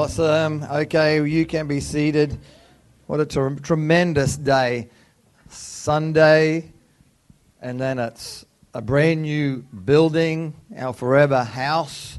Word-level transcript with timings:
Awesome. 0.00 0.62
Okay, 0.62 1.22
you 1.28 1.44
can 1.44 1.68
be 1.68 1.78
seated. 1.78 2.38
What 3.06 3.20
a 3.20 3.26
ter- 3.26 3.56
tremendous 3.56 4.34
day. 4.34 4.88
Sunday, 5.50 6.72
and 7.60 7.78
then 7.78 7.98
it's 7.98 8.46
a 8.72 8.80
brand 8.80 9.20
new 9.20 9.58
building, 9.58 10.54
our 10.74 10.94
forever 10.94 11.44
house, 11.44 12.18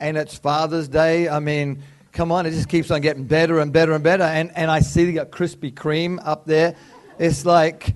and 0.00 0.16
it's 0.16 0.38
Father's 0.38 0.88
Day. 0.88 1.28
I 1.28 1.38
mean, 1.38 1.82
come 2.12 2.32
on, 2.32 2.46
it 2.46 2.52
just 2.52 2.70
keeps 2.70 2.90
on 2.90 3.02
getting 3.02 3.24
better 3.24 3.60
and 3.60 3.74
better 3.74 3.92
and 3.92 4.02
better. 4.02 4.24
And, 4.24 4.50
and 4.56 4.70
I 4.70 4.80
see 4.80 5.04
they 5.04 5.12
got 5.12 5.30
Krispy 5.30 5.70
Kreme 5.70 6.18
up 6.24 6.46
there. 6.46 6.76
It's 7.18 7.44
like, 7.44 7.94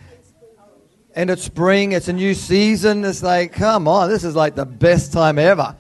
and 1.15 1.31
it's 1.31 1.43
spring, 1.43 1.93
it's 1.93 2.09
a 2.09 2.13
new 2.13 2.35
season. 2.35 3.03
It's 3.03 3.23
like, 3.23 3.55
come 3.55 3.89
on, 3.89 4.11
this 4.11 4.25
is 4.25 4.37
like 4.37 4.57
the 4.57 4.67
best 4.67 5.11
time 5.11 5.39
ever. 5.39 5.75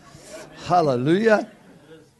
Hallelujah. 0.64 1.51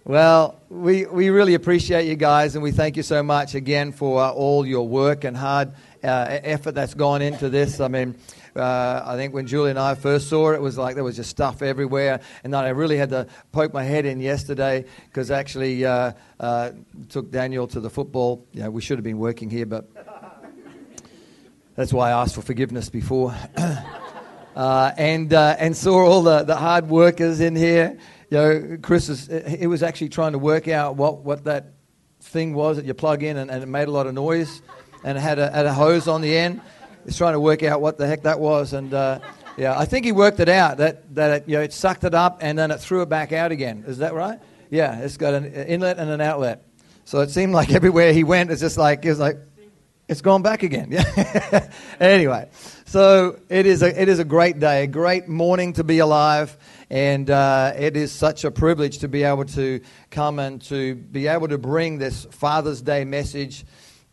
Well, 0.04 0.60
we, 0.68 1.06
we 1.06 1.30
really 1.30 1.54
appreciate 1.54 2.08
you 2.08 2.16
guys, 2.16 2.56
and 2.56 2.62
we 2.64 2.72
thank 2.72 2.96
you 2.96 3.04
so 3.04 3.22
much 3.22 3.54
again 3.54 3.92
for 3.92 4.20
uh, 4.20 4.32
all 4.32 4.66
your 4.66 4.88
work 4.88 5.22
and 5.22 5.36
hard 5.36 5.74
uh, 6.02 6.40
effort 6.42 6.72
that's 6.72 6.94
gone 6.94 7.22
into 7.22 7.48
this. 7.48 7.78
I 7.78 7.86
mean, 7.86 8.16
uh, 8.56 9.04
I 9.06 9.14
think 9.14 9.32
when 9.32 9.46
Julie 9.46 9.70
and 9.70 9.78
I 9.78 9.94
first 9.94 10.28
saw 10.28 10.50
it, 10.50 10.54
it 10.56 10.60
was 10.60 10.76
like 10.76 10.96
there 10.96 11.04
was 11.04 11.14
just 11.14 11.30
stuff 11.30 11.62
everywhere, 11.62 12.20
and 12.42 12.52
then 12.52 12.64
I 12.64 12.70
really 12.70 12.96
had 12.96 13.10
to 13.10 13.28
poke 13.52 13.72
my 13.72 13.84
head 13.84 14.04
in 14.04 14.18
yesterday 14.18 14.86
because 15.06 15.30
actually 15.30 15.86
uh, 15.86 16.14
uh, 16.40 16.72
took 17.08 17.30
Daniel 17.30 17.68
to 17.68 17.78
the 17.78 17.88
football. 17.88 18.44
Know, 18.54 18.72
we 18.72 18.80
should 18.80 18.98
have 18.98 19.04
been 19.04 19.18
working 19.18 19.50
here, 19.50 19.66
but 19.66 19.88
that's 21.76 21.92
why 21.92 22.08
I 22.08 22.22
asked 22.22 22.34
for 22.34 22.42
forgiveness 22.42 22.90
before. 22.90 23.36
Uh, 24.54 24.92
and, 24.98 25.32
and 25.32 25.74
saw 25.74 26.04
all 26.04 26.22
the, 26.22 26.42
the 26.42 26.54
hard 26.54 26.86
workers 26.90 27.40
in 27.40 27.56
here 27.56 27.98
you 28.32 28.38
know, 28.38 28.78
Chris 28.80 29.10
is, 29.10 29.28
he 29.58 29.66
was 29.66 29.82
actually 29.82 30.08
trying 30.08 30.32
to 30.32 30.38
work 30.38 30.66
out 30.66 30.96
what, 30.96 31.18
what 31.18 31.44
that 31.44 31.74
thing 32.20 32.54
was 32.54 32.78
that 32.78 32.86
you 32.86 32.94
plug 32.94 33.22
in 33.22 33.36
and, 33.36 33.50
and 33.50 33.62
it 33.62 33.66
made 33.66 33.88
a 33.88 33.90
lot 33.90 34.06
of 34.06 34.14
noise 34.14 34.62
and 35.04 35.18
had 35.18 35.38
a, 35.38 35.50
had 35.50 35.66
a 35.66 35.74
hose 35.74 36.08
on 36.08 36.22
the 36.22 36.34
end. 36.34 36.62
He's 37.04 37.18
trying 37.18 37.34
to 37.34 37.40
work 37.40 37.62
out 37.62 37.82
what 37.82 37.98
the 37.98 38.06
heck 38.06 38.22
that 38.22 38.40
was. 38.40 38.72
And 38.72 38.94
uh, 38.94 39.20
yeah, 39.58 39.78
I 39.78 39.84
think 39.84 40.06
he 40.06 40.12
worked 40.12 40.40
it 40.40 40.48
out 40.48 40.78
that, 40.78 41.14
that 41.14 41.42
it, 41.42 41.48
you 41.48 41.56
know, 41.56 41.62
it 41.62 41.74
sucked 41.74 42.04
it 42.04 42.14
up 42.14 42.38
and 42.40 42.58
then 42.58 42.70
it 42.70 42.80
threw 42.80 43.02
it 43.02 43.10
back 43.10 43.32
out 43.32 43.52
again. 43.52 43.84
Is 43.86 43.98
that 43.98 44.14
right? 44.14 44.40
Yeah, 44.70 45.00
it's 45.00 45.18
got 45.18 45.34
an 45.34 45.52
inlet 45.52 45.98
and 45.98 46.08
an 46.08 46.22
outlet. 46.22 46.64
So 47.04 47.20
it 47.20 47.28
seemed 47.28 47.52
like 47.52 47.70
everywhere 47.74 48.14
he 48.14 48.24
went, 48.24 48.50
it's 48.50 48.62
just 48.62 48.78
like, 48.78 49.04
it 49.04 49.10
was 49.10 49.18
like, 49.18 49.36
it's 50.08 50.22
gone 50.22 50.40
back 50.40 50.62
again. 50.62 50.88
Yeah. 50.90 51.68
anyway, 52.00 52.48
so 52.92 53.40
it 53.48 53.64
is 53.64 53.82
a 53.82 54.02
it 54.02 54.10
is 54.10 54.18
a 54.18 54.24
great 54.24 54.58
day, 54.58 54.84
a 54.84 54.86
great 54.86 55.26
morning 55.26 55.72
to 55.72 55.82
be 55.82 56.00
alive, 56.00 56.58
and 56.90 57.30
uh, 57.30 57.72
it 57.74 57.96
is 57.96 58.12
such 58.12 58.44
a 58.44 58.50
privilege 58.50 58.98
to 58.98 59.08
be 59.08 59.22
able 59.22 59.46
to 59.46 59.80
come 60.10 60.38
and 60.38 60.60
to 60.64 60.96
be 60.96 61.26
able 61.26 61.48
to 61.48 61.56
bring 61.56 61.96
this 61.96 62.26
Father's 62.26 62.82
Day 62.82 63.06
message 63.06 63.64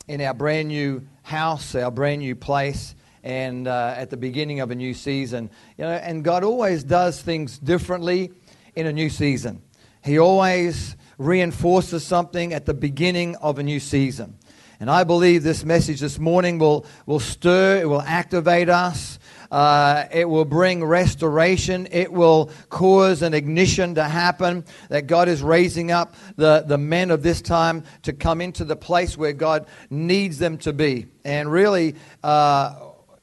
in 0.08 0.22
our 0.22 0.34
brand 0.34 0.70
new 0.70 1.06
house, 1.24 1.76
our 1.76 1.92
brand 1.92 2.22
new 2.22 2.38
place, 2.38 2.96
and 3.22 3.68
uh, 3.68 3.96
at 3.98 4.12
the 4.12 4.18
beginning 4.18 4.62
of 4.62 4.72
a 4.72 4.76
new 4.76 4.94
season. 4.94 5.50
You 5.78 5.84
know, 5.84 5.92
and 5.92 6.24
God 6.24 6.46
always 6.46 6.86
does 6.86 7.22
things 7.22 7.60
differently 7.60 8.32
in 8.76 8.88
a 8.88 8.94
new 8.94 9.10
season. 9.10 9.62
He 10.06 10.20
always 10.20 10.96
reinforces 11.18 12.06
something 12.06 12.54
at 12.54 12.66
the 12.66 12.74
beginning 12.74 13.36
of 13.36 13.60
a 13.60 13.64
new 13.64 13.82
season. 13.82 14.38
And 14.82 14.90
I 14.90 15.04
believe 15.04 15.44
this 15.44 15.66
message 15.66 16.00
this 16.00 16.18
morning 16.20 16.58
will, 16.58 16.86
will 17.06 17.20
stir, 17.20 17.82
it 17.82 17.86
will 17.90 18.02
activate 18.02 18.70
us, 18.70 19.20
uh, 19.52 20.06
it 20.10 20.30
will 20.30 20.46
bring 20.46 20.86
restoration, 20.86 21.86
it 21.92 22.14
will 22.14 22.50
cause 22.70 23.22
an 23.22 23.34
ignition 23.34 23.96
to 23.96 24.06
happen. 24.06 24.64
That 24.88 25.06
God 25.06 25.28
is 25.28 25.42
raising 25.42 25.92
up 25.92 26.16
the, 26.38 26.64
the 26.66 26.78
men 26.78 27.12
of 27.12 27.24
this 27.24 27.42
time 27.42 27.84
to 28.04 28.14
come 28.14 28.40
into 28.40 28.64
the 28.64 28.78
place 28.78 29.18
where 29.18 29.34
God 29.34 29.68
needs 29.90 30.38
them 30.38 30.58
to 30.60 30.72
be. 30.72 31.08
And 31.26 31.52
really, 31.52 31.96
uh, 32.24 32.76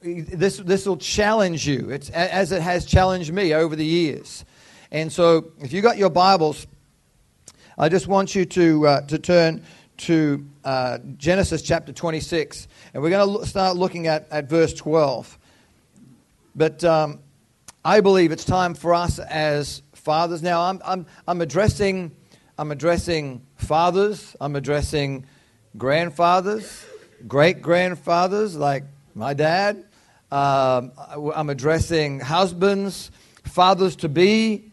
this, 0.03 0.57
this 0.57 0.85
will 0.85 0.97
challenge 0.97 1.67
you, 1.67 1.89
it's, 1.89 2.11
as 2.11 2.51
it 2.51 2.61
has 2.61 2.85
challenged 2.85 3.33
me 3.33 3.55
over 3.55 3.75
the 3.75 3.85
years. 3.85 4.45
And 4.91 5.11
so, 5.11 5.53
if 5.59 5.73
you 5.73 5.81
got 5.81 5.97
your 5.97 6.11
Bibles, 6.11 6.67
I 7.79 7.89
just 7.89 8.07
want 8.07 8.35
you 8.35 8.45
to, 8.45 8.87
uh, 8.87 9.01
to 9.01 9.17
turn 9.17 9.63
to 9.97 10.45
uh, 10.63 10.99
Genesis 11.17 11.61
chapter 11.61 11.91
26, 11.91 12.67
and 12.93 13.01
we're 13.01 13.09
going 13.09 13.39
to 13.39 13.45
start 13.45 13.77
looking 13.77 14.07
at, 14.07 14.27
at 14.31 14.49
verse 14.49 14.73
12. 14.73 15.37
But 16.55 16.83
um, 16.83 17.19
I 17.85 18.01
believe 18.01 18.31
it's 18.31 18.45
time 18.45 18.73
for 18.73 18.93
us 18.93 19.19
as 19.19 19.81
fathers. 19.93 20.41
Now, 20.43 20.63
I'm, 20.63 20.81
I'm, 20.83 21.05
I'm, 21.27 21.41
addressing, 21.41 22.15
I'm 22.57 22.71
addressing 22.71 23.45
fathers, 23.55 24.35
I'm 24.41 24.55
addressing 24.55 25.25
grandfathers, 25.77 26.85
great 27.27 27.61
grandfathers 27.61 28.55
like 28.55 28.83
my 29.15 29.33
dad. 29.33 29.85
Um, 30.31 30.91
I'm 31.33 31.49
addressing 31.49 32.19
husbands, 32.19 33.11
fathers 33.45 33.95
to 33.97 34.09
be. 34.09 34.71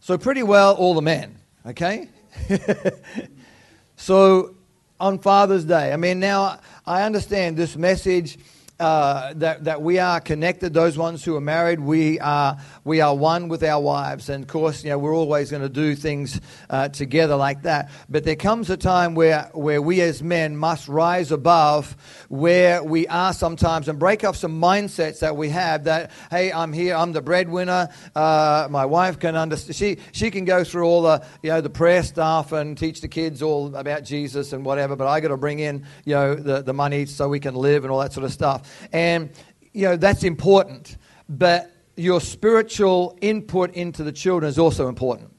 So, 0.00 0.18
pretty 0.18 0.42
well, 0.42 0.74
all 0.74 0.94
the 0.94 1.02
men, 1.02 1.36
okay? 1.66 2.08
so, 3.96 4.55
on 5.00 5.18
Father's 5.18 5.64
Day. 5.64 5.92
I 5.92 5.96
mean, 5.96 6.20
now 6.20 6.58
I 6.86 7.02
understand 7.02 7.56
this 7.56 7.76
message 7.76 8.38
uh, 8.78 9.32
that, 9.34 9.64
that 9.64 9.80
we 9.80 9.98
are 9.98 10.20
connected, 10.20 10.74
those 10.74 10.98
ones 10.98 11.24
who 11.24 11.34
are 11.36 11.40
married, 11.40 11.80
we 11.80 12.20
are, 12.20 12.58
we 12.84 13.00
are 13.00 13.14
one 13.14 13.48
with 13.48 13.62
our 13.62 13.80
wives. 13.80 14.28
And 14.28 14.44
of 14.44 14.48
course, 14.48 14.84
you 14.84 14.90
know, 14.90 14.98
we're 14.98 15.14
always 15.14 15.50
going 15.50 15.62
to 15.62 15.68
do 15.68 15.94
things 15.94 16.40
uh, 16.68 16.88
together 16.88 17.36
like 17.36 17.62
that. 17.62 17.90
But 18.08 18.24
there 18.24 18.36
comes 18.36 18.68
a 18.68 18.76
time 18.76 19.14
where, 19.14 19.50
where 19.54 19.80
we 19.80 20.00
as 20.02 20.22
men 20.22 20.56
must 20.56 20.88
rise 20.88 21.32
above 21.32 21.96
where 22.28 22.82
we 22.82 23.06
are 23.06 23.32
sometimes 23.32 23.88
and 23.88 23.98
break 23.98 24.24
off 24.24 24.36
some 24.36 24.60
mindsets 24.60 25.20
that 25.20 25.36
we 25.36 25.48
have 25.48 25.84
that, 25.84 26.10
hey, 26.30 26.52
I'm 26.52 26.72
here, 26.72 26.94
I'm 26.96 27.12
the 27.12 27.22
breadwinner, 27.22 27.88
uh, 28.14 28.68
my 28.70 28.84
wife 28.84 29.18
can 29.18 29.36
understand, 29.36 29.76
she, 29.76 29.98
she 30.12 30.30
can 30.30 30.44
go 30.44 30.64
through 30.64 30.84
all 30.84 31.02
the, 31.02 31.24
you 31.42 31.50
know, 31.50 31.60
the 31.60 31.70
prayer 31.70 32.02
stuff 32.02 32.52
and 32.52 32.76
teach 32.76 33.00
the 33.00 33.08
kids 33.08 33.42
all 33.42 33.74
about 33.74 34.04
Jesus 34.04 34.52
and 34.52 34.64
whatever, 34.64 34.96
but 34.96 35.06
I 35.06 35.20
got 35.20 35.28
to 35.28 35.36
bring 35.36 35.60
in, 35.60 35.86
you 36.04 36.14
know, 36.14 36.34
the, 36.34 36.62
the 36.62 36.74
money 36.74 37.06
so 37.06 37.28
we 37.28 37.40
can 37.40 37.54
live 37.54 37.84
and 37.84 37.90
all 37.90 38.00
that 38.00 38.12
sort 38.12 38.24
of 38.24 38.32
stuff. 38.32 38.65
And, 38.92 39.30
you 39.72 39.82
know, 39.82 39.96
that's 39.96 40.24
important. 40.24 40.96
But 41.28 41.70
your 41.96 42.20
spiritual 42.20 43.18
input 43.20 43.74
into 43.74 44.02
the 44.04 44.12
children 44.12 44.48
is 44.48 44.58
also 44.58 44.88
important. 44.88 45.32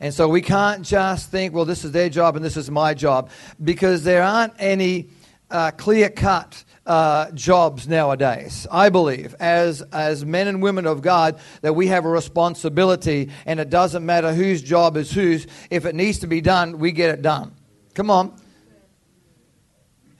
And 0.00 0.12
so 0.12 0.28
we 0.28 0.42
can't 0.42 0.82
just 0.82 1.30
think, 1.30 1.54
well, 1.54 1.64
this 1.64 1.84
is 1.84 1.92
their 1.92 2.08
job 2.08 2.36
and 2.36 2.44
this 2.44 2.56
is 2.56 2.70
my 2.70 2.94
job, 2.94 3.30
because 3.62 4.04
there 4.04 4.22
aren't 4.22 4.52
any 4.58 5.08
uh, 5.50 5.70
clear 5.70 6.10
cut 6.10 6.64
uh, 6.84 7.30
jobs 7.32 7.88
nowadays. 7.88 8.66
I 8.70 8.90
believe, 8.90 9.34
as, 9.40 9.82
as 9.92 10.24
men 10.24 10.48
and 10.48 10.62
women 10.62 10.86
of 10.86 11.02
God, 11.02 11.40
that 11.62 11.74
we 11.74 11.88
have 11.88 12.04
a 12.04 12.08
responsibility, 12.08 13.30
and 13.46 13.58
it 13.58 13.70
doesn't 13.70 14.04
matter 14.04 14.34
whose 14.34 14.62
job 14.62 14.96
is 14.96 15.10
whose. 15.10 15.46
If 15.70 15.86
it 15.86 15.94
needs 15.94 16.18
to 16.20 16.26
be 16.26 16.40
done, 16.40 16.78
we 16.78 16.92
get 16.92 17.10
it 17.10 17.22
done. 17.22 17.54
Come 17.94 18.10
on. 18.10 18.38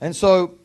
And 0.01 0.15
so 0.15 0.56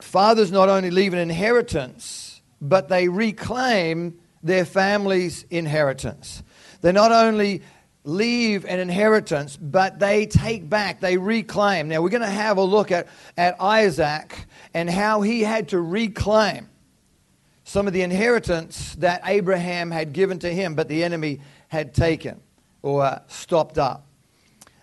fathers 0.00 0.50
not 0.52 0.68
only 0.68 0.90
leave 0.90 1.12
an 1.12 1.18
inheritance, 1.18 2.40
but 2.60 2.88
they 2.88 3.08
reclaim 3.08 4.18
their 4.42 4.64
family's 4.64 5.44
inheritance. 5.50 6.42
They 6.80 6.92
not 6.92 7.12
only 7.12 7.62
leave 8.04 8.64
an 8.64 8.80
inheritance, 8.80 9.56
but 9.56 9.98
they 9.98 10.26
take 10.26 10.68
back, 10.68 11.00
they 11.00 11.16
reclaim. 11.16 11.88
Now, 11.88 12.00
we're 12.00 12.08
going 12.08 12.22
to 12.22 12.26
have 12.26 12.56
a 12.56 12.62
look 12.62 12.90
at, 12.90 13.08
at 13.36 13.60
Isaac 13.60 14.46
and 14.72 14.88
how 14.88 15.20
he 15.20 15.42
had 15.42 15.68
to 15.70 15.80
reclaim 15.80 16.68
some 17.64 17.86
of 17.86 17.92
the 17.92 18.02
inheritance 18.02 18.94
that 18.96 19.20
Abraham 19.24 19.90
had 19.90 20.14
given 20.14 20.38
to 20.38 20.50
him, 20.50 20.74
but 20.74 20.88
the 20.88 21.04
enemy 21.04 21.40
had 21.68 21.92
taken 21.92 22.40
or 22.80 23.02
uh, 23.02 23.20
stopped 23.26 23.76
up. 23.76 24.07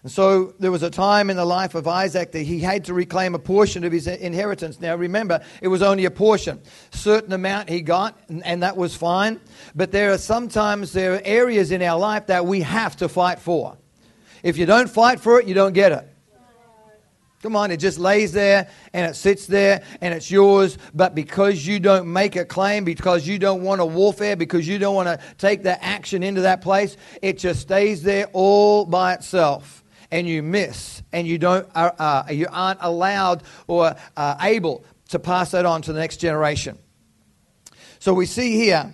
And 0.06 0.12
so 0.12 0.54
there 0.60 0.72
was 0.72 0.84
a 0.84 0.92
time 0.92 1.32
in 1.32 1.36
the 1.36 1.46
life 1.46 1.74
of 1.74 1.88
Isaac 1.88 2.32
that 2.34 2.44
he 2.44 2.60
had 2.60 2.86
to 2.86 2.94
reclaim 2.94 3.34
a 3.34 3.40
portion 3.40 3.84
of 3.84 3.92
his 3.92 4.06
inheritance. 4.06 4.80
Now 4.80 4.96
remember, 4.96 5.42
it 5.64 5.68
was 5.68 5.82
only 5.82 6.06
a 6.06 6.12
portion. 6.12 6.62
Certain 6.92 7.34
amount 7.34 7.70
he 7.70 7.82
got, 7.82 8.16
and 8.30 8.62
that 8.62 8.78
was 8.78 8.96
fine. 8.96 9.42
But 9.74 9.92
there 9.92 10.12
are 10.12 10.20
sometimes 10.20 10.94
there 10.94 11.16
are 11.16 11.22
areas 11.26 11.72
in 11.72 11.82
our 11.82 11.98
life 11.98 12.28
that 12.28 12.46
we 12.46 12.62
have 12.62 12.96
to 12.98 13.10
fight 13.10 13.40
for. 13.40 13.78
If 14.44 14.60
you 14.60 14.68
don't 14.68 14.92
fight 14.92 15.20
for 15.20 15.40
it, 15.40 15.48
you 15.48 15.56
don't 15.56 15.74
get 15.74 15.92
it. 15.92 16.08
Come 17.42 17.56
on, 17.56 17.72
it 17.72 17.78
just 17.78 17.98
lays 17.98 18.32
there 18.32 18.70
and 18.94 19.10
it 19.10 19.16
sits 19.16 19.48
there 19.48 19.82
and 20.02 20.14
it's 20.14 20.30
yours. 20.30 20.78
But 20.94 21.16
because 21.16 21.66
you 21.66 21.80
don't 21.80 22.14
make 22.14 22.36
a 22.36 22.46
claim, 22.46 22.84
because 22.84 23.28
you 23.28 23.40
don't 23.40 23.64
want 23.64 23.82
a 23.82 23.86
warfare, 23.88 24.36
because 24.36 24.68
you 24.68 24.78
don't 24.78 24.94
want 24.94 25.08
to 25.08 25.20
take 25.40 25.64
that 25.64 25.80
action 25.82 26.22
into 26.22 26.42
that 26.42 26.62
place, 26.62 26.96
it 27.24 27.40
just 27.40 27.62
stays 27.62 28.04
there 28.04 28.28
all 28.34 28.86
by 28.86 29.16
itself 29.16 29.82
and 30.16 30.30
you 30.30 30.42
miss 30.42 31.04
and 31.12 31.28
you, 31.28 31.38
don't, 31.38 31.68
uh, 31.76 31.92
uh, 32.00 32.24
you 32.32 32.48
aren't 32.50 32.80
allowed 32.82 33.44
or 33.68 33.96
uh, 34.16 34.38
able 34.40 34.86
to 35.10 35.20
pass 35.20 35.52
that 35.52 35.66
on 35.66 35.82
to 35.82 35.92
the 35.92 36.00
next 36.00 36.18
generation. 36.18 36.78
So 38.00 38.14
we 38.14 38.26
see 38.26 38.54
here 38.54 38.94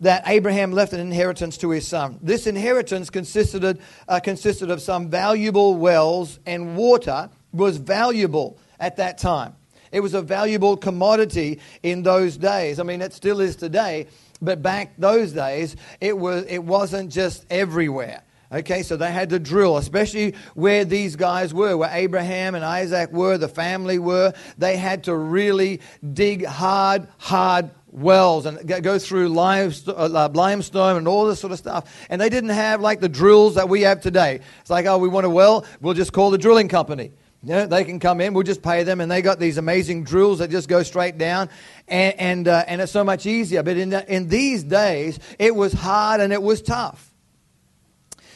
that 0.00 0.22
Abraham 0.26 0.72
left 0.72 0.94
an 0.94 1.00
inheritance 1.00 1.58
to 1.58 1.68
his 1.68 1.86
son. 1.86 2.18
This 2.22 2.46
inheritance 2.46 3.10
consisted, 3.10 3.80
uh, 4.08 4.20
consisted 4.20 4.70
of 4.70 4.80
some 4.80 5.10
valuable 5.10 5.76
wells, 5.76 6.38
and 6.46 6.74
water 6.74 7.28
was 7.52 7.76
valuable 7.76 8.58
at 8.80 8.96
that 8.96 9.18
time. 9.18 9.54
It 9.92 10.00
was 10.00 10.14
a 10.14 10.22
valuable 10.22 10.78
commodity 10.78 11.60
in 11.82 12.02
those 12.02 12.38
days. 12.38 12.80
I 12.80 12.82
mean, 12.82 13.02
it 13.02 13.12
still 13.12 13.42
is 13.42 13.56
today, 13.56 14.06
but 14.40 14.62
back 14.62 14.94
those 14.96 15.32
days, 15.32 15.76
it, 16.00 16.16
was, 16.16 16.46
it 16.46 16.64
wasn't 16.64 17.12
just 17.12 17.44
everywhere. 17.50 18.22
Okay, 18.52 18.82
so 18.82 18.98
they 18.98 19.10
had 19.10 19.30
to 19.30 19.38
drill, 19.38 19.78
especially 19.78 20.34
where 20.54 20.84
these 20.84 21.16
guys 21.16 21.54
were, 21.54 21.74
where 21.74 21.88
Abraham 21.90 22.54
and 22.54 22.62
Isaac 22.62 23.10
were, 23.10 23.38
the 23.38 23.48
family 23.48 23.98
were. 23.98 24.34
They 24.58 24.76
had 24.76 25.04
to 25.04 25.16
really 25.16 25.80
dig 26.12 26.44
hard, 26.44 27.08
hard 27.16 27.70
wells 27.92 28.44
and 28.44 28.66
go 28.82 28.98
through 28.98 29.38
uh, 29.38 30.28
limestone 30.34 30.96
and 30.98 31.08
all 31.08 31.26
this 31.26 31.40
sort 31.40 31.52
of 31.52 31.58
stuff. 31.58 32.06
And 32.10 32.20
they 32.20 32.28
didn't 32.28 32.50
have 32.50 32.82
like 32.82 33.00
the 33.00 33.08
drills 33.08 33.54
that 33.54 33.70
we 33.70 33.82
have 33.82 34.02
today. 34.02 34.40
It's 34.60 34.70
like, 34.70 34.84
oh, 34.84 34.98
we 34.98 35.08
want 35.08 35.24
a 35.24 35.30
well, 35.30 35.64
we'll 35.80 35.94
just 35.94 36.12
call 36.12 36.30
the 36.30 36.38
drilling 36.38 36.68
company. 36.68 37.12
You 37.42 37.54
know, 37.54 37.66
they 37.66 37.84
can 37.84 38.00
come 38.00 38.20
in, 38.20 38.34
we'll 38.34 38.44
just 38.44 38.62
pay 38.62 38.84
them, 38.84 39.00
and 39.00 39.10
they 39.10 39.20
got 39.20 39.40
these 39.40 39.56
amazing 39.56 40.04
drills 40.04 40.38
that 40.38 40.50
just 40.50 40.68
go 40.68 40.84
straight 40.84 41.18
down, 41.18 41.48
and, 41.88 42.14
and, 42.20 42.48
uh, 42.48 42.64
and 42.68 42.80
it's 42.80 42.92
so 42.92 43.02
much 43.02 43.26
easier. 43.26 43.64
But 43.64 43.78
in, 43.78 43.90
the, 43.90 44.14
in 44.14 44.28
these 44.28 44.62
days, 44.62 45.18
it 45.40 45.56
was 45.56 45.72
hard 45.72 46.20
and 46.20 46.32
it 46.32 46.40
was 46.40 46.62
tough. 46.62 47.11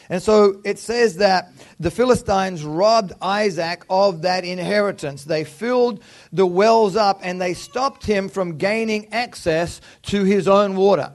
And 0.08 0.22
so 0.22 0.60
it 0.64 0.78
says 0.78 1.16
that 1.16 1.52
the 1.80 1.90
Philistines 1.90 2.64
robbed 2.64 3.12
Isaac 3.20 3.84
of 3.90 4.22
that 4.22 4.44
inheritance. 4.44 5.24
They 5.24 5.44
filled 5.44 6.02
the 6.32 6.46
wells 6.46 6.96
up 6.96 7.20
and 7.22 7.40
they 7.40 7.54
stopped 7.54 8.06
him 8.06 8.28
from 8.28 8.58
gaining 8.58 9.12
access 9.12 9.80
to 10.02 10.24
his 10.24 10.46
own 10.48 10.76
water. 10.76 11.12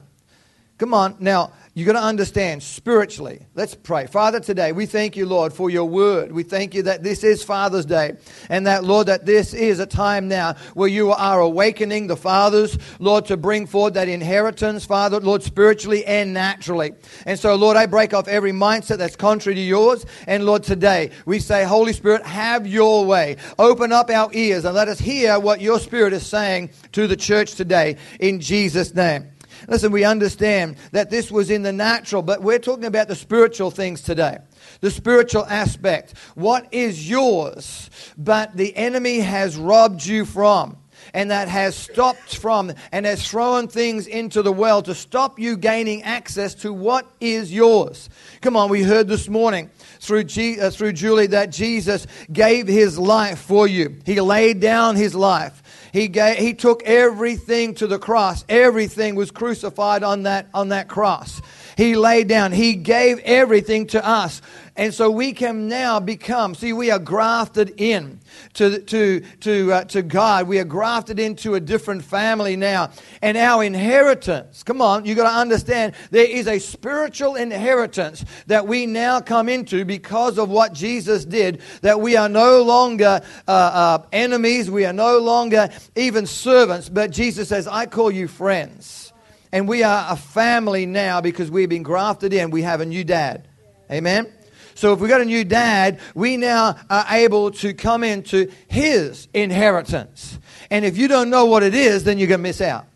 Come 0.78 0.94
on, 0.94 1.16
now, 1.20 1.52
you 1.74 1.86
got 1.86 1.94
to 1.94 2.02
understand 2.02 2.62
spiritually. 2.62 3.46
Let's 3.54 3.74
pray. 3.74 4.06
Father, 4.06 4.40
today 4.40 4.72
we 4.72 4.84
thank 4.84 5.16
you, 5.16 5.24
Lord, 5.24 5.54
for 5.54 5.70
your 5.70 5.86
word. 5.86 6.30
We 6.30 6.42
thank 6.42 6.74
you 6.74 6.82
that 6.82 7.02
this 7.02 7.24
is 7.24 7.42
Father's 7.42 7.86
Day 7.86 8.18
and 8.50 8.66
that, 8.66 8.84
Lord, 8.84 9.06
that 9.06 9.24
this 9.24 9.54
is 9.54 9.78
a 9.78 9.86
time 9.86 10.28
now 10.28 10.54
where 10.74 10.88
you 10.88 11.12
are 11.12 11.40
awakening 11.40 12.08
the 12.08 12.16
fathers, 12.16 12.76
Lord, 12.98 13.24
to 13.26 13.38
bring 13.38 13.66
forth 13.66 13.94
that 13.94 14.06
inheritance, 14.06 14.84
Father, 14.84 15.18
Lord, 15.18 15.42
spiritually 15.42 16.04
and 16.04 16.34
naturally. 16.34 16.92
And 17.24 17.38
so, 17.38 17.54
Lord, 17.54 17.78
I 17.78 17.86
break 17.86 18.12
off 18.12 18.28
every 18.28 18.52
mindset 18.52 18.98
that's 18.98 19.16
contrary 19.16 19.54
to 19.54 19.62
yours. 19.62 20.04
And, 20.26 20.44
Lord, 20.44 20.64
today 20.64 21.10
we 21.24 21.38
say, 21.38 21.64
Holy 21.64 21.94
Spirit, 21.94 22.22
have 22.26 22.66
your 22.66 23.06
way. 23.06 23.38
Open 23.58 23.92
up 23.92 24.10
our 24.10 24.28
ears 24.34 24.66
and 24.66 24.74
let 24.74 24.88
us 24.88 24.98
hear 24.98 25.40
what 25.40 25.62
your 25.62 25.80
Spirit 25.80 26.12
is 26.12 26.26
saying 26.26 26.68
to 26.92 27.06
the 27.06 27.16
church 27.16 27.54
today 27.54 27.96
in 28.20 28.40
Jesus' 28.40 28.94
name. 28.94 29.31
Listen, 29.68 29.92
we 29.92 30.04
understand 30.04 30.76
that 30.92 31.10
this 31.10 31.30
was 31.30 31.50
in 31.50 31.62
the 31.62 31.72
natural, 31.72 32.22
but 32.22 32.42
we're 32.42 32.58
talking 32.58 32.84
about 32.84 33.08
the 33.08 33.14
spiritual 33.14 33.70
things 33.70 34.02
today. 34.02 34.38
The 34.80 34.90
spiritual 34.90 35.44
aspect. 35.46 36.14
What 36.34 36.68
is 36.72 37.08
yours, 37.08 37.90
but 38.16 38.56
the 38.56 38.76
enemy 38.76 39.20
has 39.20 39.56
robbed 39.56 40.04
you 40.04 40.24
from? 40.24 40.78
and 41.14 41.30
that 41.30 41.48
has 41.48 41.76
stopped 41.76 42.36
from 42.36 42.72
and 42.90 43.06
has 43.06 43.26
thrown 43.26 43.68
things 43.68 44.06
into 44.06 44.42
the 44.42 44.52
well 44.52 44.82
to 44.82 44.94
stop 44.94 45.38
you 45.38 45.56
gaining 45.56 46.02
access 46.02 46.54
to 46.54 46.72
what 46.72 47.06
is 47.20 47.52
yours. 47.52 48.08
Come 48.40 48.56
on, 48.56 48.70
we 48.70 48.82
heard 48.82 49.08
this 49.08 49.28
morning 49.28 49.70
through, 50.00 50.24
G, 50.24 50.60
uh, 50.60 50.70
through 50.70 50.94
Julie 50.94 51.28
that 51.28 51.50
Jesus 51.50 52.06
gave 52.32 52.66
his 52.66 52.98
life 52.98 53.40
for 53.40 53.66
you. 53.66 53.98
He 54.04 54.20
laid 54.20 54.60
down 54.60 54.96
his 54.96 55.14
life. 55.14 55.61
He, 55.92 56.08
gave, 56.08 56.38
he 56.38 56.54
took 56.54 56.82
everything 56.84 57.74
to 57.74 57.86
the 57.86 57.98
cross. 57.98 58.46
Everything 58.48 59.14
was 59.14 59.30
crucified 59.30 60.02
on 60.02 60.22
that, 60.22 60.48
on 60.54 60.70
that 60.70 60.88
cross. 60.88 61.42
He 61.76 61.96
laid 61.96 62.28
down. 62.28 62.52
He 62.52 62.74
gave 62.74 63.18
everything 63.18 63.86
to 63.88 64.04
us. 64.04 64.40
And 64.74 64.94
so 64.94 65.10
we 65.10 65.34
can 65.34 65.68
now 65.68 66.00
become, 66.00 66.54
see, 66.54 66.72
we 66.72 66.90
are 66.90 66.98
grafted 66.98 67.74
in 67.78 68.20
to, 68.54 68.78
to, 68.78 69.20
to, 69.20 69.72
uh, 69.72 69.84
to 69.84 70.00
God. 70.00 70.48
We 70.48 70.58
are 70.60 70.64
grafted 70.64 71.18
into 71.18 71.54
a 71.54 71.60
different 71.60 72.02
family 72.02 72.56
now. 72.56 72.90
And 73.20 73.36
our 73.36 73.62
inheritance, 73.62 74.62
come 74.62 74.80
on, 74.80 75.04
you've 75.04 75.18
got 75.18 75.30
to 75.30 75.36
understand, 75.36 75.94
there 76.10 76.24
is 76.24 76.48
a 76.48 76.58
spiritual 76.58 77.34
inheritance 77.34 78.24
that 78.46 78.66
we 78.66 78.86
now 78.86 79.20
come 79.20 79.50
into 79.50 79.84
because 79.84 80.38
of 80.38 80.48
what 80.48 80.72
Jesus 80.72 81.26
did, 81.26 81.60
that 81.82 82.00
we 82.00 82.16
are 82.16 82.30
no 82.30 82.62
longer 82.62 83.20
uh, 83.46 83.50
uh, 83.50 84.06
enemies, 84.10 84.70
we 84.70 84.86
are 84.86 84.94
no 84.94 85.18
longer 85.18 85.68
even 85.96 86.24
servants, 86.24 86.88
but 86.88 87.10
Jesus 87.10 87.50
says, 87.50 87.68
I 87.68 87.84
call 87.84 88.10
you 88.10 88.26
friends. 88.26 89.12
And 89.52 89.68
we 89.68 89.82
are 89.82 90.06
a 90.08 90.16
family 90.16 90.86
now 90.86 91.20
because 91.20 91.50
we've 91.50 91.68
been 91.68 91.82
grafted 91.82 92.32
in. 92.32 92.50
We 92.50 92.62
have 92.62 92.80
a 92.80 92.86
new 92.86 93.04
dad. 93.04 93.46
Amen? 93.90 94.32
So 94.74 94.92
if 94.92 95.00
we 95.00 95.08
got 95.08 95.20
a 95.20 95.24
new 95.24 95.44
dad, 95.44 96.00
we 96.14 96.36
now 96.36 96.76
are 96.88 97.06
able 97.10 97.50
to 97.52 97.74
come 97.74 98.04
into 98.04 98.50
his 98.68 99.28
inheritance. 99.34 100.38
And 100.70 100.84
if 100.84 100.96
you 100.96 101.08
don't 101.08 101.30
know 101.30 101.46
what 101.46 101.62
it 101.62 101.74
is, 101.74 102.04
then 102.04 102.18
you're 102.18 102.28
going 102.28 102.40
to 102.40 102.42
miss 102.42 102.60
out. 102.60 102.86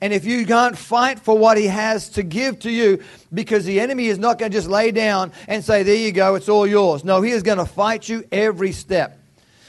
And 0.00 0.12
if 0.12 0.24
you 0.24 0.46
can't 0.46 0.76
fight 0.76 1.20
for 1.20 1.36
what 1.36 1.58
he 1.58 1.66
has 1.66 2.10
to 2.10 2.22
give 2.22 2.60
to 2.60 2.70
you, 2.70 3.02
because 3.32 3.64
the 3.64 3.80
enemy 3.80 4.06
is 4.06 4.18
not 4.18 4.38
going 4.38 4.50
to 4.50 4.56
just 4.56 4.68
lay 4.68 4.90
down 4.90 5.32
and 5.46 5.64
say, 5.64 5.82
There 5.82 5.94
you 5.94 6.12
go, 6.12 6.34
it's 6.34 6.48
all 6.48 6.66
yours. 6.66 7.04
No, 7.04 7.20
he 7.20 7.30
is 7.30 7.42
going 7.42 7.58
to 7.58 7.66
fight 7.66 8.08
you 8.08 8.24
every 8.32 8.72
step. 8.72 9.18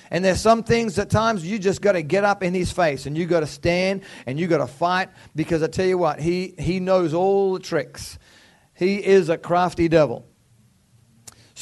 And 0.10 0.24
there's 0.24 0.40
some 0.40 0.64
things 0.64 1.00
at 1.00 1.10
times 1.10 1.46
you 1.46 1.58
just 1.58 1.82
got 1.82 1.94
to 1.94 2.04
get 2.04 2.24
up 2.24 2.44
in 2.44 2.54
his 2.54 2.72
face 2.72 3.08
and 3.08 3.18
you 3.18 3.26
got 3.26 3.40
to 3.40 3.48
stand 3.48 4.04
and 4.28 4.40
you 4.40 4.48
got 4.48 4.60
to 4.60 4.68
fight 4.68 5.10
because 5.36 5.64
I 5.64 5.68
tell 5.68 5.88
you 5.88 5.98
what, 5.98 6.20
he, 6.20 6.54
he 6.60 6.80
knows 6.80 7.16
all 7.16 7.54
the 7.54 7.60
tricks. 7.60 8.20
He 8.76 9.04
is 9.04 9.30
a 9.30 9.40
crafty 9.40 9.88
devil. 9.88 10.26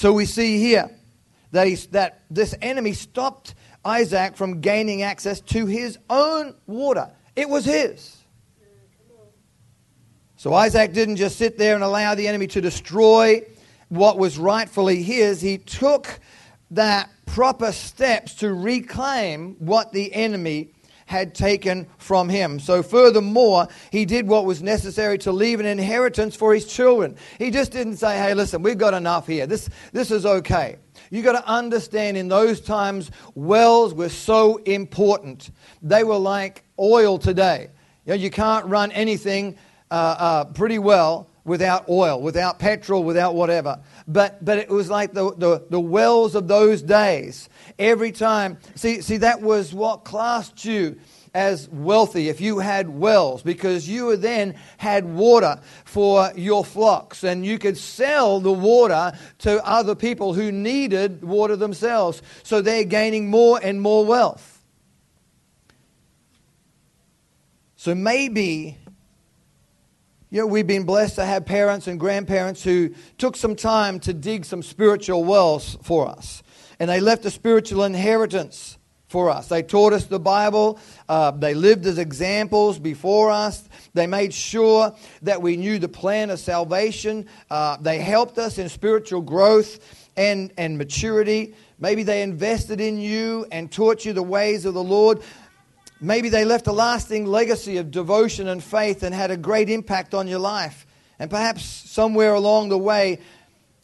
So 0.01 0.11
we 0.13 0.25
see 0.25 0.57
here 0.57 0.89
that, 1.51 1.67
he, 1.67 1.75
that 1.91 2.23
this 2.31 2.55
enemy 2.59 2.93
stopped 2.93 3.53
Isaac 3.85 4.35
from 4.35 4.59
gaining 4.59 5.03
access 5.03 5.41
to 5.41 5.67
his 5.67 5.99
own 6.09 6.55
water. 6.65 7.11
It 7.35 7.47
was 7.47 7.65
his. 7.65 8.17
So 10.37 10.55
Isaac 10.55 10.93
didn't 10.93 11.17
just 11.17 11.37
sit 11.37 11.59
there 11.59 11.75
and 11.75 11.83
allow 11.83 12.15
the 12.15 12.27
enemy 12.27 12.47
to 12.47 12.61
destroy 12.61 13.43
what 13.89 14.17
was 14.17 14.39
rightfully 14.39 15.03
his. 15.03 15.39
He 15.39 15.59
took 15.59 16.19
that 16.71 17.07
proper 17.27 17.71
steps 17.71 18.33
to 18.37 18.51
reclaim 18.51 19.55
what 19.59 19.91
the 19.91 20.11
enemy 20.15 20.71
had 21.11 21.35
taken 21.35 21.85
from 21.97 22.29
him. 22.29 22.57
So, 22.57 22.81
furthermore, 22.81 23.67
he 23.91 24.05
did 24.05 24.27
what 24.29 24.45
was 24.45 24.63
necessary 24.63 25.17
to 25.19 25.33
leave 25.33 25.59
an 25.59 25.65
inheritance 25.65 26.37
for 26.37 26.53
his 26.53 26.65
children. 26.65 27.17
He 27.37 27.51
just 27.51 27.73
didn't 27.73 27.97
say, 27.97 28.17
hey, 28.17 28.33
listen, 28.33 28.63
we've 28.63 28.77
got 28.77 28.93
enough 28.93 29.27
here. 29.27 29.45
This, 29.45 29.69
this 29.91 30.09
is 30.09 30.25
okay. 30.25 30.77
You've 31.09 31.25
got 31.25 31.33
to 31.33 31.45
understand 31.45 32.15
in 32.15 32.29
those 32.29 32.61
times, 32.61 33.11
wells 33.35 33.93
were 33.93 34.07
so 34.07 34.55
important. 34.63 35.51
They 35.81 36.05
were 36.05 36.17
like 36.17 36.63
oil 36.79 37.17
today. 37.17 37.71
You, 38.05 38.11
know, 38.11 38.15
you 38.15 38.31
can't 38.31 38.65
run 38.67 38.93
anything 38.93 39.57
uh, 39.91 40.15
uh, 40.17 40.45
pretty 40.45 40.79
well 40.79 41.27
without 41.43 41.89
oil, 41.89 42.21
without 42.21 42.57
petrol, 42.57 43.03
without 43.03 43.35
whatever. 43.35 43.81
But, 44.07 44.43
but 44.45 44.59
it 44.59 44.69
was 44.69 44.89
like 44.89 45.11
the, 45.11 45.35
the, 45.35 45.65
the 45.69 45.79
wells 45.79 46.35
of 46.35 46.47
those 46.47 46.81
days. 46.81 47.49
Every 47.79 48.11
time, 48.11 48.57
see, 48.75 49.01
see, 49.01 49.17
that 49.17 49.41
was 49.41 49.73
what 49.73 50.03
classed 50.03 50.65
you 50.65 50.97
as 51.33 51.69
wealthy 51.69 52.27
if 52.27 52.41
you 52.41 52.59
had 52.59 52.89
wells 52.89 53.41
because 53.41 53.87
you 53.87 54.15
then 54.17 54.55
had 54.77 55.05
water 55.05 55.59
for 55.85 56.31
your 56.35 56.65
flocks 56.65 57.23
and 57.23 57.45
you 57.45 57.57
could 57.57 57.77
sell 57.77 58.39
the 58.41 58.51
water 58.51 59.13
to 59.39 59.65
other 59.65 59.95
people 59.95 60.33
who 60.33 60.51
needed 60.51 61.23
water 61.23 61.55
themselves. 61.55 62.21
So 62.43 62.61
they're 62.61 62.83
gaining 62.83 63.29
more 63.29 63.59
and 63.63 63.81
more 63.81 64.05
wealth. 64.05 64.63
So 67.77 67.95
maybe 67.95 68.77
you 70.29 70.39
know, 70.39 70.47
we've 70.47 70.67
been 70.67 70.83
blessed 70.83 71.15
to 71.15 71.25
have 71.25 71.45
parents 71.45 71.87
and 71.87 71.99
grandparents 71.99 72.63
who 72.63 72.93
took 73.17 73.35
some 73.35 73.53
time 73.53 73.99
to 74.01 74.13
dig 74.13 74.45
some 74.45 74.63
spiritual 74.63 75.25
wells 75.25 75.77
for 75.83 76.07
us. 76.07 76.41
And 76.81 76.89
they 76.89 76.99
left 76.99 77.23
a 77.25 77.29
spiritual 77.29 77.83
inheritance 77.83 78.79
for 79.07 79.29
us. 79.29 79.49
They 79.49 79.61
taught 79.61 79.93
us 79.93 80.05
the 80.05 80.19
Bible. 80.19 80.79
Uh, 81.07 81.29
they 81.29 81.53
lived 81.53 81.85
as 81.85 81.99
examples 81.99 82.79
before 82.79 83.29
us. 83.29 83.69
They 83.93 84.07
made 84.07 84.33
sure 84.33 84.95
that 85.21 85.43
we 85.43 85.57
knew 85.57 85.77
the 85.77 85.87
plan 85.87 86.31
of 86.31 86.39
salvation. 86.39 87.27
Uh, 87.51 87.77
they 87.77 87.99
helped 87.99 88.39
us 88.39 88.57
in 88.57 88.67
spiritual 88.67 89.21
growth 89.21 90.09
and, 90.17 90.51
and 90.57 90.79
maturity. 90.79 91.53
Maybe 91.77 92.01
they 92.01 92.23
invested 92.23 92.81
in 92.81 92.97
you 92.97 93.45
and 93.51 93.71
taught 93.71 94.03
you 94.03 94.13
the 94.13 94.23
ways 94.23 94.65
of 94.65 94.73
the 94.73 94.83
Lord. 94.83 95.21
Maybe 95.99 96.29
they 96.29 96.45
left 96.45 96.65
a 96.65 96.71
lasting 96.71 97.27
legacy 97.27 97.77
of 97.77 97.91
devotion 97.91 98.47
and 98.47 98.63
faith 98.63 99.03
and 99.03 99.13
had 99.13 99.29
a 99.29 99.37
great 99.37 99.69
impact 99.69 100.15
on 100.15 100.27
your 100.27 100.39
life. 100.39 100.87
And 101.19 101.29
perhaps 101.29 101.63
somewhere 101.63 102.33
along 102.33 102.69
the 102.69 102.77
way, 102.79 103.19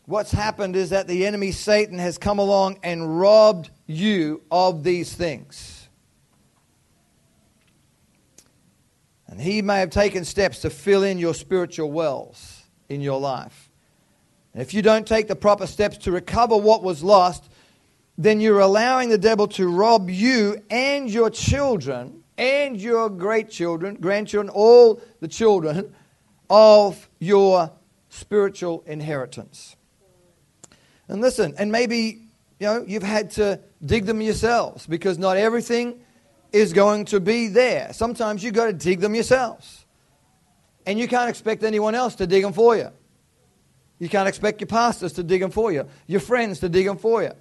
what's 0.08 0.32
happened 0.32 0.76
is 0.76 0.90
that 0.90 1.08
the 1.08 1.28
enemy 1.28 1.52
Satan 1.52 2.00
has 2.00 2.18
come 2.18 2.40
along 2.40 2.80
and 2.82 3.20
robbed 3.20 3.70
you 3.86 4.42
of 4.50 4.84
these 4.84 5.14
things. 5.14 5.88
And 9.28 9.40
He 9.40 9.62
may 9.62 9.80
have 9.82 9.92
taken 9.92 10.26
steps 10.26 10.62
to 10.62 10.72
fill 10.72 11.04
in 11.04 11.20
your 11.20 11.36
spiritual 11.36 11.92
wells 11.92 12.64
in 12.90 13.02
your 13.02 13.20
life. 13.20 13.70
And 14.54 14.64
if 14.64 14.74
you 14.74 14.82
don't 14.82 15.06
take 15.06 15.28
the 15.28 15.36
proper 15.36 15.68
steps 15.68 15.98
to 16.00 16.12
recover 16.12 16.58
what 16.58 16.82
was 16.82 17.04
lost, 17.04 17.48
then 18.18 18.40
you're 18.40 18.62
allowing 18.62 19.10
the 19.10 19.18
devil 19.18 19.48
to 19.50 19.68
rob 19.68 20.10
you 20.10 20.64
and 20.72 21.10
your 21.10 21.30
children 21.30 22.24
and 22.38 22.80
your 22.80 23.10
great 23.10 23.50
children, 23.50 23.96
grandchildren, 24.00 24.50
all 24.50 25.02
the 25.20 25.28
children 25.28 25.94
of 26.50 27.10
your 27.20 27.72
spiritual 28.10 28.84
inheritance. 28.88 29.76
And 31.08 31.22
listen, 31.22 31.56
and 31.58 31.72
maybe 31.72 32.28
you 32.60 32.68
know 32.68 32.84
you've 32.86 33.04
had 33.04 33.32
to 33.32 33.60
dig 33.84 34.06
them 34.06 34.22
yourselves 34.22 34.86
because 34.88 35.18
not 35.18 35.38
everything 35.38 36.02
is 36.52 36.74
going 36.74 37.06
to 37.06 37.20
be 37.20 37.48
there. 37.48 37.94
Sometimes 37.94 38.44
you've 38.44 38.54
got 38.54 38.66
to 38.66 38.74
dig 38.74 39.00
them 39.00 39.16
yourselves. 39.16 39.86
And 40.86 40.98
you 40.98 41.08
can't 41.08 41.30
expect 41.30 41.64
anyone 41.64 41.96
else 41.96 42.16
to 42.16 42.28
dig 42.28 42.44
them 42.44 42.54
for 42.54 42.78
you. 42.78 42.90
You 44.00 44.10
can't 44.10 44.28
expect 44.28 44.62
your 44.62 44.68
pastors 44.68 45.14
to 45.14 45.24
dig 45.24 45.42
them 45.42 45.52
for 45.52 45.72
you, 45.72 45.88
your 46.06 46.20
friends 46.20 46.60
to 46.60 46.70
dig 46.70 46.86
them 46.86 46.98
for 46.98 47.24
you. 47.24 47.34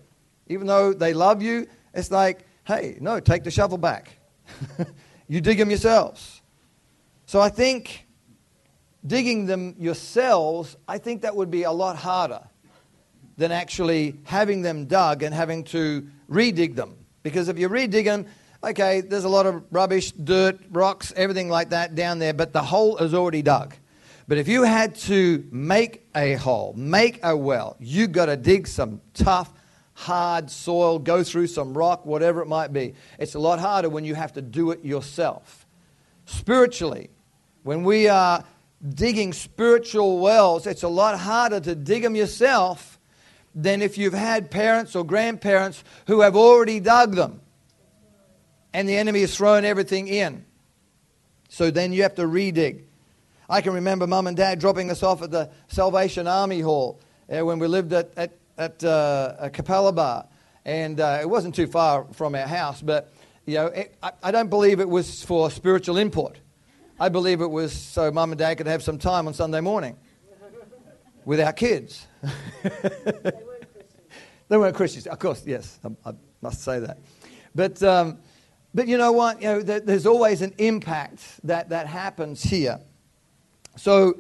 Even 0.48 0.66
though 0.66 0.92
they 0.92 1.12
love 1.12 1.42
you, 1.42 1.66
it's 1.94 2.10
like, 2.10 2.46
hey, 2.64 2.98
no, 3.00 3.20
take 3.20 3.44
the 3.44 3.50
shovel 3.50 3.78
back. 3.78 4.18
you 5.28 5.40
dig 5.40 5.58
them 5.58 5.70
yourselves. 5.70 6.42
So 7.26 7.40
I 7.40 7.48
think 7.48 8.06
digging 9.06 9.46
them 9.46 9.74
yourselves, 9.78 10.76
I 10.88 10.98
think 10.98 11.22
that 11.22 11.36
would 11.36 11.50
be 11.50 11.64
a 11.64 11.72
lot 11.72 11.96
harder 11.96 12.42
than 13.36 13.52
actually 13.52 14.16
having 14.24 14.62
them 14.62 14.86
dug 14.86 15.22
and 15.22 15.34
having 15.34 15.64
to 15.64 16.06
redig 16.30 16.74
them. 16.74 16.96
Because 17.22 17.48
if 17.48 17.58
you 17.58 17.68
redig 17.68 18.04
them, 18.04 18.26
okay, 18.62 19.00
there's 19.00 19.24
a 19.24 19.28
lot 19.28 19.46
of 19.46 19.64
rubbish, 19.70 20.12
dirt, 20.12 20.58
rocks, 20.70 21.12
everything 21.16 21.48
like 21.48 21.70
that 21.70 21.94
down 21.94 22.18
there, 22.18 22.32
but 22.32 22.52
the 22.52 22.62
hole 22.62 22.96
is 22.98 23.14
already 23.14 23.42
dug. 23.42 23.74
But 24.28 24.38
if 24.38 24.48
you 24.48 24.64
had 24.64 24.96
to 24.96 25.46
make 25.52 26.08
a 26.14 26.34
hole, 26.34 26.74
make 26.76 27.20
a 27.22 27.36
well, 27.36 27.76
you've 27.78 28.12
got 28.12 28.26
to 28.26 28.36
dig 28.36 28.66
some 28.66 29.00
tough, 29.14 29.52
hard 29.94 30.50
soil, 30.50 30.98
go 30.98 31.22
through 31.22 31.46
some 31.46 31.76
rock, 31.76 32.04
whatever 32.04 32.42
it 32.42 32.46
might 32.46 32.72
be. 32.72 32.94
It's 33.18 33.34
a 33.34 33.38
lot 33.38 33.60
harder 33.60 33.88
when 33.88 34.04
you 34.04 34.14
have 34.14 34.32
to 34.32 34.42
do 34.42 34.72
it 34.72 34.84
yourself. 34.84 35.66
Spiritually, 36.24 37.10
when 37.62 37.84
we 37.84 38.08
are 38.08 38.44
digging 38.88 39.32
spiritual 39.32 40.18
wells, 40.18 40.66
it's 40.66 40.82
a 40.82 40.88
lot 40.88 41.18
harder 41.18 41.60
to 41.60 41.74
dig 41.76 42.02
them 42.02 42.16
yourself 42.16 42.95
than 43.56 43.80
if 43.80 43.96
you've 43.96 44.12
had 44.12 44.50
parents 44.50 44.94
or 44.94 45.04
grandparents 45.04 45.82
who 46.06 46.20
have 46.20 46.36
already 46.36 46.78
dug 46.78 47.14
them 47.14 47.40
and 48.74 48.86
the 48.86 48.94
enemy 48.94 49.22
has 49.22 49.34
thrown 49.34 49.64
everything 49.64 50.06
in. 50.06 50.44
So 51.48 51.70
then 51.70 51.94
you 51.94 52.02
have 52.02 52.14
to 52.16 52.22
redig. 52.22 52.82
I 53.48 53.62
can 53.62 53.72
remember 53.72 54.06
mum 54.06 54.26
and 54.26 54.36
dad 54.36 54.58
dropping 54.58 54.90
us 54.90 55.02
off 55.02 55.22
at 55.22 55.30
the 55.30 55.50
Salvation 55.68 56.26
Army 56.26 56.60
Hall 56.60 57.00
uh, 57.30 57.44
when 57.46 57.58
we 57.58 57.66
lived 57.66 57.94
at, 57.94 58.12
at, 58.18 58.32
at 58.58 58.84
uh, 58.84 59.48
Capalaba. 59.54 60.26
And 60.66 61.00
uh, 61.00 61.20
it 61.22 61.30
wasn't 61.30 61.54
too 61.54 61.66
far 61.66 62.04
from 62.12 62.34
our 62.34 62.46
house, 62.46 62.82
but 62.82 63.10
you 63.46 63.54
know, 63.54 63.66
it, 63.68 63.96
I, 64.02 64.10
I 64.24 64.30
don't 64.32 64.50
believe 64.50 64.80
it 64.80 64.88
was 64.88 65.22
for 65.22 65.50
spiritual 65.50 65.96
input. 65.96 66.36
I 67.00 67.08
believe 67.08 67.40
it 67.40 67.50
was 67.50 67.72
so 67.72 68.10
mum 68.10 68.32
and 68.32 68.38
dad 68.38 68.56
could 68.58 68.66
have 68.66 68.82
some 68.82 68.98
time 68.98 69.26
on 69.28 69.32
Sunday 69.32 69.60
morning 69.60 69.96
with 71.26 71.40
our 71.40 71.52
kids. 71.52 72.06
they 74.48 74.56
weren't 74.56 74.74
Christians. 74.74 75.06
Of 75.06 75.18
course, 75.18 75.42
yes, 75.44 75.78
I, 75.84 76.10
I 76.10 76.14
must 76.40 76.62
say 76.62 76.80
that. 76.80 76.96
But, 77.54 77.82
um, 77.82 78.18
but 78.72 78.88
you 78.88 78.96
know 78.96 79.12
what? 79.12 79.42
You 79.42 79.48
know, 79.48 79.62
there, 79.62 79.80
there's 79.80 80.06
always 80.06 80.40
an 80.40 80.54
impact 80.56 81.22
that, 81.44 81.68
that 81.68 81.86
happens 81.86 82.42
here. 82.42 82.80
So 83.76 84.18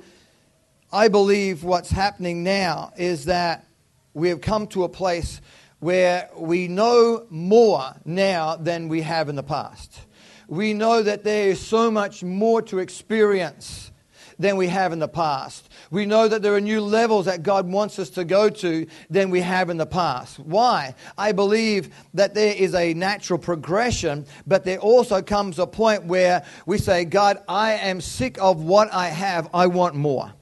I 0.92 1.08
believe 1.08 1.64
what's 1.64 1.90
happening 1.90 2.42
now 2.42 2.92
is 2.98 3.24
that 3.24 3.66
we 4.12 4.28
have 4.28 4.42
come 4.42 4.66
to 4.68 4.84
a 4.84 4.88
place 4.90 5.40
where 5.78 6.28
we 6.36 6.68
know 6.68 7.26
more 7.30 7.94
now 8.04 8.56
than 8.56 8.88
we 8.88 9.00
have 9.00 9.30
in 9.30 9.36
the 9.36 9.42
past 9.42 10.00
we 10.48 10.72
know 10.72 11.02
that 11.02 11.24
there 11.24 11.48
is 11.48 11.60
so 11.60 11.90
much 11.90 12.22
more 12.22 12.62
to 12.62 12.78
experience 12.78 13.90
than 14.38 14.56
we 14.56 14.68
have 14.68 14.92
in 14.92 14.98
the 14.98 15.08
past. 15.08 15.68
We 15.90 16.06
know 16.06 16.28
that 16.28 16.42
there 16.42 16.54
are 16.54 16.60
new 16.60 16.80
levels 16.80 17.26
that 17.26 17.42
God 17.42 17.66
wants 17.68 17.98
us 17.98 18.10
to 18.10 18.24
go 18.24 18.48
to 18.50 18.86
than 19.08 19.30
we 19.30 19.40
have 19.40 19.70
in 19.70 19.76
the 19.76 19.86
past. 19.86 20.38
Why? 20.38 20.94
I 21.16 21.32
believe 21.32 21.94
that 22.14 22.34
there 22.34 22.54
is 22.54 22.74
a 22.74 22.94
natural 22.94 23.38
progression, 23.38 24.26
but 24.46 24.64
there 24.64 24.78
also 24.78 25.22
comes 25.22 25.58
a 25.58 25.66
point 25.66 26.04
where 26.04 26.44
we 26.66 26.78
say, 26.78 27.04
God, 27.04 27.42
I 27.48 27.72
am 27.72 28.00
sick 28.00 28.36
of 28.40 28.62
what 28.62 28.92
I 28.92 29.08
have. 29.08 29.48
I 29.54 29.66
want 29.66 29.94
more. 29.94 30.32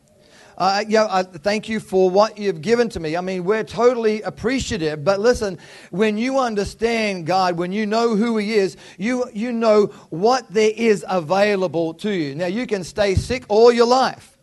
Uh, 0.57 0.85
you 0.87 0.99
know, 0.99 1.07
uh, 1.07 1.23
thank 1.23 1.69
you 1.69 1.81
for 1.81 2.11
what 2.11 2.39
you've 2.39 2.61
given 2.61 2.89
to 2.91 3.01
me. 3.01 3.17
I 3.17 3.21
mean, 3.21 3.45
we're 3.45 3.65
totally 3.65 4.23
appreciative. 4.23 5.05
But 5.05 5.21
listen, 5.21 5.59
when 5.91 6.17
you 6.17 6.39
understand 6.39 7.27
God, 7.27 7.57
when 7.57 7.73
you 7.73 7.87
know 7.87 8.17
who 8.17 8.37
He 8.37 8.55
is, 8.55 8.77
you, 8.99 9.29
you 9.33 9.53
know 9.53 9.87
what 10.11 10.49
there 10.53 10.73
is 10.75 11.05
available 11.09 11.95
to 11.95 12.11
you. 12.11 12.35
Now, 12.35 12.47
you 12.47 12.67
can 12.67 12.85
stay 12.85 13.15
sick 13.15 13.45
all 13.49 13.73
your 13.73 13.87
life 13.87 14.35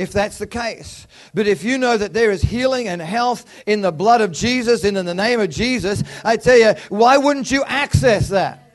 if 0.00 0.12
that's 0.12 0.38
the 0.38 0.46
case. 0.46 1.06
But 1.34 1.46
if 1.46 1.62
you 1.62 1.76
know 1.76 1.98
that 1.98 2.14
there 2.14 2.30
is 2.30 2.40
healing 2.40 2.88
and 2.88 3.02
health 3.02 3.44
in 3.66 3.82
the 3.82 3.92
blood 3.92 4.22
of 4.22 4.32
Jesus 4.32 4.82
and 4.84 4.96
in 4.96 5.04
the 5.04 5.14
name 5.14 5.40
of 5.40 5.50
Jesus, 5.50 6.02
I 6.24 6.38
tell 6.38 6.56
you, 6.56 6.72
why 6.88 7.18
wouldn't 7.18 7.50
you 7.50 7.64
access 7.64 8.30
that? 8.30 8.69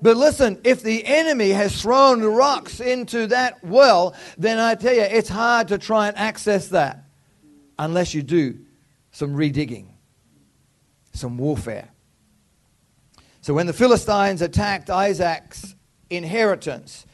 But 0.00 0.16
listen, 0.16 0.60
if 0.64 0.82
the 0.82 1.04
enemy 1.04 1.50
has 1.50 1.80
thrown 1.80 2.22
rocks 2.22 2.80
into 2.80 3.26
that 3.28 3.64
well, 3.64 4.14
then 4.36 4.58
I 4.58 4.74
tell 4.74 4.94
you, 4.94 5.02
it's 5.02 5.28
hard 5.28 5.68
to 5.68 5.78
try 5.78 6.08
and 6.08 6.16
access 6.16 6.68
that 6.68 7.04
unless 7.78 8.14
you 8.14 8.22
do 8.22 8.58
some 9.10 9.34
redigging, 9.34 9.86
some 11.12 11.38
warfare. 11.38 11.88
So 13.40 13.54
when 13.54 13.66
the 13.66 13.72
Philistines 13.72 14.42
attacked 14.42 14.90
Isaac's 14.90 15.74
inheritance, 16.10 17.06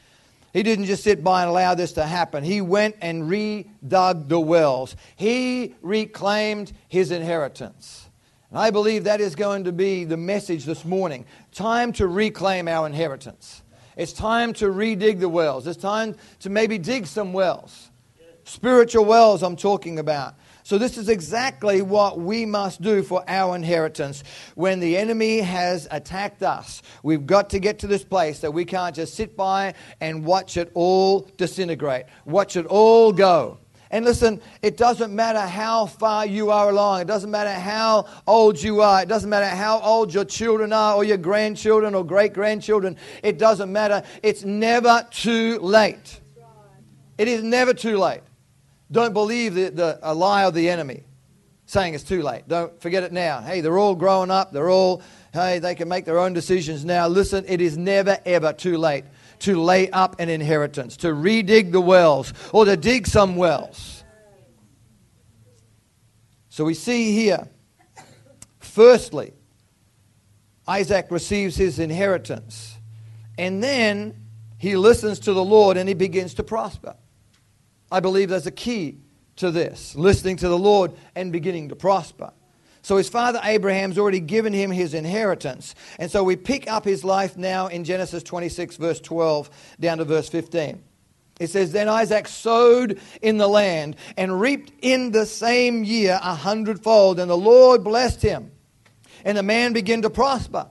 he 0.53 0.63
didn't 0.63 0.85
just 0.85 1.03
sit 1.03 1.23
by 1.23 1.41
and 1.41 1.49
allow 1.49 1.75
this 1.75 1.93
to 1.93 2.05
happen. 2.05 2.43
He 2.43 2.61
went 2.61 2.95
and 3.01 3.23
redug 3.23 4.29
the 4.29 4.39
wells. 4.39 4.95
He 5.15 5.75
reclaimed 5.81 6.71
his 6.87 7.11
inheritance. 7.11 8.04
I 8.55 8.71
believe 8.71 9.03
that 9.03 9.19
is 9.19 9.35
going 9.35 9.65
to 9.65 9.73
be 9.73 10.05
the 10.05 10.15
message 10.15 10.63
this 10.63 10.85
morning. 10.85 11.25
Time 11.51 11.91
to 11.93 12.07
reclaim 12.07 12.69
our 12.69 12.87
inheritance. 12.87 13.61
It's 13.97 14.13
time 14.13 14.53
to 14.53 14.67
redig 14.67 15.19
the 15.19 15.27
wells. 15.27 15.67
It's 15.67 15.81
time 15.81 16.15
to 16.39 16.49
maybe 16.49 16.77
dig 16.77 17.05
some 17.05 17.33
wells. 17.33 17.91
Spiritual 18.45 19.03
wells, 19.03 19.43
I'm 19.43 19.57
talking 19.57 19.99
about. 19.99 20.35
So, 20.63 20.77
this 20.77 20.97
is 20.97 21.09
exactly 21.09 21.81
what 21.81 22.17
we 22.17 22.45
must 22.45 22.81
do 22.81 23.03
for 23.03 23.23
our 23.27 23.57
inheritance. 23.57 24.23
When 24.55 24.79
the 24.79 24.97
enemy 24.97 25.39
has 25.39 25.87
attacked 25.91 26.41
us, 26.41 26.81
we've 27.03 27.25
got 27.25 27.49
to 27.49 27.59
get 27.59 27.79
to 27.79 27.87
this 27.87 28.05
place 28.05 28.39
that 28.39 28.51
we 28.51 28.63
can't 28.63 28.95
just 28.95 29.15
sit 29.15 29.35
by 29.35 29.73
and 29.99 30.23
watch 30.23 30.55
it 30.55 30.71
all 30.73 31.29
disintegrate, 31.37 32.05
watch 32.23 32.55
it 32.55 32.65
all 32.67 33.11
go. 33.11 33.59
And 33.91 34.03
listen, 34.03 34.41
it 34.61 34.77
doesn't 34.77 35.13
matter 35.13 35.39
how 35.39 35.85
far 35.85 36.25
you 36.25 36.49
are 36.49 36.69
along. 36.69 37.01
It 37.01 37.07
doesn't 37.07 37.29
matter 37.29 37.53
how 37.53 38.07
old 38.25 38.61
you 38.61 38.81
are. 38.81 39.03
It 39.03 39.07
doesn't 39.07 39.29
matter 39.29 39.47
how 39.47 39.79
old 39.79 40.13
your 40.13 40.25
children 40.25 40.73
are 40.73 40.95
or 40.95 41.03
your 41.03 41.17
grandchildren 41.17 41.93
or 41.93 42.03
great 42.03 42.33
grandchildren. 42.33 42.97
It 43.21 43.37
doesn't 43.37 43.71
matter. 43.71 44.03
It's 44.23 44.43
never 44.43 45.07
too 45.11 45.59
late. 45.59 46.19
It 47.17 47.27
is 47.27 47.43
never 47.43 47.73
too 47.73 47.97
late. 47.97 48.21
Don't 48.91 49.13
believe 49.13 49.53
the, 49.53 49.69
the, 49.69 49.99
a 50.01 50.13
lie 50.13 50.45
of 50.45 50.53
the 50.53 50.69
enemy 50.69 51.03
saying 51.65 51.93
it's 51.93 52.03
too 52.03 52.21
late. 52.21 52.47
Don't 52.47 52.79
forget 52.81 53.03
it 53.03 53.11
now. 53.11 53.41
Hey, 53.41 53.61
they're 53.61 53.77
all 53.77 53.95
growing 53.95 54.29
up. 54.29 54.51
They're 54.51 54.69
all, 54.69 55.01
hey, 55.33 55.59
they 55.59 55.75
can 55.75 55.87
make 55.87 56.05
their 56.05 56.19
own 56.19 56.33
decisions 56.33 56.85
now. 56.85 57.07
Listen, 57.07 57.45
it 57.47 57.61
is 57.61 57.77
never, 57.77 58.19
ever 58.25 58.53
too 58.53 58.77
late 58.77 59.05
to 59.45 59.61
lay 59.61 59.89
up 59.91 60.19
an 60.19 60.27
inheritance, 60.29 60.97
to 60.97 61.07
redig 61.07 61.71
the 61.71 61.79
wells, 61.79 62.33
or 62.51 62.65
to 62.65 62.75
dig 62.75 63.05
some 63.07 63.35
wells. 63.35 64.03
So 66.49 66.65
we 66.65 66.73
see 66.73 67.11
here, 67.11 67.47
firstly, 68.59 69.33
Isaac 70.67 71.07
receives 71.11 71.55
his 71.55 71.77
inheritance, 71.77 72.75
and 73.37 73.63
then 73.63 74.15
he 74.57 74.75
listens 74.75 75.19
to 75.21 75.33
the 75.33 75.43
Lord 75.43 75.77
and 75.77 75.87
he 75.87 75.93
begins 75.93 76.33
to 76.35 76.43
prosper. 76.43 76.95
I 77.91 77.99
believe 77.99 78.29
there's 78.29 78.47
a 78.47 78.51
key 78.51 78.97
to 79.35 79.51
this 79.51 79.95
listening 79.95 80.37
to 80.37 80.47
the 80.47 80.57
Lord 80.57 80.93
and 81.15 81.31
beginning 81.31 81.69
to 81.69 81.75
prosper. 81.75 82.31
So 82.85 82.97
his 82.97 83.09
father 83.09 83.39
Abraham's 83.43 83.97
already 83.97 84.19
given 84.19 84.53
him 84.53 84.69
his 84.69 84.93
inheritance. 84.93 85.73
And 85.97 86.11
so 86.11 86.23
we 86.23 86.35
pick 86.35 86.69
up 86.69 86.85
his 86.85 87.03
life 87.03 87.35
now 87.35 87.65
in 87.65 87.83
Genesis 87.83 88.21
26, 88.21 88.77
verse 88.77 88.99
12, 89.01 89.49
down 89.79 89.97
to 89.97 90.05
verse 90.05 90.29
15. 90.29 90.83
It 91.39 91.47
says, 91.47 91.71
Then 91.71 91.89
Isaac 91.89 92.27
sowed 92.27 93.01
in 93.23 93.39
the 93.39 93.47
land 93.47 93.95
and 94.17 94.39
reaped 94.39 94.71
in 94.83 95.09
the 95.09 95.25
same 95.25 95.83
year 95.83 96.19
a 96.21 96.35
hundredfold, 96.35 97.19
and 97.19 97.27
the 97.27 97.35
Lord 97.35 97.83
blessed 97.83 98.21
him. 98.21 98.51
And 99.23 99.35
the 99.35 99.41
man 99.41 99.73
began 99.73 100.03
to 100.03 100.11
prosper. 100.11 100.67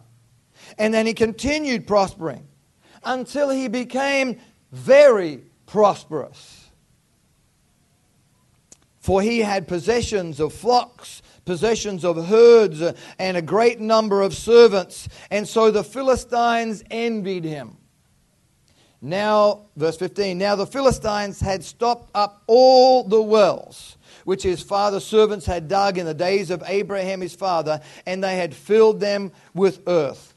And 0.79 0.95
then 0.95 1.07
he 1.07 1.15
continued 1.15 1.89
prospering 1.89 2.47
until 3.03 3.51
he 3.51 3.67
became 3.67 4.39
very 4.71 5.43
prosperous. 5.67 6.64
For 9.05 9.21
he 9.21 9.41
had 9.41 9.69
possessions 9.69 10.41
of 10.41 10.55
flocks, 10.55 11.21
possessions 11.45 12.07
of 12.07 12.25
herds, 12.25 12.83
and 13.19 13.37
a 13.37 13.43
great 13.43 13.79
number 13.79 14.23
of 14.23 14.33
servants. 14.33 15.11
And 15.31 15.47
so 15.47 15.71
the 15.71 15.85
Philistines 15.85 16.83
envied 16.91 17.45
him. 17.45 17.77
Now, 19.03 19.67
verse 19.77 19.99
15 19.99 20.39
Now 20.39 20.57
the 20.57 20.67
Philistines 20.67 21.39
had 21.39 21.63
stopped 21.65 22.13
up 22.15 22.45
all 22.47 23.05
the 23.05 23.21
wells 23.21 23.99
which 24.25 24.43
his 24.43 24.63
father's 24.63 25.05
servants 25.05 25.45
had 25.45 25.69
dug 25.69 25.99
in 25.99 26.07
the 26.07 26.15
days 26.15 26.51
of 26.51 26.63
Abraham 26.67 27.21
his 27.21 27.35
father, 27.35 27.83
and 28.07 28.25
they 28.25 28.37
had 28.39 28.55
filled 28.55 29.01
them 29.01 29.33
with 29.53 29.83
earth. 29.87 30.35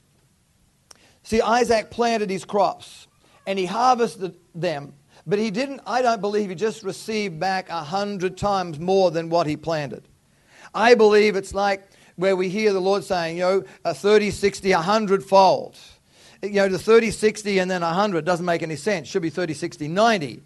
See, 1.23 1.39
Isaac 1.39 1.89
planted 1.89 2.29
his 2.29 2.43
crops 2.43 3.07
and 3.45 3.57
he 3.57 3.65
harvested 3.65 4.35
them, 4.53 4.91
but 5.27 5.37
he 5.37 5.51
didn't, 5.51 5.81
I 5.85 6.01
don't 6.01 6.21
believe 6.21 6.49
he 6.49 6.55
just 6.55 6.81
received 6.81 7.39
back 7.39 7.69
a 7.69 7.83
hundred 7.83 8.37
times 8.37 8.79
more 8.79 9.11
than 9.11 9.29
what 9.29 9.45
he 9.45 9.57
planted. 9.57 10.07
I 10.73 10.95
believe 10.95 11.35
it's 11.35 11.53
like 11.53 11.87
where 12.15 12.35
we 12.35 12.49
hear 12.49 12.73
the 12.73 12.79
Lord 12.79 13.03
saying, 13.03 13.37
you 13.37 13.43
know, 13.43 13.63
a 13.85 13.93
30, 13.93 14.31
60, 14.31 14.71
100 14.71 15.23
fold 15.23 15.77
you 16.41 16.51
know, 16.51 16.67
the 16.67 16.79
30, 16.79 17.11
60, 17.11 17.59
and 17.59 17.69
then 17.69 17.81
100 17.81 18.25
doesn't 18.25 18.45
make 18.45 18.61
any 18.61 18.75
sense. 18.75 19.07
Should 19.07 19.21
be 19.21 19.29
30, 19.29 19.53
60, 19.53 19.87
90. 19.87 20.41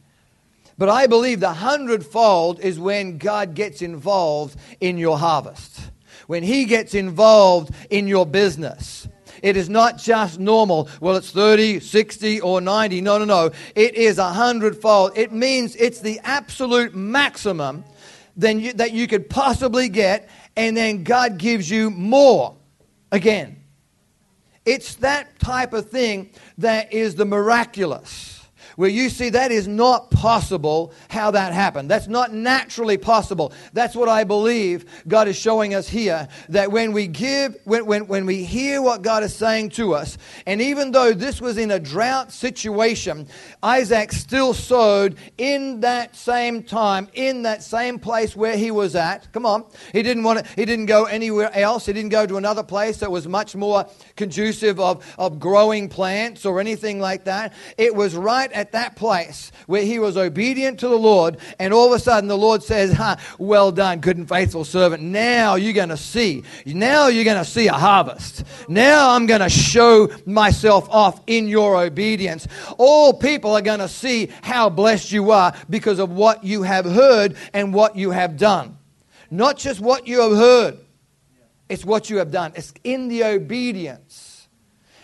But 0.78 0.90
I 0.90 1.08
believe 1.08 1.40
the 1.40 1.54
hundredfold 1.54 2.60
is 2.60 2.80
when 2.80 3.18
God 3.18 3.54
gets 3.54 3.82
involved 3.82 4.58
in 4.80 4.98
your 4.98 5.18
harvest, 5.18 5.92
when 6.28 6.44
He 6.44 6.66
gets 6.66 6.94
involved 6.94 7.74
in 7.90 8.08
your 8.08 8.26
business. 8.26 9.08
It 9.42 9.58
is 9.58 9.70
not 9.70 9.98
just 9.98 10.40
normal. 10.40 10.90
Well, 11.00 11.16
it's 11.16 11.32
30, 11.32 11.80
60, 11.80 12.42
or 12.42 12.62
90. 12.62 13.02
No, 13.02 13.18
no, 13.18 13.26
no. 13.26 13.52
It 13.76 13.96
is 13.96 14.18
a 14.18 14.30
hundredfold. 14.30 15.18
It 15.18 15.32
means 15.32 15.76
it's 15.76 16.00
the 16.00 16.20
absolute 16.24 16.96
maximum 16.96 17.84
than 18.38 18.60
you, 18.60 18.74
that 18.74 18.92
you 18.92 19.08
could 19.08 19.30
possibly 19.30 19.90
get, 19.90 20.30
and 20.56 20.76
then 20.76 21.04
God 21.04 21.38
gives 21.38 21.70
you 21.70 21.90
more 21.90 22.56
again. 23.12 23.58
It's 24.66 24.96
that 24.96 25.40
type 25.40 25.74
of 25.74 25.90
thing 25.90 26.30
that 26.60 26.94
is 26.94 27.16
the 27.16 27.26
miraculous 27.26 28.41
where 28.76 28.90
you 28.90 29.10
see 29.10 29.30
that 29.30 29.52
is 29.52 29.68
not 29.68 30.12
possible 30.12 30.94
how 31.10 31.32
that 31.32 31.54
happened. 31.54 31.90
That's 31.90 32.08
not 32.08 32.34
naturally 32.34 32.98
possible. 32.98 33.54
That's 33.74 33.96
what 33.96 34.10
I 34.10 34.24
believe 34.24 34.86
God 35.08 35.28
is 35.28 35.36
showing 35.36 35.74
us 35.74 35.88
here. 35.88 36.28
That 36.50 36.72
when 36.72 36.92
we 36.92 37.08
give, 37.08 37.58
when, 37.64 37.86
when, 37.86 38.08
when 38.08 38.26
we 38.26 38.44
hear 38.44 38.82
what 38.82 39.02
God 39.02 39.24
is 39.24 39.36
saying 39.36 39.70
to 39.72 39.94
us, 39.94 40.18
and 40.46 40.62
even 40.62 40.92
though 40.92 41.14
this 41.14 41.42
was 41.42 41.58
in 41.58 41.72
a 41.72 41.80
drought 41.80 42.32
situation, 42.32 43.28
Isaac 43.64 44.12
still 44.12 44.54
sowed 44.54 45.18
in 45.38 45.82
that 45.82 46.16
same 46.16 46.64
time, 46.64 47.08
in 47.14 47.44
that 47.44 47.64
same 47.64 48.00
place 48.00 48.36
where 48.36 48.58
he 48.58 48.72
was 48.72 48.96
at. 48.96 49.32
Come 49.32 49.46
on. 49.46 49.66
He 49.92 50.04
didn't 50.04 50.24
want 50.24 50.46
to, 50.46 50.54
he 50.56 50.66
didn't 50.66 50.86
go 50.86 51.06
anywhere 51.06 51.52
else. 51.56 51.86
He 51.86 51.94
didn't 51.94 52.10
go 52.10 52.26
to 52.26 52.38
another 52.38 52.64
place 52.64 52.98
that 52.98 53.12
was 53.12 53.28
much 53.28 53.56
more 53.56 53.86
conducive 54.16 54.80
of, 54.80 55.06
of 55.18 55.40
growing 55.40 55.90
plants 55.90 56.46
or 56.46 56.60
anything 56.60 57.00
like 57.00 57.26
that. 57.26 57.54
It 57.78 57.96
was 57.96 58.16
right 58.16 58.52
at 58.62 58.72
that 58.72 58.96
place 58.96 59.52
where 59.66 59.84
he 59.84 60.00
was 60.00 60.16
obedient 60.16 60.80
to 60.80 60.88
the 60.88 60.98
Lord, 60.98 61.38
and 61.60 61.74
all 61.74 61.88
of 61.88 61.94
a 61.94 62.00
sudden 62.00 62.30
the 62.30 62.38
Lord 62.38 62.64
says, 62.64 62.94
huh, 62.94 63.18
Well 63.40 63.72
done, 63.72 64.00
good 64.00 64.18
and 64.18 64.30
faithful 64.30 64.64
servant. 64.64 65.04
Now 65.04 65.56
you're 65.56 65.74
going 65.74 65.90
to 65.90 65.98
see. 65.98 66.44
Now 66.66 67.08
you're 67.08 67.26
going 67.26 67.44
to 67.44 67.50
see 67.50 67.68
a 67.68 67.74
harvest. 67.74 68.44
Now 68.70 69.16
I'm 69.16 69.26
going 69.26 69.42
to 69.42 69.50
show 69.50 70.10
myself 70.26 70.88
off 70.90 71.20
in 71.28 71.48
your 71.48 71.84
obedience. 71.84 72.48
All 72.78 73.14
people 73.14 73.52
are 73.54 73.62
going 73.62 73.80
to 73.80 73.90
see 73.90 74.30
how 74.44 74.70
blessed 74.70 75.12
you 75.12 75.32
are 75.32 75.54
because 75.70 76.00
of 76.00 76.12
what 76.12 76.44
you 76.44 76.62
have 76.62 76.86
heard 76.86 77.36
and 77.54 77.74
what 77.74 77.96
you 77.96 78.12
have 78.12 78.38
done. 78.38 78.78
Not 79.32 79.58
just 79.58 79.80
what 79.80 80.08
you 80.08 80.22
have 80.22 80.38
heard, 80.38 80.78
it's 81.68 81.84
what 81.84 82.10
you 82.10 82.18
have 82.18 82.32
done. 82.32 82.52
It's 82.56 82.74
in 82.84 83.08
the 83.08 83.24
obedience. 83.24 84.31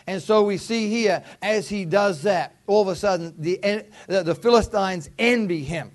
And 0.08 0.22
so 0.22 0.42
we 0.44 0.58
see 0.58 0.90
here, 0.90 1.22
as 1.42 1.68
he 1.68 1.84
does 1.84 2.24
that, 2.24 2.56
all 2.66 2.82
of 2.82 2.88
a 2.88 2.96
sudden 2.96 3.36
the, 3.38 3.86
the 4.08 4.34
Philistines 4.34 5.10
envy 5.20 5.64
him. 5.64 5.92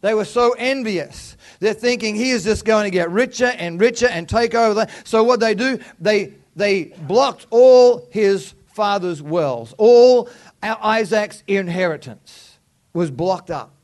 They 0.00 0.14
were 0.14 0.24
so 0.24 0.54
envious. 0.56 1.36
They're 1.60 1.74
thinking 1.74 2.14
he 2.14 2.30
is 2.30 2.44
just 2.44 2.64
going 2.64 2.84
to 2.84 2.90
get 2.90 3.10
richer 3.10 3.46
and 3.46 3.80
richer 3.80 4.06
and 4.06 4.28
take 4.28 4.54
over. 4.54 4.86
So 5.04 5.24
what 5.24 5.40
they 5.40 5.54
do, 5.54 5.78
they, 6.00 6.34
they 6.56 6.84
blocked 7.06 7.46
all 7.50 8.08
his 8.10 8.54
father's 8.66 9.20
wells. 9.20 9.74
All 9.78 10.28
Isaac's 10.62 11.42
inheritance 11.46 12.58
was 12.92 13.10
blocked 13.10 13.50
up. 13.50 13.74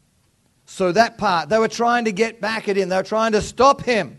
So 0.66 0.92
that 0.92 1.18
part, 1.18 1.48
they 1.48 1.58
were 1.58 1.68
trying 1.68 2.04
to 2.04 2.12
get 2.12 2.40
back 2.40 2.68
at 2.68 2.76
him. 2.76 2.88
They 2.88 2.96
were 2.96 3.02
trying 3.02 3.32
to 3.32 3.40
stop 3.40 3.82
him 3.82 4.18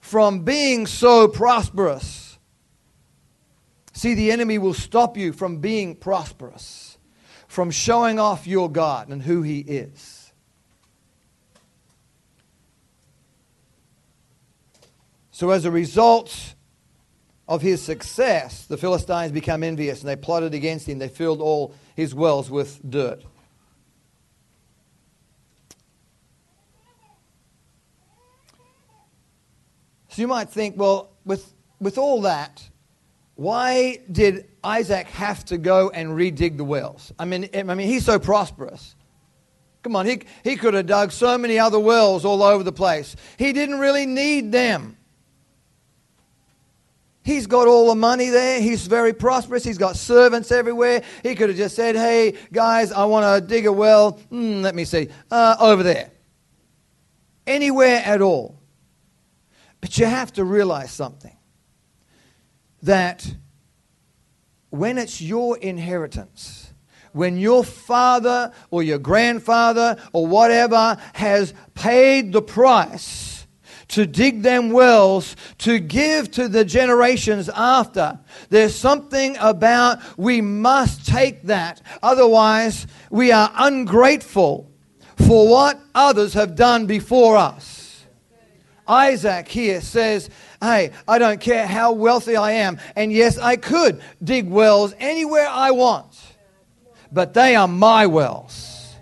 from 0.00 0.40
being 0.40 0.86
so 0.86 1.26
prosperous 1.28 2.25
See, 3.96 4.12
the 4.12 4.30
enemy 4.30 4.58
will 4.58 4.74
stop 4.74 5.16
you 5.16 5.32
from 5.32 5.56
being 5.56 5.96
prosperous, 5.96 6.98
from 7.48 7.70
showing 7.70 8.18
off 8.18 8.46
your 8.46 8.70
God 8.70 9.08
and 9.08 9.22
who 9.22 9.40
He 9.40 9.60
is. 9.60 10.34
So, 15.30 15.48
as 15.48 15.64
a 15.64 15.70
result 15.70 16.54
of 17.48 17.62
his 17.62 17.82
success, 17.82 18.66
the 18.66 18.76
Philistines 18.76 19.32
become 19.32 19.62
envious 19.62 20.00
and 20.00 20.10
they 20.10 20.16
plotted 20.16 20.52
against 20.52 20.86
him. 20.86 20.98
They 20.98 21.08
filled 21.08 21.40
all 21.40 21.74
his 21.94 22.14
wells 22.14 22.50
with 22.50 22.78
dirt. 22.90 23.22
So 30.10 30.20
you 30.20 30.28
might 30.28 30.50
think, 30.50 30.76
well, 30.76 31.12
with, 31.24 31.54
with 31.80 31.96
all 31.96 32.20
that, 32.22 32.68
why 33.36 33.98
did 34.10 34.48
Isaac 34.64 35.06
have 35.08 35.44
to 35.46 35.58
go 35.58 35.90
and 35.90 36.10
redig 36.10 36.56
the 36.56 36.64
wells? 36.64 37.12
I 37.18 37.26
mean, 37.26 37.48
I 37.54 37.62
mean, 37.62 37.86
he's 37.86 38.04
so 38.04 38.18
prosperous. 38.18 38.96
Come 39.82 39.94
on, 39.94 40.06
he, 40.06 40.22
he 40.42 40.56
could 40.56 40.74
have 40.74 40.86
dug 40.86 41.12
so 41.12 41.36
many 41.38 41.58
other 41.58 41.78
wells 41.78 42.24
all 42.24 42.42
over 42.42 42.64
the 42.64 42.72
place. 42.72 43.14
He 43.38 43.52
didn't 43.52 43.78
really 43.78 44.06
need 44.06 44.52
them. 44.52 44.96
He's 47.22 47.46
got 47.46 47.68
all 47.68 47.88
the 47.88 47.94
money 47.94 48.30
there. 48.30 48.60
He's 48.60 48.86
very 48.86 49.12
prosperous. 49.12 49.64
He's 49.64 49.78
got 49.78 49.96
servants 49.96 50.50
everywhere. 50.50 51.02
He 51.22 51.34
could 51.34 51.50
have 51.50 51.58
just 51.58 51.76
said, 51.76 51.94
hey, 51.94 52.38
guys, 52.52 52.90
I 52.90 53.04
want 53.04 53.26
to 53.26 53.46
dig 53.46 53.66
a 53.66 53.72
well. 53.72 54.18
Mm, 54.32 54.62
let 54.62 54.74
me 54.74 54.84
see. 54.84 55.08
Uh, 55.30 55.56
over 55.60 55.82
there. 55.82 56.10
Anywhere 57.46 58.00
at 58.04 58.22
all. 58.22 58.60
But 59.80 59.98
you 59.98 60.06
have 60.06 60.32
to 60.34 60.44
realize 60.44 60.90
something 60.90 61.35
that 62.82 63.34
when 64.70 64.98
it's 64.98 65.20
your 65.20 65.56
inheritance, 65.58 66.72
when 67.12 67.38
your 67.38 67.64
father 67.64 68.52
or 68.70 68.82
your 68.82 68.98
grandfather 68.98 69.96
or 70.12 70.26
whatever 70.26 70.98
has 71.14 71.54
paid 71.74 72.32
the 72.32 72.42
price 72.42 73.46
to 73.88 74.04
dig 74.04 74.42
them 74.42 74.70
wells 74.70 75.36
to 75.58 75.78
give 75.78 76.30
to 76.32 76.48
the 76.48 76.64
generations 76.64 77.48
after, 77.48 78.18
there's 78.50 78.74
something 78.74 79.36
about 79.40 79.98
we 80.18 80.40
must 80.40 81.06
take 81.06 81.42
that. 81.44 81.80
Otherwise, 82.02 82.86
we 83.10 83.32
are 83.32 83.50
ungrateful 83.56 84.70
for 85.26 85.48
what 85.48 85.80
others 85.94 86.34
have 86.34 86.54
done 86.54 86.84
before 86.86 87.36
us. 87.36 87.75
Isaac 88.88 89.48
here 89.48 89.80
says, 89.80 90.30
Hey, 90.60 90.92
I 91.06 91.18
don't 91.18 91.40
care 91.40 91.66
how 91.66 91.92
wealthy 91.92 92.36
I 92.36 92.52
am. 92.52 92.78
And 92.94 93.12
yes, 93.12 93.38
I 93.38 93.56
could 93.56 94.00
dig 94.22 94.48
wells 94.48 94.94
anywhere 94.98 95.46
I 95.48 95.70
want. 95.70 96.16
But 97.12 97.34
they 97.34 97.56
are 97.56 97.68
my 97.68 98.06
wells. 98.06 98.94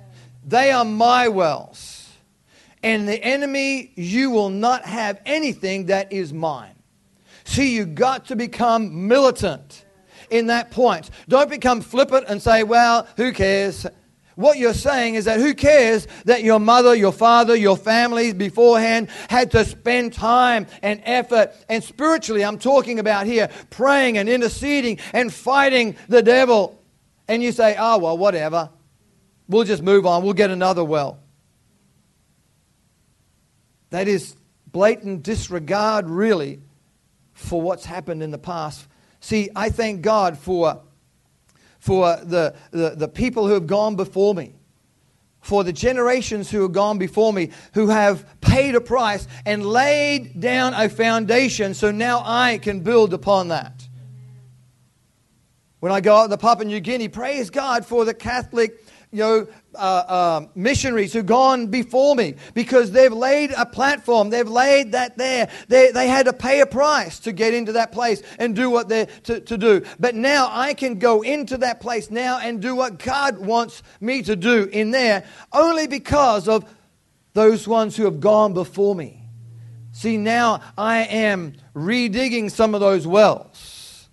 They 0.46 0.70
are 0.70 0.84
my 0.84 1.28
wells. 1.28 2.10
And 2.82 3.08
the 3.08 3.22
enemy, 3.24 3.92
you 3.94 4.30
will 4.30 4.50
not 4.50 4.84
have 4.84 5.20
anything 5.24 5.86
that 5.86 6.12
is 6.12 6.32
mine. 6.32 6.74
See, 7.44 7.74
you 7.74 7.86
got 7.86 8.26
to 8.26 8.36
become 8.36 9.08
militant 9.08 9.84
in 10.30 10.48
that 10.48 10.70
point. 10.70 11.10
Don't 11.28 11.48
become 11.48 11.80
flippant 11.80 12.26
and 12.28 12.42
say, 12.42 12.62
well, 12.62 13.06
who 13.16 13.32
cares? 13.32 13.86
What 14.36 14.58
you're 14.58 14.74
saying 14.74 15.14
is 15.14 15.26
that 15.26 15.38
who 15.38 15.54
cares 15.54 16.08
that 16.24 16.42
your 16.42 16.58
mother, 16.58 16.94
your 16.94 17.12
father, 17.12 17.54
your 17.54 17.76
family 17.76 18.32
beforehand 18.32 19.08
had 19.28 19.52
to 19.52 19.64
spend 19.64 20.12
time 20.12 20.66
and 20.82 21.00
effort, 21.04 21.52
and 21.68 21.84
spiritually, 21.84 22.44
I'm 22.44 22.58
talking 22.58 22.98
about 22.98 23.26
here, 23.26 23.48
praying 23.70 24.18
and 24.18 24.28
interceding 24.28 24.98
and 25.12 25.32
fighting 25.32 25.96
the 26.08 26.22
devil. 26.22 26.82
And 27.28 27.42
you 27.42 27.52
say, 27.52 27.76
oh, 27.78 27.98
well, 27.98 28.18
whatever. 28.18 28.70
We'll 29.48 29.64
just 29.64 29.82
move 29.82 30.06
on. 30.06 30.24
We'll 30.24 30.32
get 30.32 30.50
another 30.50 30.84
well. 30.84 31.20
That 33.90 34.08
is 34.08 34.34
blatant 34.66 35.22
disregard, 35.22 36.10
really, 36.10 36.60
for 37.34 37.62
what's 37.62 37.84
happened 37.84 38.22
in 38.22 38.32
the 38.32 38.38
past. 38.38 38.88
See, 39.20 39.48
I 39.54 39.68
thank 39.68 40.02
God 40.02 40.36
for 40.36 40.82
for 41.84 42.16
the, 42.16 42.54
the, 42.70 42.94
the 42.96 43.08
people 43.08 43.46
who 43.46 43.52
have 43.52 43.66
gone 43.66 43.94
before 43.94 44.34
me, 44.34 44.54
for 45.42 45.62
the 45.64 45.72
generations 45.72 46.50
who 46.50 46.62
have 46.62 46.72
gone 46.72 46.96
before 46.96 47.30
me, 47.30 47.50
who 47.74 47.88
have 47.88 48.24
paid 48.40 48.74
a 48.74 48.80
price 48.80 49.28
and 49.44 49.66
laid 49.66 50.40
down 50.40 50.72
a 50.72 50.88
foundation 50.88 51.74
so 51.74 51.90
now 51.90 52.22
I 52.24 52.56
can 52.56 52.80
build 52.80 53.12
upon 53.12 53.48
that. 53.48 53.86
When 55.80 55.92
I 55.92 56.00
go 56.00 56.16
out 56.16 56.30
to 56.30 56.38
Papua 56.38 56.64
New 56.64 56.80
Guinea, 56.80 57.08
praise 57.08 57.50
God 57.50 57.84
for 57.84 58.06
the 58.06 58.14
Catholic 58.14 58.83
you 59.14 59.20
know, 59.20 59.46
uh, 59.76 59.78
uh, 59.78 60.46
missionaries 60.56 61.12
who've 61.12 61.24
gone 61.24 61.68
before 61.68 62.16
me 62.16 62.34
because 62.52 62.90
they've 62.90 63.12
laid 63.12 63.52
a 63.52 63.64
platform. 63.64 64.28
They've 64.28 64.48
laid 64.48 64.90
that 64.92 65.16
there. 65.16 65.48
They, 65.68 65.92
they 65.92 66.08
had 66.08 66.26
to 66.26 66.32
pay 66.32 66.60
a 66.60 66.66
price 66.66 67.20
to 67.20 67.32
get 67.32 67.54
into 67.54 67.72
that 67.72 67.92
place 67.92 68.22
and 68.40 68.56
do 68.56 68.70
what 68.70 68.88
they're 68.88 69.06
to, 69.06 69.38
to 69.38 69.56
do. 69.56 69.84
But 70.00 70.16
now 70.16 70.48
I 70.50 70.74
can 70.74 70.98
go 70.98 71.22
into 71.22 71.58
that 71.58 71.80
place 71.80 72.10
now 72.10 72.40
and 72.40 72.60
do 72.60 72.74
what 72.74 72.98
God 72.98 73.38
wants 73.38 73.84
me 74.00 74.22
to 74.22 74.34
do 74.34 74.64
in 74.64 74.90
there 74.90 75.24
only 75.52 75.86
because 75.86 76.48
of 76.48 76.68
those 77.34 77.68
ones 77.68 77.96
who 77.96 78.06
have 78.06 78.18
gone 78.18 78.52
before 78.52 78.96
me. 78.96 79.22
See, 79.92 80.16
now 80.16 80.60
I 80.76 81.04
am 81.04 81.54
redigging 81.72 82.50
some 82.50 82.74
of 82.74 82.80
those 82.80 83.06
wells 83.06 84.08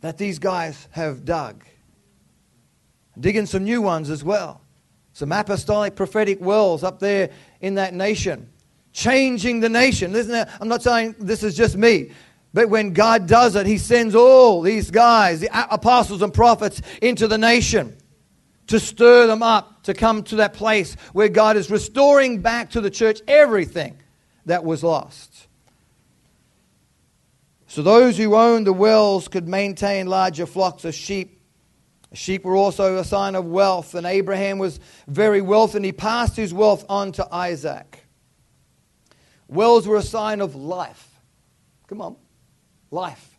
that 0.00 0.18
these 0.18 0.40
guys 0.40 0.88
have 0.90 1.24
dug 1.24 1.64
digging 3.20 3.46
some 3.46 3.64
new 3.64 3.82
ones 3.82 4.10
as 4.10 4.22
well. 4.22 4.60
Some 5.12 5.32
apostolic 5.32 5.96
prophetic 5.96 6.40
wells 6.40 6.84
up 6.84 7.00
there 7.00 7.30
in 7.60 7.74
that 7.74 7.94
nation, 7.94 8.48
changing 8.92 9.60
the 9.60 9.68
nation. 9.68 10.12
Listen, 10.12 10.46
I'm 10.60 10.68
not 10.68 10.82
saying 10.82 11.16
this 11.18 11.42
is 11.42 11.56
just 11.56 11.76
me. 11.76 12.12
But 12.54 12.70
when 12.70 12.92
God 12.92 13.26
does 13.26 13.56
it, 13.56 13.66
He 13.66 13.78
sends 13.78 14.14
all 14.14 14.62
these 14.62 14.90
guys, 14.90 15.40
the 15.40 15.50
apostles 15.72 16.22
and 16.22 16.32
prophets, 16.32 16.80
into 17.02 17.28
the 17.28 17.38
nation 17.38 17.96
to 18.68 18.78
stir 18.78 19.26
them 19.26 19.42
up 19.42 19.82
to 19.84 19.94
come 19.94 20.22
to 20.22 20.36
that 20.36 20.54
place 20.54 20.94
where 21.12 21.28
God 21.28 21.56
is 21.56 21.70
restoring 21.70 22.40
back 22.40 22.70
to 22.70 22.80
the 22.80 22.90
church 22.90 23.20
everything 23.26 23.98
that 24.46 24.64
was 24.64 24.84
lost. 24.84 25.46
So 27.66 27.82
those 27.82 28.16
who 28.16 28.34
owned 28.34 28.66
the 28.66 28.72
wells 28.72 29.28
could 29.28 29.46
maintain 29.46 30.06
larger 30.06 30.46
flocks 30.46 30.84
of 30.84 30.94
sheep 30.94 31.37
Sheep 32.14 32.44
were 32.44 32.56
also 32.56 32.96
a 32.96 33.04
sign 33.04 33.34
of 33.34 33.46
wealth, 33.46 33.94
and 33.94 34.06
Abraham 34.06 34.58
was 34.58 34.80
very 35.06 35.42
wealthy, 35.42 35.76
and 35.76 35.84
he 35.84 35.92
passed 35.92 36.36
his 36.36 36.54
wealth 36.54 36.84
on 36.88 37.12
to 37.12 37.34
Isaac. 37.34 38.04
Wells 39.46 39.86
were 39.86 39.96
a 39.96 40.02
sign 40.02 40.40
of 40.40 40.54
life. 40.54 41.06
Come 41.86 42.00
on, 42.00 42.16
life. 42.90 43.38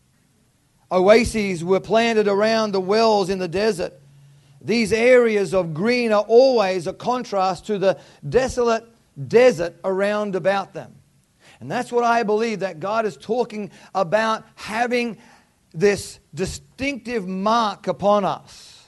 Oases 0.91 1.63
were 1.63 1.79
planted 1.79 2.27
around 2.27 2.71
the 2.71 2.82
wells 2.82 3.29
in 3.29 3.39
the 3.39 3.47
desert. 3.47 3.93
These 4.62 4.91
areas 4.91 5.53
of 5.53 5.73
green 5.73 6.12
are 6.12 6.25
always 6.27 6.88
a 6.88 6.93
contrast 6.93 7.67
to 7.67 7.77
the 7.77 7.99
desolate 8.27 8.86
desert 9.27 9.75
around 9.84 10.36
about 10.36 10.73
them. 10.73 10.95
And 11.60 11.69
that's 11.69 11.91
what 11.91 12.03
I 12.03 12.23
believe 12.23 12.60
that 12.62 12.79
God 12.79 13.05
is 13.05 13.17
talking 13.17 13.71
about 13.93 14.45
having 14.55 15.17
this 15.73 16.18
distinctive 16.34 17.28
mark 17.28 17.88
upon 17.88 18.26
us 18.26 18.80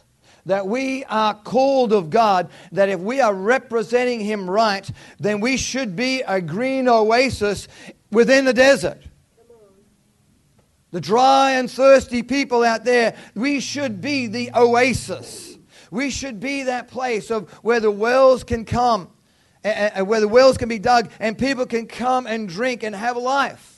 that 0.45 0.67
we 0.67 1.03
are 1.05 1.33
called 1.35 1.93
of 1.93 2.09
God, 2.09 2.49
that 2.71 2.89
if 2.89 2.99
we 2.99 3.21
are 3.21 3.33
representing 3.33 4.19
Him 4.19 4.49
right, 4.49 4.89
then 5.19 5.39
we 5.39 5.57
should 5.57 5.95
be 5.95 6.21
a 6.21 6.41
green 6.41 6.87
oasis 6.87 7.67
within 8.11 8.45
the 8.45 8.53
desert. 8.53 9.01
The 10.91 11.01
dry 11.01 11.51
and 11.51 11.71
thirsty 11.71 12.21
people 12.21 12.63
out 12.63 12.83
there, 12.83 13.15
we 13.35 13.59
should 13.59 14.01
be 14.01 14.27
the 14.27 14.51
oasis. 14.53 15.57
We 15.89 16.09
should 16.09 16.39
be 16.39 16.63
that 16.63 16.89
place 16.89 17.31
of 17.31 17.49
where 17.63 17.79
the 17.79 17.91
wells 17.91 18.43
can 18.43 18.65
come, 18.65 19.09
and 19.63 20.07
where 20.07 20.19
the 20.19 20.27
wells 20.27 20.57
can 20.57 20.67
be 20.67 20.79
dug, 20.79 21.11
and 21.19 21.37
people 21.37 21.65
can 21.65 21.85
come 21.85 22.25
and 22.25 22.49
drink 22.49 22.83
and 22.83 22.95
have 22.95 23.15
life. 23.15 23.70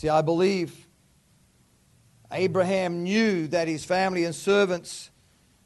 See, 0.00 0.08
I 0.08 0.22
believe 0.22 0.88
Abraham 2.32 3.02
knew 3.02 3.46
that 3.48 3.68
his 3.68 3.84
family 3.84 4.24
and 4.24 4.34
servants 4.34 5.10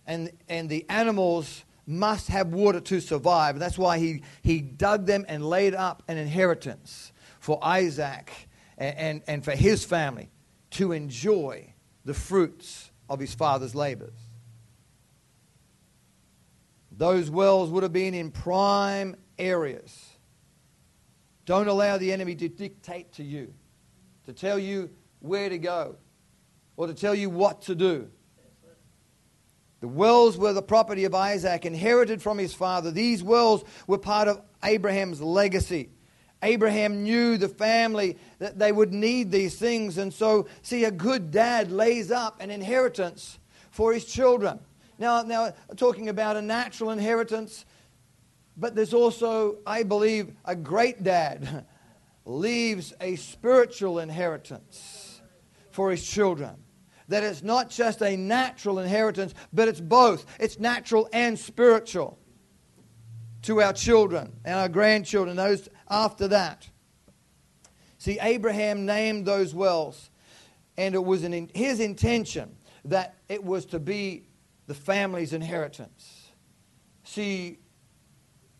and, 0.08 0.32
and 0.48 0.68
the 0.68 0.84
animals 0.88 1.64
must 1.86 2.26
have 2.26 2.48
water 2.48 2.80
to 2.80 2.98
survive. 2.98 3.60
That's 3.60 3.78
why 3.78 4.00
he, 4.00 4.24
he 4.42 4.60
dug 4.60 5.06
them 5.06 5.24
and 5.28 5.48
laid 5.48 5.72
up 5.72 6.02
an 6.08 6.18
inheritance 6.18 7.12
for 7.38 7.60
Isaac 7.62 8.32
and, 8.76 8.98
and, 8.98 9.22
and 9.28 9.44
for 9.44 9.52
his 9.52 9.84
family 9.84 10.32
to 10.70 10.90
enjoy 10.90 11.72
the 12.04 12.12
fruits 12.12 12.90
of 13.08 13.20
his 13.20 13.36
father's 13.36 13.76
labors. 13.76 14.18
Those 16.90 17.30
wells 17.30 17.70
would 17.70 17.84
have 17.84 17.92
been 17.92 18.14
in 18.14 18.32
prime 18.32 19.14
areas. 19.38 20.08
Don't 21.46 21.68
allow 21.68 21.98
the 21.98 22.12
enemy 22.12 22.34
to 22.34 22.48
dictate 22.48 23.12
to 23.12 23.22
you 23.22 23.54
to 24.26 24.32
tell 24.32 24.58
you 24.58 24.90
where 25.20 25.48
to 25.48 25.58
go 25.58 25.96
or 26.76 26.86
to 26.86 26.94
tell 26.94 27.14
you 27.14 27.30
what 27.30 27.62
to 27.62 27.74
do. 27.74 28.10
The 29.80 29.88
wells 29.88 30.38
were 30.38 30.54
the 30.54 30.62
property 30.62 31.04
of 31.04 31.14
Isaac, 31.14 31.66
inherited 31.66 32.22
from 32.22 32.38
his 32.38 32.54
father. 32.54 32.90
These 32.90 33.22
wells 33.22 33.64
were 33.86 33.98
part 33.98 34.28
of 34.28 34.40
Abraham's 34.62 35.20
legacy. 35.20 35.90
Abraham 36.42 37.02
knew 37.02 37.36
the 37.36 37.48
family 37.48 38.18
that 38.38 38.58
they 38.58 38.72
would 38.72 38.92
need 38.92 39.30
these 39.30 39.56
things. 39.56 39.98
And 39.98 40.12
so, 40.12 40.46
see, 40.62 40.84
a 40.84 40.90
good 40.90 41.30
dad 41.30 41.70
lays 41.70 42.10
up 42.10 42.40
an 42.40 42.50
inheritance 42.50 43.38
for 43.70 43.92
his 43.92 44.04
children. 44.04 44.58
Now, 44.98 45.22
now 45.22 45.52
talking 45.76 46.08
about 46.08 46.36
a 46.36 46.42
natural 46.42 46.90
inheritance, 46.90 47.66
but 48.56 48.74
there's 48.74 48.94
also, 48.94 49.58
I 49.66 49.82
believe, 49.82 50.32
a 50.44 50.54
great 50.54 51.02
dad 51.02 51.66
leaves 52.24 52.92
a 53.00 53.16
spiritual 53.16 53.98
inheritance 53.98 55.20
for 55.70 55.90
his 55.90 56.06
children. 56.06 56.56
That 57.08 57.22
it's 57.22 57.42
not 57.42 57.68
just 57.68 58.02
a 58.02 58.16
natural 58.16 58.78
inheritance, 58.78 59.34
but 59.52 59.68
it's 59.68 59.80
both. 59.80 60.24
It's 60.40 60.58
natural 60.58 61.08
and 61.12 61.38
spiritual 61.38 62.18
to 63.42 63.60
our 63.60 63.74
children 63.74 64.32
and 64.44 64.54
our 64.54 64.70
grandchildren, 64.70 65.36
those 65.36 65.68
after 65.90 66.28
that. 66.28 66.68
See, 67.98 68.18
Abraham 68.20 68.86
named 68.86 69.26
those 69.26 69.54
wells, 69.54 70.10
and 70.78 70.94
it 70.94 71.04
was 71.04 71.24
in 71.24 71.50
his 71.54 71.80
intention 71.80 72.56
that 72.86 73.16
it 73.28 73.42
was 73.42 73.66
to 73.66 73.78
be 73.78 74.28
the 74.66 74.74
family's 74.74 75.32
inheritance. 75.32 76.32
See, 77.04 77.58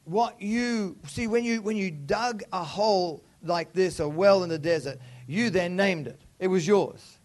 what 0.05 0.41
you 0.41 0.99
see 1.07 1.27
when 1.27 1.45
you 1.45 1.63
when 1.63 1.77
you 1.77 1.91
dug 1.91 2.43
a 2.53 2.63
hole 2.63 3.25
like 3.47 3.73
this, 3.73 4.01
a 4.01 4.09
well 4.09 4.43
in 4.43 4.49
the 4.49 4.59
desert. 4.59 4.99
You 5.27 5.51
then 5.51 5.77
named 5.77 6.07
it. 6.07 6.21
It 6.39 6.49
was 6.49 6.67
yours. 6.67 7.19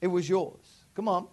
It 0.00 0.08
was 0.08 0.28
yours. 0.28 0.60
Come 0.94 1.08
on. 1.08 1.26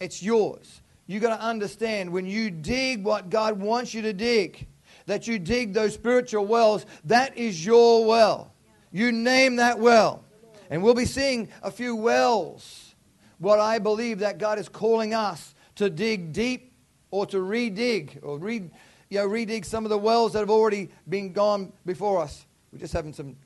It's 0.00 0.22
yours. 0.22 0.82
You 1.06 1.20
got 1.20 1.36
to 1.36 1.42
understand 1.42 2.10
when 2.10 2.26
you 2.26 2.50
dig 2.50 3.04
what 3.04 3.30
God 3.30 3.60
wants 3.60 3.92
you 3.92 4.02
to 4.02 4.12
dig, 4.12 4.66
that 5.06 5.26
you 5.26 5.38
dig 5.38 5.74
those 5.74 5.94
spiritual 5.94 6.46
wells, 6.46 6.86
that 7.04 7.36
is 7.36 7.64
your 7.64 8.06
well. 8.06 8.52
You 8.90 9.12
name 9.12 9.56
that 9.56 9.78
well. 9.78 10.24
And 10.70 10.82
we'll 10.82 10.94
be 10.94 11.04
seeing 11.04 11.48
a 11.62 11.70
few 11.70 11.94
wells, 11.94 12.94
what 13.38 13.60
I 13.60 13.78
believe 13.78 14.20
that 14.20 14.38
God 14.38 14.58
is 14.58 14.68
calling 14.68 15.12
us 15.12 15.54
to 15.76 15.90
dig 15.90 16.32
deep 16.32 16.72
or 17.10 17.26
to 17.26 17.36
redig 17.36 18.18
or 18.22 18.38
re, 18.38 18.70
you 19.10 19.18
know, 19.18 19.28
redig 19.28 19.64
some 19.64 19.84
of 19.84 19.90
the 19.90 19.98
wells 19.98 20.32
that 20.32 20.40
have 20.40 20.50
already 20.50 20.90
been 21.08 21.32
gone 21.32 21.72
before 21.84 22.22
us. 22.22 22.46
We're 22.74 22.80
just 22.80 22.92
having 22.92 23.12
some 23.12 23.36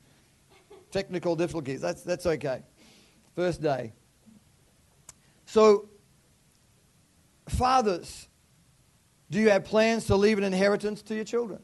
technical 0.89 1.35
difficulties. 1.35 1.81
That's, 1.81 2.01
that's 2.01 2.25
okay. 2.25 2.63
First 3.35 3.61
day. 3.61 3.93
So, 5.45 5.87
fathers, 7.47 8.27
do 9.29 9.39
you 9.39 9.51
have 9.51 9.65
plans 9.65 10.07
to 10.07 10.15
leave 10.15 10.39
an 10.39 10.43
inheritance 10.43 11.03
to 11.03 11.15
your 11.15 11.25
children? 11.25 11.59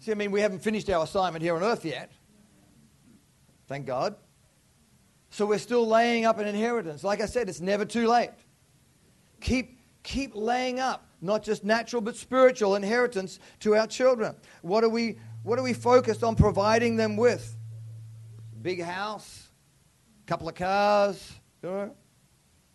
See, 0.00 0.10
I 0.10 0.14
mean, 0.16 0.32
we 0.32 0.40
haven't 0.40 0.58
finished 0.58 0.90
our 0.90 1.04
assignment 1.04 1.44
here 1.44 1.54
on 1.54 1.62
earth 1.62 1.84
yet. 1.84 2.10
Thank 3.68 3.86
God. 3.86 4.16
So 5.30 5.46
we're 5.46 5.58
still 5.58 5.86
laying 5.86 6.24
up 6.24 6.38
an 6.38 6.48
inheritance. 6.48 7.04
Like 7.04 7.20
I 7.20 7.26
said, 7.26 7.48
it's 7.48 7.60
never 7.60 7.84
too 7.84 8.08
late. 8.08 8.30
Keep, 9.40 9.78
keep 10.02 10.32
laying 10.34 10.80
up 10.80 11.06
not 11.22 11.42
just 11.42 11.64
natural 11.64 12.02
but 12.02 12.16
spiritual 12.16 12.74
inheritance 12.74 13.38
to 13.60 13.74
our 13.76 13.86
children. 13.86 14.34
What 14.60 14.84
are 14.84 14.88
we, 14.88 15.18
what 15.42 15.58
are 15.58 15.62
we 15.62 15.72
focused 15.72 16.22
on 16.22 16.36
providing 16.36 16.96
them 16.96 17.16
with? 17.16 17.56
Big 18.60 18.82
house, 18.82 19.48
couple 20.26 20.48
of 20.48 20.54
cars, 20.54 21.32
you 21.62 21.70
know, 21.70 21.94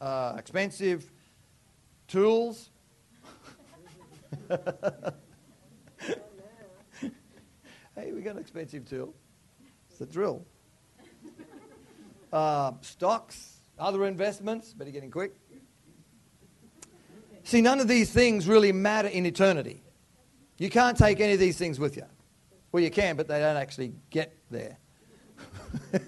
uh, 0.02 0.36
expensive 0.38 1.12
tools. 2.08 2.70
Hey, 7.98 8.12
we 8.12 8.22
got 8.22 8.36
an 8.36 8.42
expensive 8.42 8.88
tool. 8.88 9.16
It's 9.90 10.00
a 10.02 10.06
drill. 10.06 10.46
Uh, 12.32 12.74
stocks, 12.82 13.58
other 13.80 14.06
investments, 14.06 14.72
better 14.72 14.92
getting 14.92 15.10
quick. 15.10 15.34
See, 17.48 17.62
none 17.62 17.80
of 17.80 17.88
these 17.88 18.12
things 18.12 18.46
really 18.46 18.74
matter 18.74 19.08
in 19.08 19.26
eternity. 19.26 19.82
You 20.58 20.70
can't 20.70 20.98
take 20.98 21.22
any 21.22 21.32
of 21.32 21.40
these 21.40 21.58
things 21.58 21.80
with 21.80 21.96
you. 21.96 22.04
Well, 22.74 22.84
you 22.84 22.92
can, 22.92 23.16
but 23.16 23.30
they 23.30 23.40
don't 23.40 23.56
actually 23.56 23.94
get 24.10 24.36
there. 24.52 24.78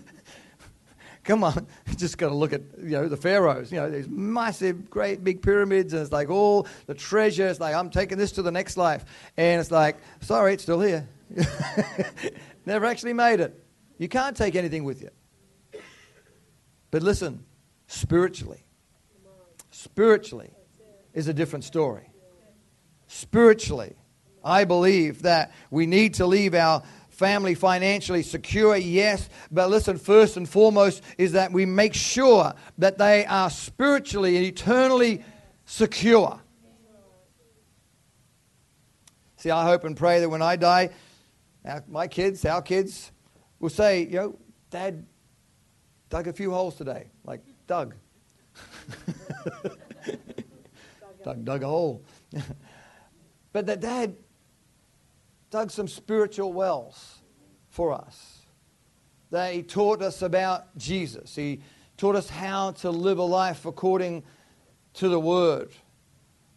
Come 1.24 1.46
on, 1.46 1.66
just 1.96 2.18
got 2.18 2.28
to 2.28 2.36
look 2.36 2.52
at 2.52 2.64
you 2.80 2.90
know 2.90 3.08
the 3.08 3.16
pharaohs. 3.16 3.72
You 3.72 3.78
know 3.78 3.90
these 3.90 4.10
massive, 4.10 4.90
great 4.90 5.24
big 5.24 5.42
pyramids, 5.42 5.94
and 5.94 6.02
it's 6.02 6.12
like 6.12 6.30
all 6.30 6.68
the 6.88 6.94
treasure. 6.94 7.48
It's 7.48 7.62
like 7.62 7.74
I'm 7.74 7.90
taking 7.90 8.18
this 8.18 8.34
to 8.34 8.42
the 8.42 8.52
next 8.52 8.76
life, 8.76 9.06
and 9.38 9.62
it's 9.62 9.72
like 9.72 9.96
sorry, 10.20 10.56
it's 10.56 10.64
still 10.64 10.82
here. 10.82 11.08
Never 12.66 12.86
actually 12.86 13.14
made 13.14 13.40
it. 13.40 13.64
You 13.98 14.10
can't 14.10 14.36
take 14.36 14.56
anything 14.56 14.84
with 14.84 15.02
you. 15.02 15.10
But 16.92 17.02
listen, 17.02 17.46
spiritually, 17.88 18.66
spiritually 19.72 20.52
is 21.14 21.28
a 21.28 21.34
different 21.34 21.66
story. 21.66 22.10
Spiritually, 23.08 23.96
I 24.44 24.64
believe 24.64 25.24
that 25.24 25.52
we 25.72 25.86
need 25.86 26.16
to 26.16 26.26
leave 26.26 26.54
our 26.54 26.84
family 27.10 27.54
financially 27.54 28.24
secure, 28.24 28.78
yes. 28.78 29.30
But 29.52 29.70
listen, 29.70 29.98
first 29.98 30.38
and 30.38 30.48
foremost 30.48 31.04
is 31.18 31.34
that 31.34 31.52
we 31.52 31.66
make 31.66 31.94
sure 31.94 32.54
that 32.78 32.98
they 32.98 33.26
are 33.26 33.50
spiritually 33.50 34.38
and 34.38 34.46
eternally 34.46 35.24
secure. 35.66 36.40
See, 39.38 39.52
I 39.52 39.66
hope 39.66 39.84
and 39.84 39.96
pray 39.96 40.20
that 40.20 40.30
when 40.30 40.42
I 40.42 40.56
die, 40.56 40.90
our, 41.66 41.84
my 41.88 42.08
kids, 42.08 42.46
our 42.46 42.62
kids, 42.62 43.12
will 43.60 43.70
say, 43.70 44.06
yo, 44.08 44.38
Dad 44.70 45.06
dug 46.10 46.28
a 46.28 46.34
few 46.34 46.52
holes 46.52 46.76
today. 46.76 47.08
Like, 47.24 47.42
Doug. 47.68 47.96
Doug 51.24 51.46
dug 51.46 51.64
a 51.64 51.68
hole. 51.68 52.04
but 53.54 53.66
that 53.66 53.80
Dad 53.80 54.16
dug 55.50 55.72
some 55.72 55.88
spiritual 55.88 56.54
wells 56.54 57.20
for 57.70 57.92
us. 57.92 58.40
He 59.32 59.64
taught 59.64 60.02
us 60.02 60.22
about 60.22 60.76
Jesus. 60.78 61.36
He 61.36 61.62
taught 61.98 62.16
us 62.16 62.30
how 62.30 62.72
to 62.72 62.90
live 62.90 63.20
a 63.20 63.24
life 63.24 63.66
according 63.66 64.24
to 64.96 65.10
the 65.10 65.20
Word. 65.20 65.72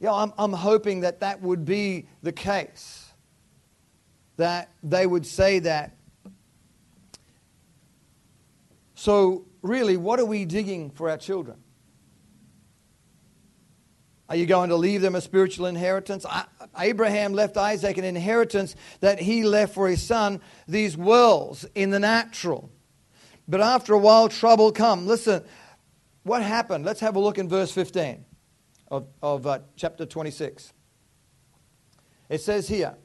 Yeah, 0.01 0.12
I'm, 0.12 0.33
I'm 0.38 0.53
hoping 0.53 1.01
that 1.01 1.20
that 1.20 1.40
would 1.42 1.64
be 1.64 2.07
the 2.22 2.33
case 2.33 3.12
that 4.37 4.70
they 4.83 5.07
would 5.07 5.27
say 5.27 5.59
that. 5.61 5.96
So, 8.94 9.44
really, 9.62 9.96
what 9.96 10.18
are 10.18 10.25
we 10.25 10.44
digging 10.44 10.90
for 10.90 11.11
our 11.11 11.16
children? 11.16 11.62
Are 14.33 14.37
you 14.37 14.47
going 14.47 14.71
to 14.71 14.77
leave 14.77 15.03
them 15.03 15.14
a 15.14 15.21
spiritual 15.21 15.66
inheritance? 15.66 16.25
Abraham 16.79 17.35
left 17.35 17.59
Isaac 17.59 17.99
an 17.99 18.05
inheritance 18.05 18.75
that 19.01 19.21
he 19.21 19.45
left 19.45 19.75
for 19.75 19.90
his 19.90 20.03
son, 20.03 20.40
these 20.66 20.97
worlds 20.97 21.66
in 21.75 21.90
the 21.90 22.01
natural. 22.01 22.71
But 23.47 23.61
after 23.61 23.92
a 23.92 23.99
while, 23.99 24.31
trouble 24.31 24.73
come. 24.73 25.07
Listen, 25.07 25.45
what 26.23 26.42
happened? 26.42 26.87
Let's 26.87 27.01
have 27.01 27.14
a 27.14 27.21
look 27.21 27.37
in 27.37 27.47
verse 27.47 27.73
15 27.73 28.25
of, 28.90 29.07
of 29.23 29.47
uh, 29.47 29.59
chapter 29.77 30.07
26. 30.07 30.73
It 32.31 32.40
says 32.40 32.66
here 32.66 32.97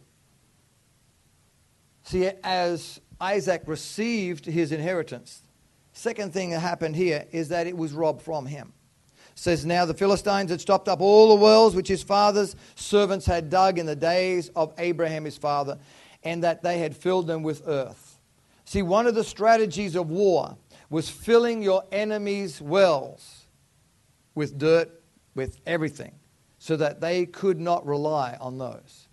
See, 2.04 2.32
as 2.42 3.02
Isaac 3.20 3.64
received 3.66 4.46
his 4.46 4.72
inheritance, 4.72 5.44
second 5.92 6.32
thing 6.32 6.52
that 6.52 6.62
happened 6.62 6.96
here 6.96 7.26
is 7.32 7.50
that 7.50 7.68
it 7.68 7.76
was 7.76 7.92
robbed 7.92 8.22
from 8.22 8.46
him. 8.46 8.72
Says 9.40 9.66
now 9.66 9.86
the 9.86 9.94
Philistines 9.94 10.50
had 10.50 10.60
stopped 10.60 10.90
up 10.90 11.00
all 11.00 11.30
the 11.30 11.42
wells 11.42 11.76
which 11.76 11.88
his 11.88 12.02
father's 12.02 12.56
servants 12.76 13.26
had 13.26 13.50
dug 13.50 13.78
in 13.78 13.86
the 13.86 13.96
days 13.96 14.50
of 14.56 14.74
Abraham 14.78 15.26
his 15.26 15.38
father, 15.38 15.78
and 16.24 16.44
that 16.44 16.64
they 16.64 16.80
had 16.80 16.98
filled 16.98 17.28
them 17.28 17.44
with 17.44 17.62
earth. 17.68 18.20
See, 18.66 18.82
one 18.82 19.06
of 19.06 19.16
the 19.16 19.24
strategies 19.24 19.96
of 19.96 20.10
war 20.10 20.58
was 20.90 21.10
filling 21.10 21.62
your 21.62 21.84
enemy's 21.92 22.60
wells 22.60 23.46
with 24.34 24.58
dirt, 24.58 24.90
with 25.36 25.60
everything, 25.68 26.16
so 26.58 26.76
that 26.76 27.00
they 27.00 27.26
could 27.26 27.60
not 27.60 27.86
rely 27.86 28.38
on 28.42 28.58
those. 28.58 29.08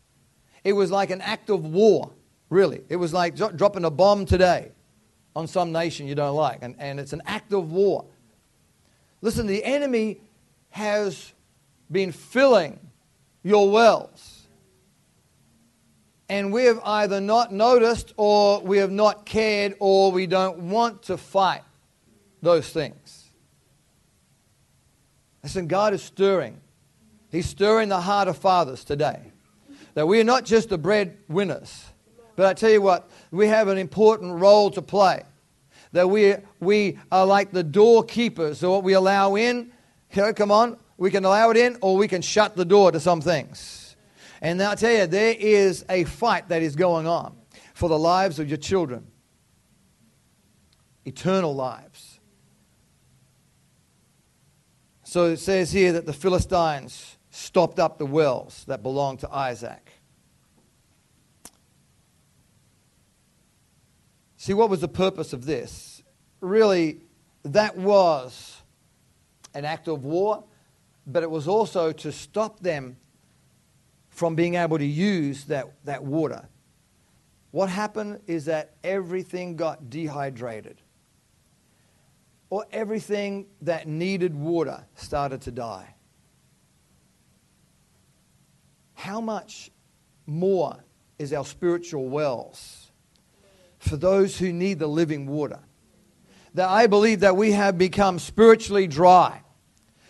It 0.64 0.72
was 0.72 0.90
like 0.90 1.10
an 1.10 1.20
act 1.20 1.50
of 1.50 1.66
war 1.66 2.10
Really. 2.54 2.82
It 2.88 2.94
was 2.94 3.12
like 3.12 3.34
dropping 3.34 3.84
a 3.84 3.90
bomb 3.90 4.26
today 4.26 4.70
on 5.34 5.48
some 5.48 5.72
nation 5.72 6.06
you 6.06 6.14
don't 6.14 6.36
like, 6.36 6.58
and, 6.62 6.76
and 6.78 7.00
it's 7.00 7.12
an 7.12 7.22
act 7.26 7.52
of 7.52 7.72
war. 7.72 8.04
Listen, 9.24 9.46
the 9.46 9.64
enemy 9.64 10.20
has 10.68 11.32
been 11.90 12.12
filling 12.12 12.78
your 13.42 13.70
wells. 13.70 14.46
And 16.28 16.52
we 16.52 16.64
have 16.64 16.78
either 16.84 17.20
not 17.20 17.52
noticed, 17.52 18.12
or 18.16 18.60
we 18.60 18.78
have 18.78 18.90
not 18.90 19.24
cared, 19.24 19.76
or 19.80 20.12
we 20.12 20.26
don't 20.26 20.70
want 20.70 21.04
to 21.04 21.16
fight 21.16 21.62
those 22.42 22.68
things. 22.68 23.30
Listen, 25.42 25.66
God 25.68 25.94
is 25.94 26.02
stirring. 26.02 26.60
He's 27.30 27.46
stirring 27.46 27.88
the 27.88 28.00
heart 28.00 28.28
of 28.28 28.38
fathers 28.38 28.84
today. 28.84 29.32
That 29.94 30.06
we 30.06 30.20
are 30.20 30.24
not 30.24 30.44
just 30.44 30.68
the 30.68 30.78
breadwinners 30.78 31.86
but 32.36 32.46
I 32.46 32.54
tell 32.54 32.70
you 32.70 32.82
what, 32.82 33.08
we 33.30 33.46
have 33.48 33.68
an 33.68 33.78
important 33.78 34.40
role 34.40 34.70
to 34.70 34.82
play. 34.82 35.22
That 35.94 36.10
we, 36.10 36.34
we 36.58 36.98
are 37.12 37.24
like 37.24 37.52
the 37.52 37.62
doorkeepers. 37.62 38.58
So 38.58 38.72
what 38.72 38.82
we 38.82 38.94
allow 38.94 39.36
in, 39.36 39.70
here, 40.08 40.32
come 40.32 40.50
on, 40.50 40.76
we 40.96 41.08
can 41.08 41.24
allow 41.24 41.50
it 41.50 41.56
in 41.56 41.78
or 41.82 41.96
we 41.96 42.08
can 42.08 42.20
shut 42.20 42.56
the 42.56 42.64
door 42.64 42.90
to 42.90 42.98
some 42.98 43.20
things. 43.20 43.94
And 44.42 44.60
I'll 44.60 44.74
tell 44.74 44.92
you, 44.92 45.06
there 45.06 45.36
is 45.38 45.84
a 45.88 46.02
fight 46.02 46.48
that 46.48 46.62
is 46.62 46.74
going 46.74 47.06
on 47.06 47.36
for 47.74 47.88
the 47.88 47.98
lives 47.98 48.40
of 48.40 48.48
your 48.48 48.58
children, 48.58 49.06
eternal 51.04 51.54
lives. 51.54 52.18
So 55.04 55.26
it 55.26 55.36
says 55.36 55.70
here 55.70 55.92
that 55.92 56.06
the 56.06 56.12
Philistines 56.12 57.18
stopped 57.30 57.78
up 57.78 57.98
the 57.98 58.06
wells 58.06 58.64
that 58.66 58.82
belonged 58.82 59.20
to 59.20 59.32
Isaac. 59.32 59.83
See, 64.44 64.52
what 64.52 64.68
was 64.68 64.82
the 64.82 64.88
purpose 64.88 65.32
of 65.32 65.46
this? 65.46 66.02
Really, 66.42 67.00
that 67.44 67.78
was 67.78 68.60
an 69.54 69.64
act 69.64 69.88
of 69.88 70.04
war, 70.04 70.44
but 71.06 71.22
it 71.22 71.30
was 71.30 71.48
also 71.48 71.92
to 71.92 72.12
stop 72.12 72.60
them 72.60 72.98
from 74.10 74.34
being 74.34 74.56
able 74.56 74.76
to 74.76 74.84
use 74.84 75.44
that, 75.44 75.72
that 75.84 76.04
water. 76.04 76.46
What 77.52 77.70
happened 77.70 78.20
is 78.26 78.44
that 78.44 78.74
everything 78.84 79.56
got 79.56 79.88
dehydrated, 79.88 80.76
or 82.50 82.66
everything 82.70 83.46
that 83.62 83.88
needed 83.88 84.34
water 84.34 84.84
started 84.94 85.40
to 85.40 85.52
die. 85.52 85.94
How 88.92 89.22
much 89.22 89.70
more 90.26 90.84
is 91.18 91.32
our 91.32 91.46
spiritual 91.46 92.10
wells? 92.10 92.83
For 93.84 93.96
those 93.96 94.38
who 94.38 94.52
need 94.52 94.78
the 94.78 94.86
living 94.86 95.26
water. 95.26 95.60
That 96.54 96.68
I 96.68 96.86
believe 96.86 97.20
that 97.20 97.36
we 97.36 97.52
have 97.52 97.76
become 97.76 98.18
spiritually 98.18 98.86
dry, 98.86 99.42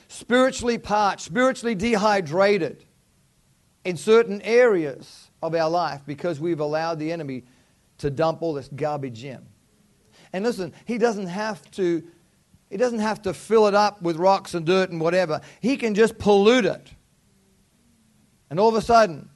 spiritually 0.08 0.78
parched, 0.78 1.22
spiritually 1.22 1.74
dehydrated 1.74 2.84
in 3.84 3.96
certain 3.96 4.40
areas 4.42 5.30
of 5.42 5.54
our 5.54 5.68
life 5.68 6.02
because 6.06 6.38
we've 6.38 6.60
allowed 6.60 6.98
the 6.98 7.10
enemy 7.10 7.44
to 7.98 8.10
dump 8.10 8.42
all 8.42 8.54
this 8.54 8.68
garbage 8.68 9.24
in. 9.24 9.44
And 10.32 10.44
listen, 10.44 10.72
he 10.84 10.98
doesn't 10.98 11.26
have 11.26 11.68
to 11.72 12.02
he 12.70 12.76
doesn't 12.76 13.00
have 13.00 13.22
to 13.22 13.34
fill 13.34 13.68
it 13.68 13.74
up 13.74 14.02
with 14.02 14.16
rocks 14.16 14.54
and 14.54 14.66
dirt 14.66 14.90
and 14.90 15.00
whatever. 15.00 15.40
He 15.60 15.76
can 15.76 15.94
just 15.94 16.18
pollute 16.18 16.64
it. 16.64 16.90
And 18.50 18.58
all 18.58 18.68
of 18.68 18.74
a 18.74 18.82
sudden, 18.82 19.28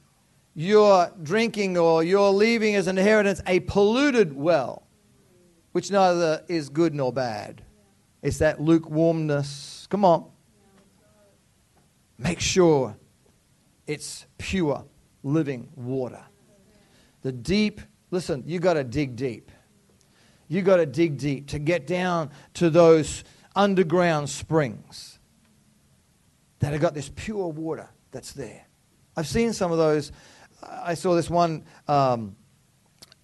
you're 0.59 1.13
drinking 1.23 1.79
or 1.79 2.03
you're 2.03 2.31
leaving 2.31 2.75
as 2.75 2.89
an 2.89 2.99
inheritance 2.99 3.41
a 3.47 3.61
polluted 3.61 4.35
well, 4.35 4.89
which 5.71 5.93
neither 5.93 6.43
is 6.49 6.69
good 6.69 6.93
nor 6.97 7.13
bad. 7.13 7.63
It's 8.23 8.39
that 8.39 8.61
lukewarmness. 8.61 9.87
Come 9.89 10.05
on. 10.05 10.29
Make 12.19 12.41
sure 12.41 12.97
it's 13.87 14.27
pure 14.37 14.85
living 15.23 15.69
water. 15.77 16.25
The 17.23 17.31
deep, 17.31 17.81
listen, 18.11 18.43
you 18.45 18.59
got 18.59 18.75
to 18.75 18.83
dig 18.83 19.15
deep. 19.15 19.53
You 20.49 20.63
got 20.63 20.79
to 20.79 20.87
dig 20.87 21.19
deep 21.19 21.47
to 21.51 21.61
get 21.61 21.87
down 21.87 22.31
to 22.55 22.69
those 22.69 23.23
underground 23.55 24.29
springs 24.29 25.21
that 26.59 26.73
have 26.73 26.81
got 26.81 26.95
this 26.95 27.13
pure 27.15 27.47
water 27.47 27.89
that's 28.11 28.33
there. 28.33 28.67
I've 29.17 29.29
seen 29.29 29.53
some 29.53 29.71
of 29.71 29.79
those 29.79 30.11
I 30.63 30.95
saw 30.95 31.15
this 31.15 31.31
one 31.31 31.65
um, 31.87 32.37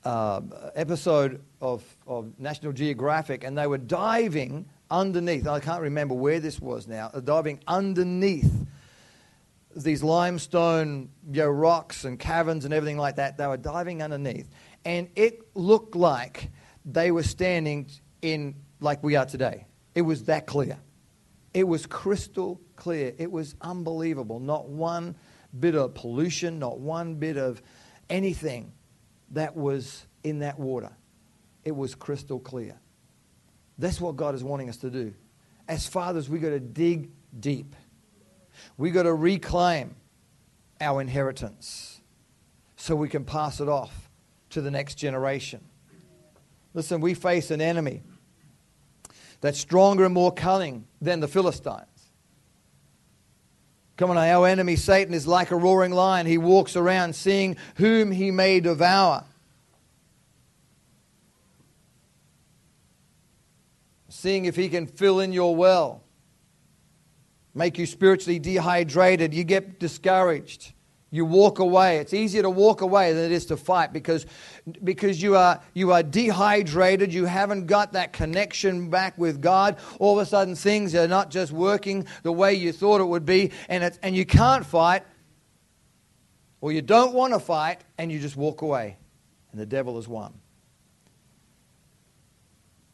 uh, 0.05 0.40
episode 0.75 1.42
of, 1.61 1.83
of 2.07 2.38
National 2.38 2.73
Geographic, 2.73 3.44
and 3.44 3.57
they 3.57 3.66
were 3.66 3.79
diving 3.79 4.66
underneath. 4.90 5.47
I 5.47 5.61
can't 5.61 5.83
remember 5.83 6.14
where 6.14 6.40
this 6.40 6.61
was 6.61 6.87
now. 6.87 7.09
Diving 7.09 7.61
underneath 7.66 8.53
these 9.75 10.03
limestone 10.03 11.11
you 11.33 11.42
know, 11.42 11.49
rocks 11.49 12.05
and 12.05 12.18
caverns 12.18 12.64
and 12.64 12.73
everything 12.73 12.99
like 12.99 13.16
that. 13.16 13.37
They 13.37 13.47
were 13.47 13.57
diving 13.57 14.03
underneath, 14.03 14.49
and 14.85 15.09
it 15.16 15.40
looked 15.55 15.97
like 15.97 16.51
they 16.85 17.11
were 17.11 17.23
standing 17.23 17.88
in 18.23 18.55
like 18.81 19.03
we 19.03 19.16
are 19.16 19.27
today. 19.27 19.66
It 19.94 20.03
was 20.03 20.25
that 20.25 20.47
clear. 20.47 20.79
It 21.53 21.64
was 21.64 21.87
crystal 21.87 22.61
clear. 22.77 23.14
It 23.16 23.31
was 23.31 23.55
unbelievable. 23.61 24.40
Not 24.40 24.68
one 24.68 25.14
bit 25.59 25.75
of 25.75 25.95
pollution, 25.95 26.59
not 26.59 26.79
one 26.79 27.14
bit 27.14 27.37
of 27.37 27.62
anything 28.11 28.73
that 29.31 29.57
was 29.57 30.07
in 30.23 30.40
that 30.40 30.59
water. 30.59 30.90
It 31.64 31.75
was 31.75 31.95
crystal 31.95 32.38
clear. 32.38 32.79
That's 33.79 34.01
what 34.01 34.17
God 34.17 34.35
is 34.35 34.45
wanting 34.45 34.69
us 34.69 34.77
to 34.79 34.90
do. 34.90 35.14
As 35.69 35.87
fathers, 35.87 36.29
we've 36.29 36.43
got 36.43 36.51
to 36.51 36.61
dig 36.61 37.11
deep. 37.38 37.75
We've 38.77 38.95
got 38.95 39.05
to 39.05 39.14
reclaim 39.14 39.97
our 40.81 41.01
inheritance 41.01 42.01
so 42.77 42.95
we 42.95 43.09
can 43.09 43.25
pass 43.25 43.61
it 43.61 43.69
off 43.69 44.11
to 44.51 44.61
the 44.61 44.71
next 44.71 44.97
generation. 44.97 45.64
Listen, 46.75 47.01
we 47.01 47.14
face 47.14 47.51
an 47.51 47.61
enemy 47.61 48.03
that's 49.40 49.59
stronger 49.59 50.05
and 50.05 50.14
more 50.14 50.33
cunning 50.33 50.87
than 51.01 51.21
the 51.21 51.29
Philistines. 51.29 51.93
Come 53.96 54.11
on, 54.11 54.16
our 54.16 54.46
enemy 54.48 54.74
Satan 54.74 55.14
is 55.14 55.26
like 55.26 55.52
a 55.52 55.57
roaring 55.57 55.92
lion. 55.92 56.26
He 56.26 56.38
walks 56.38 56.74
around 56.74 57.14
seeing 57.14 57.57
whom 57.76 58.11
he 58.11 58.30
may 58.30 58.59
devour. 58.59 59.24
Seeing 64.09 64.46
if 64.46 64.57
he 64.57 64.68
can 64.68 64.87
fill 64.87 65.20
in 65.20 65.33
your 65.33 65.54
well, 65.54 66.02
make 67.54 67.78
you 67.78 67.87
spiritually 67.87 68.38
dehydrated. 68.40 69.33
You 69.33 69.44
get 69.44 69.78
discouraged. 69.78 70.72
You 71.14 71.24
walk 71.24 71.61
away. 71.61 71.98
It's 71.98 72.12
easier 72.12 72.42
to 72.42 72.50
walk 72.50 72.81
away 72.81 73.12
than 73.12 73.27
it 73.27 73.31
is 73.31 73.46
to 73.46 73.57
fight 73.57 73.92
because, 73.92 74.27
because 74.83 75.22
you, 75.22 75.37
are, 75.37 75.62
you 75.72 75.92
are 75.92 76.03
dehydrated. 76.03 77.14
You 77.14 77.27
haven't 77.27 77.66
got 77.66 77.92
that 77.92 78.12
connection 78.12 78.90
back 78.90 79.16
with 79.16 79.40
God. 79.40 79.77
All 80.00 80.18
of 80.18 80.27
a 80.27 80.29
sudden, 80.29 80.57
things 80.57 80.92
are 80.96 81.07
not 81.07 81.31
just 81.31 81.53
working 81.53 82.09
the 82.24 82.33
way 82.33 82.55
you 82.55 82.72
thought 82.72 83.00
it 83.00 83.05
would 83.05 83.24
be, 83.24 83.53
and, 83.68 83.85
it's, 83.85 83.96
and 84.03 84.16
you 84.16 84.27
can't 84.27 84.66
fight, 84.66 85.05
or 86.61 86.72
you 86.72 86.83
don't 86.83 87.14
want 87.14 87.33
to 87.33 87.38
fight, 87.38 87.83
and 87.96 88.11
you 88.11 88.18
just 88.18 88.37
walk 88.37 88.62
away. 88.62 88.96
And 89.53 89.61
the 89.61 89.66
devil 89.66 89.94
has 89.94 90.09
won. 90.09 90.35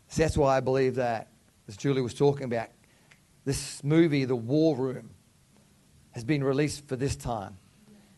So 0.09 0.21
that's 0.25 0.37
why 0.37 0.59
I 0.59 0.61
believe 0.61 0.97
that, 0.97 1.29
as 1.69 1.77
Julie 1.79 2.03
was 2.03 2.13
talking 2.13 2.45
about, 2.45 2.69
this 3.47 3.83
movie, 3.83 4.27
The 4.27 4.37
War 4.37 4.77
Room, 4.77 5.09
has 6.11 6.23
been 6.23 6.45
released 6.45 6.87
for 6.87 6.97
this 6.97 7.17
time 7.17 7.57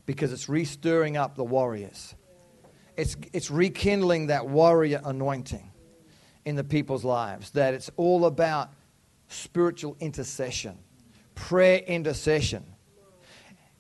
because 0.07 0.33
it's 0.33 0.49
restirring 0.49 1.17
up 1.17 1.37
the 1.37 1.45
warriors. 1.45 2.15
It's, 2.97 3.17
it's 3.33 3.51
rekindling 3.51 4.27
that 4.27 4.47
warrior 4.47 5.01
anointing 5.05 5.71
in 6.45 6.57
the 6.57 6.65
people's 6.65 7.05
lives. 7.05 7.51
That 7.51 7.75
it's 7.75 7.91
all 7.97 8.27
about 8.27 8.71
spiritual 9.29 9.97
intercession, 10.01 10.79
prayer 11.35 11.79
intercession. 11.79 12.65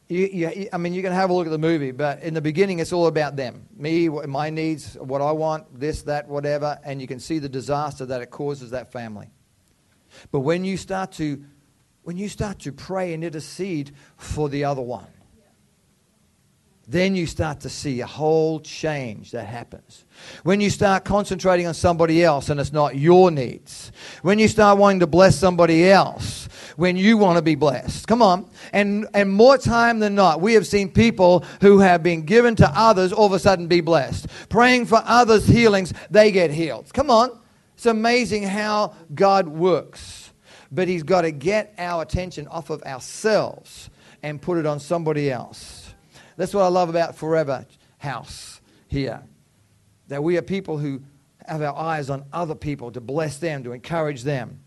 You, 0.08 0.26
you, 0.26 0.68
I 0.72 0.78
mean, 0.78 0.92
you 0.92 1.02
can 1.02 1.12
have 1.12 1.30
a 1.30 1.32
look 1.32 1.46
at 1.46 1.50
the 1.50 1.58
movie, 1.58 1.90
but 1.90 2.22
in 2.22 2.34
the 2.34 2.40
beginning, 2.40 2.80
it's 2.80 2.92
all 2.92 3.06
about 3.06 3.36
them 3.36 3.66
me, 3.76 4.08
my 4.08 4.50
needs, 4.50 4.94
what 4.94 5.22
I 5.22 5.32
want, 5.32 5.78
this, 5.78 6.02
that, 6.02 6.28
whatever, 6.28 6.78
and 6.84 7.00
you 7.00 7.06
can 7.06 7.18
see 7.18 7.38
the 7.38 7.48
disaster 7.48 8.04
that 8.06 8.20
it 8.20 8.30
causes 8.30 8.70
that 8.70 8.92
family. 8.92 9.30
But 10.30 10.40
when 10.40 10.64
you 10.64 10.76
start 10.76 11.12
to 11.12 11.44
when 12.02 12.16
you 12.16 12.28
start 12.28 12.58
to 12.60 12.72
pray 12.72 13.14
and 13.14 13.22
intercede 13.22 13.92
for 14.16 14.48
the 14.48 14.64
other 14.64 14.82
one, 14.82 15.06
then 16.92 17.16
you 17.16 17.26
start 17.26 17.60
to 17.60 17.68
see 17.68 18.00
a 18.00 18.06
whole 18.06 18.60
change 18.60 19.32
that 19.32 19.46
happens. 19.46 20.04
When 20.44 20.60
you 20.60 20.70
start 20.70 21.04
concentrating 21.04 21.66
on 21.66 21.74
somebody 21.74 22.22
else 22.22 22.50
and 22.50 22.60
it's 22.60 22.72
not 22.72 22.96
your 22.96 23.30
needs. 23.30 23.90
When 24.22 24.38
you 24.38 24.46
start 24.46 24.78
wanting 24.78 25.00
to 25.00 25.06
bless 25.06 25.36
somebody 25.36 25.90
else 25.90 26.48
when 26.76 26.96
you 26.96 27.16
want 27.16 27.36
to 27.36 27.42
be 27.42 27.54
blessed. 27.54 28.06
Come 28.06 28.22
on. 28.22 28.48
And, 28.72 29.06
and 29.14 29.30
more 29.30 29.58
time 29.58 29.98
than 29.98 30.14
not, 30.14 30.40
we 30.40 30.54
have 30.54 30.66
seen 30.66 30.90
people 30.90 31.44
who 31.60 31.80
have 31.80 32.02
been 32.02 32.22
given 32.22 32.56
to 32.56 32.70
others 32.74 33.12
all 33.12 33.26
of 33.26 33.32
a 33.32 33.38
sudden 33.38 33.66
be 33.66 33.80
blessed. 33.80 34.26
Praying 34.48 34.86
for 34.86 35.02
others' 35.04 35.46
healings, 35.46 35.92
they 36.10 36.30
get 36.30 36.50
healed. 36.50 36.92
Come 36.92 37.10
on. 37.10 37.38
It's 37.74 37.86
amazing 37.86 38.44
how 38.44 38.94
God 39.14 39.48
works. 39.48 40.32
But 40.70 40.88
He's 40.88 41.02
got 41.02 41.22
to 41.22 41.30
get 41.30 41.74
our 41.78 42.02
attention 42.02 42.46
off 42.48 42.70
of 42.70 42.82
ourselves 42.82 43.90
and 44.22 44.40
put 44.40 44.58
it 44.58 44.66
on 44.66 44.80
somebody 44.80 45.30
else. 45.30 45.81
That's 46.36 46.54
what 46.54 46.62
I 46.62 46.68
love 46.68 46.88
about 46.88 47.16
Forever 47.16 47.66
House 47.98 48.60
here. 48.88 49.22
That 50.08 50.22
we 50.22 50.36
are 50.36 50.42
people 50.42 50.78
who 50.78 51.02
have 51.46 51.62
our 51.62 51.76
eyes 51.76 52.10
on 52.10 52.24
other 52.32 52.54
people 52.54 52.90
to 52.92 53.00
bless 53.00 53.38
them, 53.38 53.64
to 53.64 53.72
encourage 53.72 54.22
them. 54.22 54.60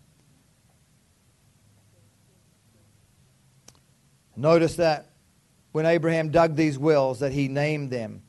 Notice 4.36 4.76
that 4.76 5.10
when 5.72 5.86
Abraham 5.86 6.30
dug 6.30 6.56
these 6.56 6.78
wells 6.78 7.20
that 7.20 7.32
he 7.32 7.48
named 7.48 7.90
them. 7.90 8.22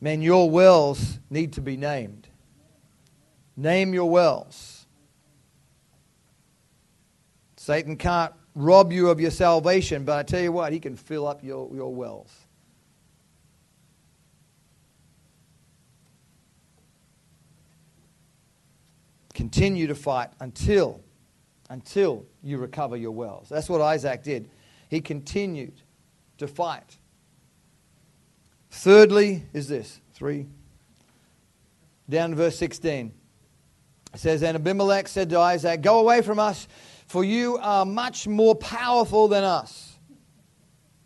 Man, 0.00 0.22
your 0.22 0.48
wells 0.50 1.18
need 1.28 1.52
to 1.54 1.60
be 1.60 1.76
named. 1.76 2.28
Name 3.56 3.92
your 3.92 4.08
wells. 4.08 4.86
Satan 7.56 7.96
can't 7.96 8.32
rob 8.60 8.92
you 8.92 9.10
of 9.10 9.20
your 9.20 9.30
salvation, 9.30 10.04
but 10.04 10.18
I 10.18 10.22
tell 10.22 10.40
you 10.40 10.52
what, 10.52 10.72
he 10.72 10.80
can 10.80 10.96
fill 10.96 11.26
up 11.26 11.42
your, 11.42 11.74
your 11.74 11.94
wells. 11.94 12.32
Continue 19.34 19.86
to 19.86 19.94
fight 19.94 20.30
until, 20.40 21.00
until 21.70 22.26
you 22.42 22.58
recover 22.58 22.96
your 22.96 23.12
wells. 23.12 23.48
That's 23.48 23.68
what 23.68 23.80
Isaac 23.80 24.22
did. 24.22 24.50
He 24.88 25.00
continued 25.00 25.80
to 26.38 26.46
fight. 26.46 26.98
Thirdly, 28.70 29.44
is 29.52 29.68
this 29.68 30.00
three 30.12 30.46
down 32.10 32.30
to 32.30 32.36
verse 32.36 32.58
16. 32.58 33.12
It 34.12 34.18
says, 34.20 34.42
And 34.42 34.56
Abimelech 34.56 35.08
said 35.08 35.30
to 35.30 35.38
Isaac, 35.38 35.80
Go 35.80 36.00
away 36.00 36.20
from 36.20 36.38
us 36.38 36.66
for 37.10 37.24
you 37.24 37.58
are 37.58 37.84
much 37.84 38.28
more 38.28 38.54
powerful 38.54 39.26
than 39.26 39.42
us. 39.42 39.98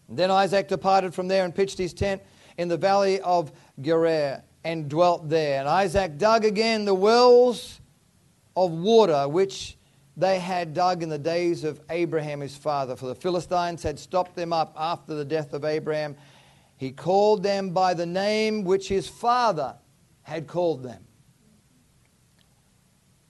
And 0.06 0.18
then 0.18 0.30
Isaac 0.30 0.68
departed 0.68 1.14
from 1.14 1.28
there 1.28 1.46
and 1.46 1.54
pitched 1.54 1.78
his 1.78 1.94
tent 1.94 2.20
in 2.58 2.68
the 2.68 2.76
valley 2.76 3.22
of 3.22 3.50
Gerar 3.80 4.42
and 4.64 4.86
dwelt 4.86 5.30
there. 5.30 5.60
And 5.60 5.66
Isaac 5.66 6.18
dug 6.18 6.44
again 6.44 6.84
the 6.84 6.92
wells 6.92 7.80
of 8.54 8.70
water 8.70 9.26
which 9.26 9.78
they 10.14 10.38
had 10.38 10.74
dug 10.74 11.02
in 11.02 11.08
the 11.08 11.18
days 11.18 11.64
of 11.64 11.80
Abraham 11.88 12.40
his 12.40 12.54
father. 12.54 12.96
For 12.96 13.06
the 13.06 13.14
Philistines 13.14 13.82
had 13.82 13.98
stopped 13.98 14.36
them 14.36 14.52
up 14.52 14.74
after 14.76 15.14
the 15.14 15.24
death 15.24 15.54
of 15.54 15.64
Abraham. 15.64 16.16
He 16.76 16.92
called 16.92 17.42
them 17.42 17.70
by 17.70 17.94
the 17.94 18.04
name 18.04 18.64
which 18.64 18.90
his 18.90 19.08
father 19.08 19.74
had 20.20 20.48
called 20.48 20.82
them. 20.82 21.02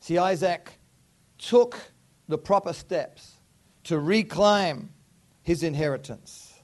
See, 0.01 0.19
Isaac 0.19 0.73
took 1.39 1.79
the 2.29 2.39
proper 2.39 2.73
steps 2.73 3.39
to 3.85 3.99
reclaim 3.99 4.91
his 5.43 5.63
inheritance. 5.63 6.55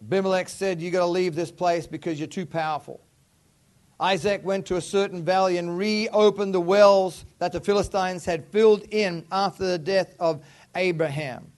Abimelech 0.00 0.48
said, 0.48 0.80
You 0.80 0.90
got 0.90 1.00
to 1.00 1.06
leave 1.06 1.34
this 1.34 1.50
place 1.50 1.86
because 1.86 2.20
you're 2.20 2.28
too 2.28 2.46
powerful. 2.46 3.00
Isaac 4.00 4.44
went 4.44 4.66
to 4.66 4.76
a 4.76 4.80
certain 4.80 5.24
valley 5.24 5.56
and 5.56 5.76
reopened 5.76 6.54
the 6.54 6.60
wells 6.60 7.24
that 7.38 7.52
the 7.52 7.60
Philistines 7.60 8.24
had 8.24 8.46
filled 8.46 8.84
in 8.90 9.26
after 9.32 9.66
the 9.66 9.78
death 9.78 10.14
of 10.20 10.44
Abraham. 10.76 11.50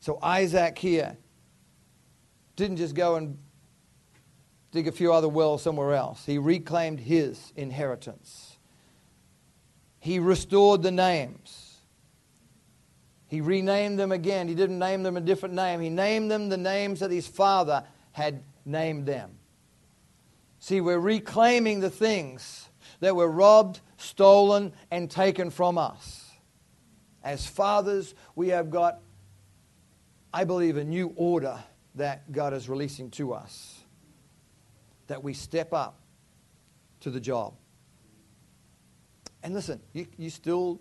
So 0.00 0.18
Isaac 0.20 0.76
here 0.78 1.16
didn't 2.56 2.78
just 2.78 2.96
go 2.96 3.14
and 3.14 3.38
dig 4.72 4.88
a 4.88 4.92
few 4.92 5.12
other 5.12 5.28
wells 5.28 5.62
somewhere 5.62 5.92
else, 5.92 6.24
he 6.26 6.38
reclaimed 6.38 6.98
his 6.98 7.52
inheritance 7.54 8.51
he 10.02 10.18
restored 10.18 10.82
the 10.82 10.90
names. 10.90 11.76
He 13.28 13.40
renamed 13.40 14.00
them 14.00 14.10
again. 14.10 14.48
He 14.48 14.54
didn't 14.56 14.80
name 14.80 15.04
them 15.04 15.16
a 15.16 15.20
different 15.20 15.54
name. 15.54 15.80
He 15.80 15.90
named 15.90 16.28
them 16.28 16.48
the 16.48 16.56
names 16.56 16.98
that 16.98 17.12
his 17.12 17.28
father 17.28 17.84
had 18.10 18.42
named 18.64 19.06
them. 19.06 19.38
See, 20.58 20.80
we're 20.80 20.98
reclaiming 20.98 21.78
the 21.78 21.88
things 21.88 22.68
that 22.98 23.14
were 23.14 23.30
robbed, 23.30 23.80
stolen, 23.96 24.72
and 24.90 25.08
taken 25.08 25.50
from 25.50 25.78
us. 25.78 26.32
As 27.22 27.46
fathers, 27.46 28.16
we 28.34 28.48
have 28.48 28.70
got, 28.70 28.98
I 30.34 30.42
believe, 30.42 30.78
a 30.78 30.84
new 30.84 31.12
order 31.14 31.60
that 31.94 32.32
God 32.32 32.54
is 32.54 32.68
releasing 32.68 33.08
to 33.12 33.34
us. 33.34 33.78
that 35.06 35.22
we 35.22 35.34
step 35.34 35.72
up 35.72 36.00
to 37.00 37.10
the 37.10 37.20
job. 37.20 37.52
And 39.42 39.54
listen, 39.54 39.80
you, 39.92 40.06
you 40.16 40.30
still 40.30 40.80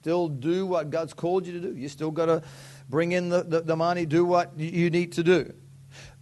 still 0.00 0.28
do 0.28 0.66
what 0.66 0.90
God's 0.90 1.12
called 1.12 1.46
you 1.46 1.52
to 1.54 1.60
do. 1.60 1.76
You 1.76 1.88
still 1.88 2.10
got 2.10 2.26
to 2.26 2.42
bring 2.88 3.12
in 3.12 3.28
the, 3.28 3.42
the, 3.42 3.60
the, 3.60 3.76
money, 3.76 4.06
do 4.06 4.24
what 4.24 4.58
you 4.58 4.90
need 4.90 5.12
to 5.12 5.24
do. 5.24 5.52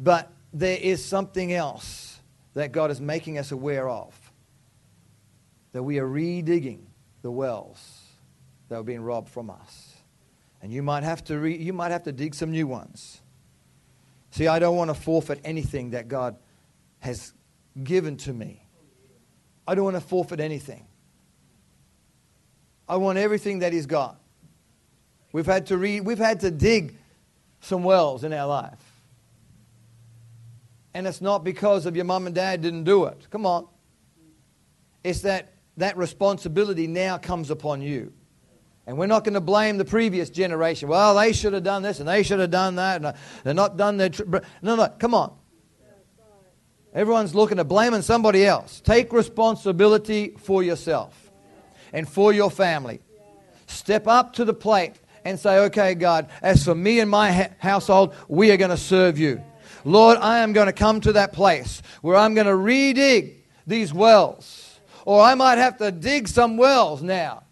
But 0.01 0.33
there 0.53 0.79
is 0.79 1.05
something 1.05 1.53
else 1.53 2.19
that 2.55 2.73
God 2.73 2.91
is 2.91 3.01
making 3.01 3.39
us 3.39 3.53
aware 3.53 3.89
of. 3.89 4.15
That 5.73 5.83
we 5.83 5.99
are 5.99 6.07
redigging 6.07 6.87
the 7.23 7.31
wells 7.31 8.03
that 8.69 8.77
were 8.77 8.85
being 8.85 9.03
robbed 9.03 9.29
from 9.29 9.51
us. 9.51 9.95
And 10.63 10.73
you 10.73 10.83
might 10.83 11.03
have 11.03 11.23
to, 11.25 11.39
re, 11.39 11.57
you 11.57 11.73
might 11.73 11.93
have 11.93 12.05
to 12.05 12.13
dig 12.13 12.35
some 12.35 12.51
new 12.51 12.67
ones. 12.67 13.21
See, 14.31 14.49
I 14.49 14.59
don't 14.59 14.77
want 14.77 14.91
to 14.91 14.95
forfeit 14.95 15.41
anything 15.45 15.91
that 15.91 16.09
God 16.09 16.37
has 17.01 17.33
given 17.83 18.17
to 18.19 18.33
me. 18.33 18.63
I 19.69 19.75
don't 19.75 19.85
want 19.85 19.97
to 19.97 20.01
forfeit 20.01 20.41
anything. 20.41 20.87
I 22.89 22.97
want 22.97 23.19
everything 23.19 23.61
that 23.61 23.73
He's 23.73 23.87
got. 23.87 24.21
We've 25.33 25.47
had 25.47 25.67
to 25.67 25.77
read, 25.77 26.01
we've 26.01 26.19
had 26.19 26.41
to 26.41 26.51
dig 26.51 26.97
some 27.61 27.85
wells 27.85 28.25
in 28.25 28.33
our 28.33 28.47
life. 28.47 28.79
And 30.95 31.07
it's 31.07 31.21
not 31.21 31.45
because 31.45 31.85
of 31.85 31.95
your 31.95 32.07
mum 32.07 32.27
and 32.27 32.35
dad 32.35 32.63
didn't 32.63 32.85
do 32.85 33.05
it. 33.05 33.27
Come 33.31 33.45
on. 33.45 33.67
It's 35.05 35.21
that 35.23 35.53
that 35.77 35.97
responsibility 35.99 36.87
now 36.87 37.19
comes 37.19 37.51
upon 37.51 37.83
you. 37.83 38.13
And 38.87 38.97
we're 38.97 39.07
not 39.07 39.25
going 39.25 39.35
to 39.35 39.41
blame 39.41 39.79
the 39.79 39.85
previous 39.85 40.31
generation. 40.31 40.89
Well, 40.89 41.17
they 41.17 41.33
should 41.33 41.53
have 41.53 41.65
done 41.65 41.83
this 41.83 41.99
and 42.01 42.09
they 42.09 42.23
should 42.23 42.39
have 42.39 42.51
done 42.51 42.77
that. 42.77 42.97
And 42.97 43.07
uh, 43.07 43.13
they're 43.45 43.53
not 43.53 43.77
done 43.77 43.97
their. 43.97 44.09
Tr- 44.09 44.39
no, 44.63 44.77
no, 44.77 44.89
come 44.99 45.13
on. 45.13 45.37
Everyone's 46.95 47.35
looking 47.35 47.59
at 47.59 47.69
blaming 47.69 48.01
somebody 48.01 48.47
else. 48.47 48.81
Take 48.81 49.13
responsibility 49.13 50.35
for 50.39 50.63
yourself 50.63 51.26
and 51.97 52.07
for 52.07 52.31
your 52.31 52.51
family. 52.51 53.01
Step 53.67 54.07
up 54.07 54.35
to 54.35 54.45
the 54.45 54.53
plate 54.53 54.93
and 55.25 55.41
say, 55.41 55.59
okay, 55.61 55.95
God, 55.95 56.29
as 56.43 56.63
for 56.63 56.75
me 56.75 57.01
and 57.01 57.11
my 57.11 57.33
ha- 57.33 57.49
household, 57.59 58.15
we 58.29 58.53
are 58.53 58.59
going 58.59 58.71
to 58.71 58.77
serve 58.77 59.19
you. 59.19 59.43
Lord, 59.83 60.19
I 60.19 60.41
am 60.41 60.53
going 60.53 60.67
to 60.67 60.75
come 60.75 61.01
to 61.01 61.15
that 61.15 61.33
place 61.33 61.81
where 62.03 62.15
I'm 62.15 62.35
going 62.35 62.47
to 62.47 62.53
redig 62.53 63.37
these 63.67 63.95
wells. 63.95 64.79
Or 65.07 65.23
I 65.23 65.35
might 65.37 65.57
have 65.57 65.79
to 65.79 65.91
dig 65.91 66.29
some 66.29 66.59
wells 66.59 67.03
now. 67.03 67.45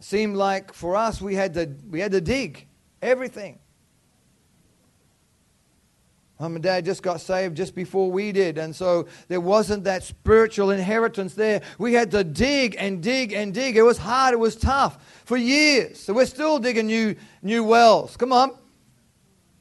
Seemed 0.00 0.36
like 0.36 0.74
for 0.74 0.96
us 0.96 1.22
we 1.22 1.34
had 1.34 1.54
to 1.54 1.70
we 1.88 2.00
had 2.00 2.12
to 2.12 2.20
dig 2.20 2.66
everything. 3.00 3.58
Mom 6.42 6.56
and 6.56 6.64
dad 6.64 6.84
just 6.84 7.04
got 7.04 7.20
saved 7.20 7.56
just 7.56 7.72
before 7.72 8.10
we 8.10 8.32
did, 8.32 8.58
and 8.58 8.74
so 8.74 9.06
there 9.28 9.40
wasn't 9.40 9.84
that 9.84 10.02
spiritual 10.02 10.72
inheritance 10.72 11.34
there. 11.34 11.62
We 11.78 11.92
had 11.94 12.10
to 12.10 12.24
dig 12.24 12.74
and 12.80 13.00
dig 13.00 13.32
and 13.32 13.54
dig. 13.54 13.76
It 13.76 13.82
was 13.82 13.96
hard, 13.96 14.34
it 14.34 14.38
was 14.38 14.56
tough 14.56 15.22
for 15.24 15.36
years. 15.36 16.00
So 16.00 16.12
we're 16.12 16.26
still 16.26 16.58
digging 16.58 16.88
new, 16.88 17.14
new 17.42 17.62
wells. 17.62 18.16
Come 18.16 18.32
on. 18.32 18.58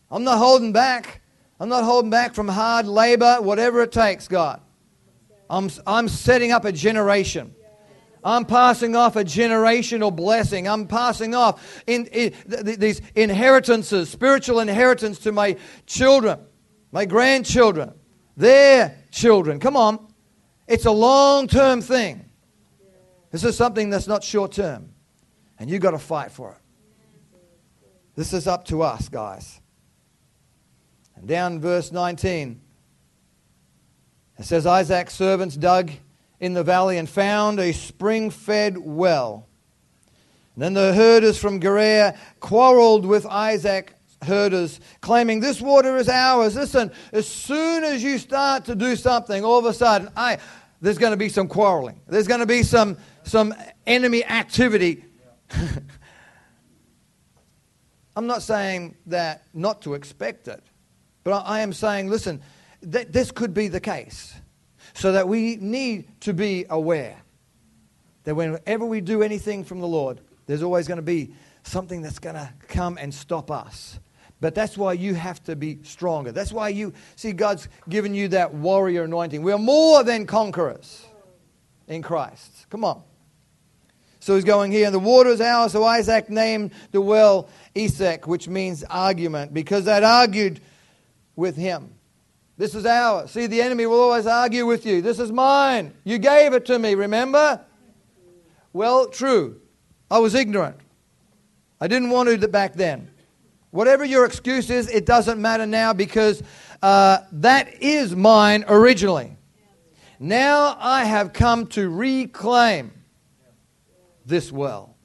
I'm 0.09 0.23
not 0.23 0.39
holding 0.39 0.73
back. 0.73 1.21
I'm 1.59 1.69
not 1.69 1.83
holding 1.83 2.09
back 2.09 2.33
from 2.33 2.47
hard 2.47 2.87
labor, 2.87 3.35
whatever 3.41 3.83
it 3.83 3.91
takes, 3.91 4.27
God. 4.27 4.59
I'm, 5.51 5.69
I'm 5.85 6.07
setting 6.07 6.51
up 6.51 6.65
a 6.65 6.71
generation. 6.71 7.53
I'm 8.23 8.43
passing 8.43 8.95
off 8.95 9.15
a 9.15 9.23
generational 9.23 10.15
blessing. 10.15 10.67
I'm 10.67 10.87
passing 10.87 11.35
off 11.35 11.83
in, 11.85 12.07
in, 12.07 12.33
these 12.47 13.03
inheritances, 13.13 14.09
spiritual 14.09 14.59
inheritance 14.61 15.19
to 15.19 15.31
my 15.31 15.57
children 15.85 16.39
my 16.91 17.05
grandchildren, 17.05 17.93
their 18.35 18.97
children. 19.11 19.59
Come 19.59 19.75
on. 19.75 20.07
It's 20.67 20.85
a 20.85 20.91
long 20.91 21.47
term 21.47 21.81
thing. 21.81 22.29
This 23.31 23.43
is 23.43 23.55
something 23.55 23.89
that's 23.89 24.07
not 24.07 24.23
short 24.23 24.51
term. 24.51 24.89
And 25.59 25.69
you've 25.69 25.81
got 25.81 25.91
to 25.91 25.99
fight 25.99 26.31
for 26.31 26.51
it. 26.51 26.57
This 28.15 28.33
is 28.33 28.47
up 28.47 28.65
to 28.65 28.81
us, 28.81 29.07
guys. 29.09 29.61
And 31.15 31.27
down 31.27 31.59
verse 31.59 31.91
19, 31.91 32.59
it 34.37 34.45
says 34.45 34.65
Isaac's 34.65 35.13
servants 35.13 35.55
dug 35.55 35.91
in 36.39 36.53
the 36.53 36.63
valley 36.63 36.97
and 36.97 37.07
found 37.07 37.59
a 37.59 37.71
spring 37.71 38.29
fed 38.31 38.77
well. 38.77 39.47
And 40.55 40.63
then 40.63 40.73
the 40.73 40.93
herders 40.93 41.37
from 41.37 41.61
Gerar 41.61 42.15
quarreled 42.39 43.05
with 43.05 43.25
Isaac 43.25 43.93
herders 44.23 44.79
claiming 45.01 45.39
this 45.39 45.61
water 45.61 45.97
is 45.97 46.07
ours. 46.09 46.55
Listen, 46.55 46.91
as 47.11 47.27
soon 47.27 47.83
as 47.83 48.03
you 48.03 48.17
start 48.17 48.65
to 48.65 48.75
do 48.75 48.95
something, 48.95 49.43
all 49.43 49.59
of 49.59 49.65
a 49.65 49.73
sudden, 49.73 50.09
I, 50.15 50.37
there's 50.81 50.97
going 50.97 51.11
to 51.11 51.17
be 51.17 51.29
some 51.29 51.47
quarreling. 51.47 51.99
There's 52.07 52.27
going 52.27 52.39
to 52.39 52.45
be 52.45 52.63
some, 52.63 52.97
some 53.23 53.53
enemy 53.85 54.23
activity. 54.25 55.05
I'm 58.15 58.27
not 58.27 58.43
saying 58.43 58.95
that 59.07 59.43
not 59.53 59.81
to 59.83 59.93
expect 59.93 60.47
it, 60.47 60.61
but 61.23 61.43
I 61.45 61.61
am 61.61 61.73
saying, 61.73 62.09
listen, 62.09 62.41
that 62.81 63.13
this 63.13 63.31
could 63.31 63.53
be 63.53 63.67
the 63.67 63.79
case. 63.79 64.33
So 64.93 65.13
that 65.13 65.27
we 65.27 65.55
need 65.55 66.21
to 66.21 66.33
be 66.33 66.65
aware 66.69 67.15
that 68.23 68.35
whenever 68.35 68.85
we 68.85 69.01
do 69.01 69.23
anything 69.23 69.63
from 69.63 69.79
the 69.79 69.87
Lord, 69.87 70.19
there's 70.47 70.63
always 70.63 70.87
going 70.87 70.97
to 70.97 71.01
be 71.01 71.33
something 71.63 72.01
that's 72.01 72.19
going 72.19 72.35
to 72.35 72.51
come 72.67 72.97
and 72.97 73.13
stop 73.13 73.49
us. 73.49 73.99
But 74.41 74.55
that's 74.55 74.75
why 74.75 74.93
you 74.93 75.13
have 75.13 75.41
to 75.43 75.55
be 75.55 75.77
stronger. 75.83 76.31
That's 76.31 76.51
why 76.51 76.69
you 76.69 76.93
see 77.15 77.31
God's 77.31 77.69
given 77.87 78.15
you 78.15 78.27
that 78.29 78.53
warrior 78.53 79.03
anointing. 79.03 79.43
We 79.43 79.51
are 79.51 79.59
more 79.59 80.03
than 80.03 80.25
conquerors 80.25 81.05
in 81.87 82.01
Christ. 82.01 82.65
Come 82.71 82.83
on. 82.83 83.03
So 84.19 84.35
he's 84.35 84.43
going 84.43 84.71
here, 84.71 84.87
and 84.87 84.93
the 84.93 84.99
water 84.99 85.29
is 85.29 85.41
ours. 85.41 85.71
So 85.71 85.83
Isaac 85.83 86.29
named 86.29 86.71
the 86.91 87.01
well 87.01 87.49
Esek, 87.75 88.27
which 88.27 88.47
means 88.47 88.83
argument, 88.83 89.53
because 89.53 89.85
they'd 89.85 90.03
argued 90.03 90.59
with 91.35 91.55
him. 91.55 91.93
This 92.57 92.73
is 92.75 92.85
ours. 92.85 93.31
See, 93.31 93.45
the 93.45 93.61
enemy 93.61 93.85
will 93.85 93.99
always 93.99 94.25
argue 94.25 94.65
with 94.65 94.85
you. 94.85 95.01
This 95.01 95.19
is 95.19 95.31
mine. 95.31 95.93
You 96.03 96.17
gave 96.17 96.53
it 96.53 96.65
to 96.65 96.77
me, 96.77 96.95
remember? 96.95 97.61
Well, 98.73 99.07
true. 99.07 99.61
I 100.09 100.19
was 100.19 100.33
ignorant. 100.33 100.77
I 101.79 101.87
didn't 101.87 102.09
want 102.09 102.29
to 102.29 102.47
back 102.47 102.73
then. 102.73 103.10
Whatever 103.71 104.03
your 104.03 104.25
excuse 104.25 104.69
is, 104.69 104.89
it 104.89 105.05
doesn't 105.05 105.41
matter 105.41 105.65
now 105.65 105.93
because 105.93 106.43
uh, 106.81 107.19
that 107.31 107.81
is 107.81 108.15
mine 108.15 108.65
originally. 108.67 109.37
Now 110.19 110.77
I 110.79 111.05
have 111.05 111.33
come 111.33 111.67
to 111.67 111.89
reclaim 111.89 112.91
this 114.25 114.51
well. 114.51 114.95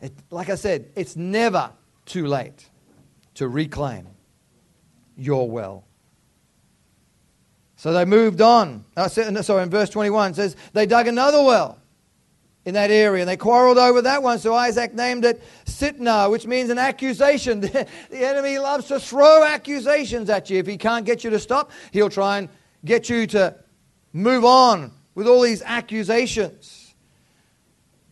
It, 0.00 0.12
like 0.30 0.48
I 0.48 0.54
said, 0.54 0.90
it's 0.94 1.16
never 1.16 1.72
too 2.04 2.26
late 2.26 2.68
to 3.34 3.48
reclaim 3.48 4.06
your 5.16 5.50
well. 5.50 5.84
So 7.74 7.92
they 7.92 8.04
moved 8.04 8.40
on. 8.40 8.84
Uh, 8.96 9.08
sorry, 9.08 9.62
in 9.62 9.70
verse 9.70 9.90
21 9.90 10.30
it 10.30 10.36
says, 10.36 10.56
they 10.72 10.86
dug 10.86 11.08
another 11.08 11.42
well 11.42 11.78
in 12.66 12.74
that 12.74 12.90
area. 12.90 13.22
And 13.22 13.28
they 13.28 13.36
quarreled 13.36 13.78
over 13.78 14.02
that 14.02 14.22
one, 14.22 14.38
so 14.40 14.52
Isaac 14.52 14.92
named 14.92 15.24
it 15.24 15.40
Sitnah, 15.64 16.30
which 16.30 16.46
means 16.46 16.68
an 16.68 16.78
accusation. 16.78 17.60
the 17.60 17.86
enemy 18.10 18.58
loves 18.58 18.88
to 18.88 19.00
throw 19.00 19.44
accusations 19.44 20.28
at 20.28 20.50
you. 20.50 20.58
If 20.58 20.66
he 20.66 20.76
can't 20.76 21.06
get 21.06 21.24
you 21.24 21.30
to 21.30 21.38
stop, 21.38 21.70
he'll 21.92 22.10
try 22.10 22.38
and 22.38 22.48
get 22.84 23.08
you 23.08 23.26
to 23.28 23.54
move 24.12 24.44
on 24.44 24.92
with 25.14 25.28
all 25.28 25.40
these 25.42 25.62
accusations. 25.62 26.94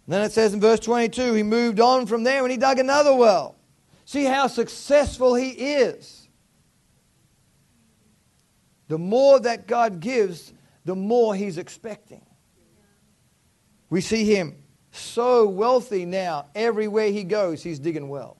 And 0.07 0.15
then 0.15 0.23
it 0.23 0.33
says 0.33 0.55
in 0.55 0.61
verse 0.61 0.81
22 0.81 1.35
he 1.35 1.43
moved 1.43 1.81
on 1.81 2.07
from 2.07 2.23
there 2.23 2.43
and 2.43 2.51
he 2.51 2.57
dug 2.57 2.79
another 2.79 3.15
well. 3.15 3.57
See 4.05 4.25
how 4.25 4.47
successful 4.47 5.35
he 5.35 5.51
is. 5.51 6.29
The 8.87 8.99
more 8.99 9.41
that 9.41 9.67
God 9.67 9.99
gives, 9.99 10.53
the 10.85 10.95
more 10.95 11.35
he's 11.35 11.59
expecting. 11.59 12.25
We 13.95 14.01
see 14.01 14.25
him 14.25 14.57
so 14.91 15.47
wealthy 15.47 16.05
now. 16.05 16.47
Everywhere 16.57 17.13
he 17.13 17.23
goes, 17.23 17.63
he's 17.63 17.79
digging 17.79 18.09
wells. 18.09 18.37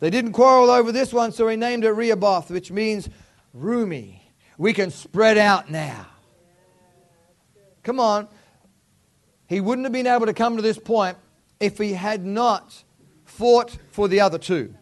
They 0.00 0.08
didn't 0.08 0.32
quarrel 0.32 0.70
over 0.70 0.90
this 0.90 1.12
one, 1.12 1.32
so 1.32 1.46
he 1.48 1.56
named 1.56 1.84
it 1.84 1.90
Rehoboth, 1.90 2.50
which 2.50 2.72
means 2.72 3.10
roomy. 3.52 4.22
We 4.56 4.72
can 4.72 4.90
spread 4.90 5.36
out 5.36 5.70
now. 5.70 6.06
Come 7.82 8.00
on. 8.00 8.26
He 9.46 9.60
wouldn't 9.60 9.84
have 9.84 9.92
been 9.92 10.06
able 10.06 10.24
to 10.24 10.32
come 10.32 10.56
to 10.56 10.62
this 10.62 10.78
point 10.78 11.18
if 11.60 11.76
he 11.76 11.92
had 11.92 12.24
not 12.24 12.82
fought 13.26 13.76
for 13.90 14.08
the 14.08 14.20
other 14.20 14.38
two. 14.38 14.74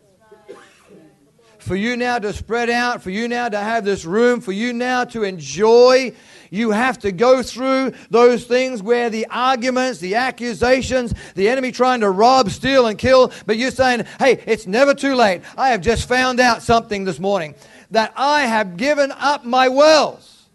for 1.58 1.74
you 1.74 1.96
now 1.96 2.20
to 2.20 2.32
spread 2.32 2.70
out, 2.70 3.02
for 3.02 3.10
you 3.10 3.26
now 3.26 3.48
to 3.48 3.58
have 3.58 3.84
this 3.84 4.04
room, 4.04 4.40
for 4.40 4.52
you 4.52 4.72
now 4.72 5.02
to 5.06 5.24
enjoy. 5.24 6.14
You 6.50 6.70
have 6.70 6.98
to 7.00 7.12
go 7.12 7.42
through 7.42 7.92
those 8.10 8.44
things 8.44 8.82
where 8.82 9.10
the 9.10 9.26
arguments, 9.30 9.98
the 10.00 10.14
accusations, 10.14 11.14
the 11.34 11.48
enemy 11.48 11.72
trying 11.72 12.00
to 12.00 12.10
rob, 12.10 12.50
steal, 12.50 12.86
and 12.86 12.98
kill, 12.98 13.32
but 13.46 13.56
you're 13.56 13.70
saying, 13.70 14.04
hey, 14.18 14.42
it's 14.46 14.66
never 14.66 14.94
too 14.94 15.14
late. 15.14 15.42
I 15.56 15.70
have 15.70 15.80
just 15.80 16.08
found 16.08 16.40
out 16.40 16.62
something 16.62 17.04
this 17.04 17.18
morning 17.18 17.54
that 17.90 18.12
I 18.16 18.42
have 18.42 18.76
given 18.76 19.12
up 19.12 19.44
my 19.44 19.68
wells. 19.68 20.48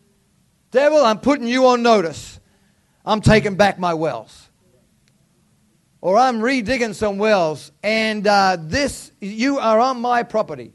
Devil, 0.72 1.04
I'm 1.04 1.20
putting 1.20 1.48
you 1.48 1.68
on 1.68 1.84
notice. 1.84 2.40
I'm 3.06 3.22
taking 3.22 3.56
back 3.56 3.80
my 3.80 3.94
wells. 3.94 4.50
Or 6.02 6.18
I'm 6.18 6.40
redigging 6.40 6.96
some 6.96 7.18
wells, 7.18 7.72
and 7.84 8.26
uh, 8.26 8.58
this, 8.60 9.12
you 9.20 9.60
are 9.60 9.80
on 9.80 10.02
my 10.02 10.24
property. 10.24 10.74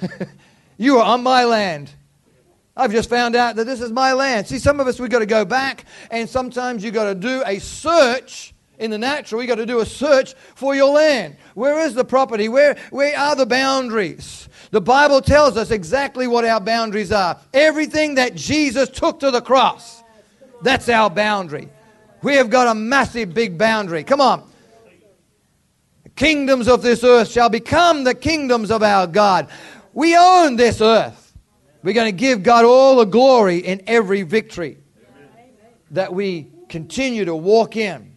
you 0.78 0.98
are 0.98 1.04
on 1.04 1.22
my 1.22 1.44
land. 1.44 1.90
I've 2.78 2.92
just 2.92 3.10
found 3.10 3.34
out 3.34 3.56
that 3.56 3.64
this 3.64 3.80
is 3.80 3.90
my 3.90 4.12
land. 4.12 4.46
See, 4.46 4.60
some 4.60 4.78
of 4.78 4.86
us, 4.86 5.00
we've 5.00 5.10
got 5.10 5.18
to 5.18 5.26
go 5.26 5.44
back, 5.44 5.84
and 6.12 6.28
sometimes 6.28 6.84
you've 6.84 6.94
got 6.94 7.04
to 7.04 7.14
do 7.16 7.42
a 7.44 7.58
search 7.58 8.54
in 8.78 8.92
the 8.92 8.98
natural. 8.98 9.42
You've 9.42 9.48
got 9.48 9.56
to 9.56 9.66
do 9.66 9.80
a 9.80 9.86
search 9.86 10.34
for 10.54 10.76
your 10.76 10.94
land. 10.94 11.36
Where 11.54 11.80
is 11.80 11.94
the 11.94 12.04
property? 12.04 12.48
Where, 12.48 12.76
where 12.90 13.18
are 13.18 13.34
the 13.34 13.46
boundaries? 13.46 14.48
The 14.70 14.80
Bible 14.80 15.20
tells 15.20 15.56
us 15.56 15.72
exactly 15.72 16.28
what 16.28 16.44
our 16.44 16.60
boundaries 16.60 17.10
are. 17.10 17.40
Everything 17.52 18.14
that 18.14 18.36
Jesus 18.36 18.88
took 18.88 19.18
to 19.20 19.32
the 19.32 19.40
cross, 19.40 20.04
that's 20.62 20.88
our 20.88 21.10
boundary. 21.10 21.68
We 22.22 22.34
have 22.34 22.48
got 22.48 22.68
a 22.68 22.74
massive 22.76 23.34
big 23.34 23.58
boundary. 23.58 24.04
Come 24.04 24.20
on. 24.20 24.48
The 26.04 26.10
kingdoms 26.10 26.68
of 26.68 26.82
this 26.82 27.02
earth 27.02 27.28
shall 27.28 27.48
become 27.48 28.04
the 28.04 28.14
kingdoms 28.14 28.70
of 28.70 28.84
our 28.84 29.08
God. 29.08 29.48
We 29.94 30.16
own 30.16 30.54
this 30.54 30.80
earth. 30.80 31.27
We're 31.82 31.94
going 31.94 32.12
to 32.12 32.18
give 32.18 32.42
God 32.42 32.64
all 32.64 32.96
the 32.96 33.04
glory 33.04 33.58
in 33.58 33.82
every 33.86 34.22
victory 34.22 34.78
that 35.90 36.12
we 36.12 36.50
continue 36.68 37.24
to 37.24 37.34
walk 37.34 37.76
in. 37.76 38.16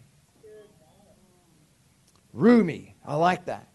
Roomy. 2.32 2.94
I 3.04 3.14
like 3.16 3.46
that. 3.46 3.68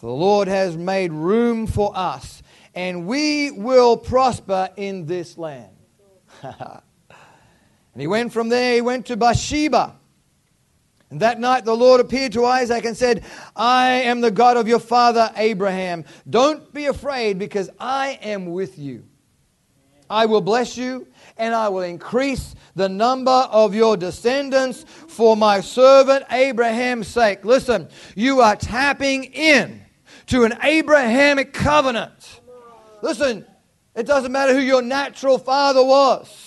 The 0.00 0.08
Lord 0.08 0.48
has 0.48 0.76
made 0.76 1.12
room 1.12 1.66
for 1.66 1.92
us, 1.94 2.42
and 2.74 3.06
we 3.06 3.50
will 3.50 3.96
prosper 3.96 4.68
in 4.76 5.06
this 5.06 5.38
land. 5.38 5.74
and 6.42 6.82
he 7.96 8.06
went 8.06 8.32
from 8.32 8.48
there, 8.48 8.74
he 8.74 8.80
went 8.82 9.06
to 9.06 9.16
Bathsheba. 9.16 9.96
And 11.10 11.20
that 11.20 11.38
night 11.38 11.64
the 11.64 11.76
Lord 11.76 12.00
appeared 12.00 12.32
to 12.32 12.44
Isaac 12.44 12.84
and 12.84 12.96
said, 12.96 13.24
I 13.54 13.88
am 13.90 14.20
the 14.20 14.30
God 14.30 14.56
of 14.56 14.66
your 14.66 14.80
father 14.80 15.30
Abraham. 15.36 16.04
Don't 16.28 16.72
be 16.72 16.86
afraid 16.86 17.38
because 17.38 17.70
I 17.78 18.18
am 18.22 18.46
with 18.46 18.78
you. 18.78 19.04
I 20.08 20.26
will 20.26 20.40
bless 20.40 20.76
you 20.76 21.06
and 21.36 21.54
I 21.54 21.68
will 21.68 21.82
increase 21.82 22.54
the 22.74 22.88
number 22.88 23.30
of 23.30 23.74
your 23.74 23.96
descendants 23.96 24.84
for 24.84 25.36
my 25.36 25.60
servant 25.60 26.24
Abraham's 26.30 27.08
sake. 27.08 27.44
Listen, 27.44 27.88
you 28.14 28.40
are 28.40 28.56
tapping 28.56 29.24
in 29.24 29.82
to 30.26 30.44
an 30.44 30.54
Abrahamic 30.62 31.52
covenant. 31.52 32.40
Listen, 33.02 33.46
it 33.94 34.06
doesn't 34.06 34.32
matter 34.32 34.54
who 34.54 34.60
your 34.60 34.82
natural 34.82 35.38
father 35.38 35.82
was. 35.82 36.45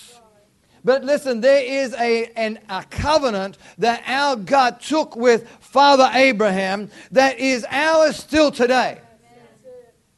But 0.84 1.04
listen, 1.04 1.40
there 1.40 1.62
is 1.62 1.94
a, 1.94 2.26
an, 2.36 2.58
a 2.68 2.84
covenant 2.84 3.58
that 3.78 4.02
our 4.06 4.36
God 4.36 4.80
took 4.80 5.14
with 5.16 5.48
Father 5.60 6.10
Abraham 6.14 6.90
that 7.10 7.38
is 7.38 7.66
ours 7.70 8.16
still 8.16 8.50
today. 8.50 9.00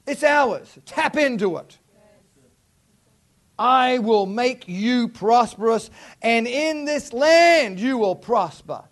It's 0.07 0.23
ours. 0.23 0.79
Tap 0.85 1.17
into 1.17 1.57
it. 1.57 1.79
I 3.59 3.99
will 3.99 4.27
make 4.27 4.67
you 4.67 5.09
prosperous, 5.09 5.91
and 6.21 6.49
in 6.49 6.85
this 6.85 7.13
land 7.13 7.79
you 7.79 7.99
will 7.99 8.17
prosper. 8.17 8.83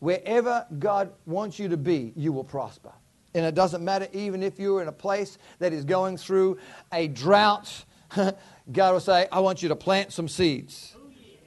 Wherever 0.00 0.66
God 0.78 1.12
wants 1.26 1.58
you 1.58 1.68
to 1.68 1.76
be, 1.76 2.12
you 2.16 2.32
will 2.32 2.44
prosper. 2.44 2.92
And 3.34 3.46
it 3.46 3.54
doesn't 3.54 3.84
matter 3.84 4.08
even 4.12 4.42
if 4.42 4.58
you're 4.58 4.82
in 4.82 4.88
a 4.88 4.92
place 4.92 5.38
that 5.58 5.72
is 5.72 5.84
going 5.84 6.16
through 6.16 6.58
a 6.92 7.08
drought. 7.08 7.84
God 8.72 8.92
will 8.92 9.00
say, 9.00 9.26
I 9.30 9.40
want 9.40 9.62
you 9.62 9.68
to 9.68 9.76
plant 9.76 10.12
some 10.12 10.28
seeds. 10.28 10.94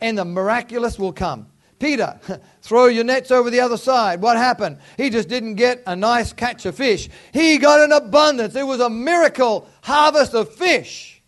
And 0.01 0.17
the 0.17 0.25
miraculous 0.25 0.99
will 0.99 1.13
come. 1.13 1.47
Peter, 1.79 2.19
throw 2.61 2.85
your 2.85 3.03
nets 3.03 3.29
over 3.31 3.49
the 3.49 3.59
other 3.59 3.77
side. 3.77 4.21
What 4.21 4.37
happened? 4.37 4.77
He 4.95 5.09
just 5.09 5.27
didn't 5.27 5.55
get 5.55 5.83
a 5.85 5.95
nice 5.95 6.31
catch 6.31 6.65
of 6.65 6.75
fish. 6.75 7.09
He 7.33 7.57
got 7.57 7.81
an 7.81 7.91
abundance. 7.91 8.55
It 8.55 8.65
was 8.65 8.79
a 8.79 8.89
miracle 8.89 9.67
harvest 9.81 10.33
of 10.33 10.53
fish. 10.53 11.21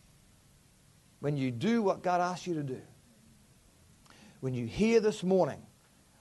When 1.19 1.38
you 1.38 1.51
do 1.51 1.81
what 1.81 2.03
God 2.03 2.21
asks 2.21 2.47
you 2.47 2.53
to 2.53 2.63
do, 2.63 2.81
when 4.39 4.53
you 4.53 4.65
hear 4.65 4.99
this 4.99 5.23
morning 5.23 5.61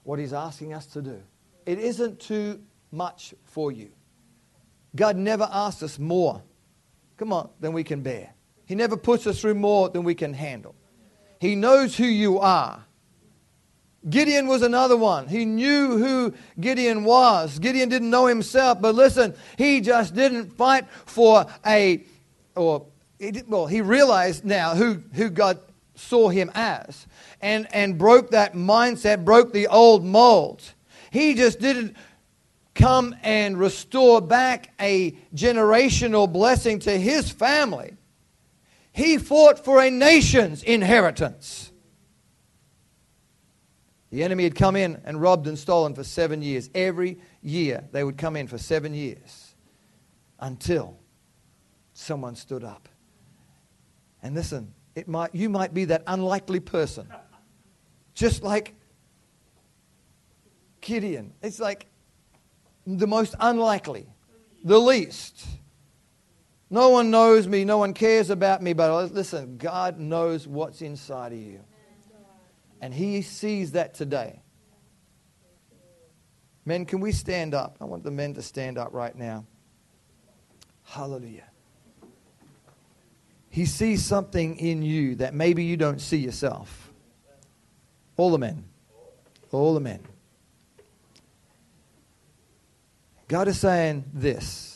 what 0.03 0.19
He's 0.19 0.33
asking 0.33 0.73
us 0.73 0.85
to 0.87 1.01
do, 1.01 1.21
it 1.65 1.79
isn't 1.79 2.19
too 2.19 2.61
much 2.91 3.33
for 3.45 3.71
you. 3.71 3.91
God 4.95 5.15
never 5.15 5.47
asks 5.51 5.83
us 5.83 5.99
more, 5.99 6.41
come 7.17 7.31
on, 7.31 7.49
than 7.59 7.73
we 7.73 7.83
can 7.83 8.01
bear. 8.01 8.34
He 8.65 8.75
never 8.75 8.97
puts 8.97 9.27
us 9.27 9.39
through 9.39 9.55
more 9.55 9.89
than 9.89 10.03
we 10.03 10.15
can 10.15 10.33
handle. 10.33 10.75
He 11.39 11.55
knows 11.55 11.95
who 11.95 12.05
you 12.05 12.39
are. 12.39 12.83
Gideon 14.09 14.47
was 14.47 14.61
another 14.61 14.97
one. 14.97 15.27
He 15.27 15.45
knew 15.45 15.97
who 15.97 16.33
Gideon 16.59 17.03
was. 17.03 17.57
Gideon 17.57 17.89
didn't 17.89 18.09
know 18.09 18.27
himself, 18.27 18.79
but 18.79 18.93
listen, 18.93 19.33
he 19.57 19.81
just 19.81 20.13
didn't 20.13 20.51
fight 20.51 20.85
for 21.05 21.45
a, 21.65 22.03
or, 22.55 22.85
well, 23.47 23.65
he 23.65 23.81
realized 23.81 24.45
now 24.45 24.75
who, 24.75 25.01
who 25.13 25.29
God 25.29 25.59
saw 25.95 26.29
him 26.29 26.51
as 26.53 27.07
and, 27.41 27.67
and 27.73 27.97
broke 27.97 28.31
that 28.31 28.53
mindset, 28.53 29.25
broke 29.25 29.53
the 29.53 29.67
old 29.67 30.05
mold. 30.05 30.61
He 31.09 31.33
just 31.33 31.59
didn't 31.59 31.95
come 32.75 33.15
and 33.23 33.57
restore 33.57 34.21
back 34.21 34.71
a 34.79 35.11
generational 35.33 36.31
blessing 36.31 36.79
to 36.79 36.95
his 36.95 37.31
family. 37.31 37.95
He 38.95 39.17
fought 39.17 39.59
for 39.59 39.81
a 39.81 39.91
nation's 39.91 40.63
inheritance. 40.63 41.69
The 44.09 44.23
enemy 44.23 44.45
had 44.45 44.55
come 44.55 44.77
in 44.77 45.01
and 45.03 45.21
robbed 45.21 45.47
and 45.47 45.59
stolen 45.59 45.93
for 45.93 46.05
seven 46.05 46.41
years. 46.41 46.69
Every 46.73 47.19
year 47.41 47.83
they 47.91 48.05
would 48.05 48.17
come 48.17 48.37
in 48.37 48.47
for 48.47 48.57
seven 48.57 48.93
years 48.93 49.53
until 50.39 50.97
someone 51.91 52.37
stood 52.37 52.63
up. 52.63 52.87
And 54.23 54.33
listen, 54.33 54.73
it 54.95 55.09
might, 55.09 55.35
you 55.35 55.49
might 55.49 55.73
be 55.73 55.83
that 55.85 56.03
unlikely 56.07 56.61
person. 56.61 57.09
Just 58.13 58.43
like 58.43 58.75
Gideon. 60.79 61.33
It's 61.41 61.59
like 61.59 61.87
the 62.87 63.07
most 63.07 63.35
unlikely, 63.41 64.07
the 64.63 64.79
least. 64.79 65.45
No 66.75 66.89
one 66.89 67.09
knows 67.09 67.47
me, 67.47 67.63
no 67.63 67.77
one 67.77 67.93
cares 67.93 68.29
about 68.29 68.61
me, 68.61 68.73
but 68.73 69.13
listen, 69.13 69.55
God 69.55 69.97
knows 69.97 70.45
what's 70.45 70.81
inside 70.81 71.31
of 71.31 71.37
you. 71.39 71.61
And 72.81 72.93
He 72.93 73.21
sees 73.21 73.71
that 73.71 73.93
today. 73.93 74.41
Men, 76.65 76.85
can 76.85 76.99
we 76.99 77.13
stand 77.13 77.53
up? 77.53 77.77
I 77.79 77.85
want 77.85 78.03
the 78.03 78.11
men 78.11 78.33
to 78.33 78.41
stand 78.41 78.77
up 78.77 78.89
right 78.91 79.15
now. 79.15 79.45
Hallelujah. 80.83 81.45
He 83.49 83.65
sees 83.65 84.03
something 84.03 84.57
in 84.57 84.81
you 84.81 85.15
that 85.15 85.33
maybe 85.33 85.63
you 85.63 85.77
don't 85.77 86.01
see 86.01 86.17
yourself. 86.17 86.91
All 88.17 88.31
the 88.31 88.37
men. 88.37 88.65
All 89.53 89.73
the 89.73 89.79
men. 89.79 90.03
God 93.29 93.47
is 93.47 93.57
saying 93.61 94.03
this 94.13 94.74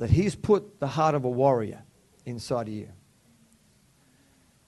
that 0.00 0.08
He's 0.08 0.34
put 0.34 0.80
the 0.80 0.86
heart 0.86 1.14
of 1.14 1.24
a 1.24 1.30
warrior 1.30 1.82
inside 2.24 2.68
of 2.68 2.74
you. 2.74 2.88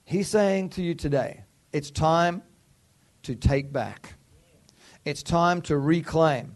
He's 0.05 0.27
saying 0.27 0.69
to 0.69 0.83
you 0.83 0.93
today, 0.93 1.43
it's 1.73 1.89
time 1.89 2.43
to 3.23 3.33
take 3.33 3.73
back. 3.73 4.13
It's 5.05 5.23
time 5.23 5.63
to 5.63 5.77
reclaim 5.77 6.55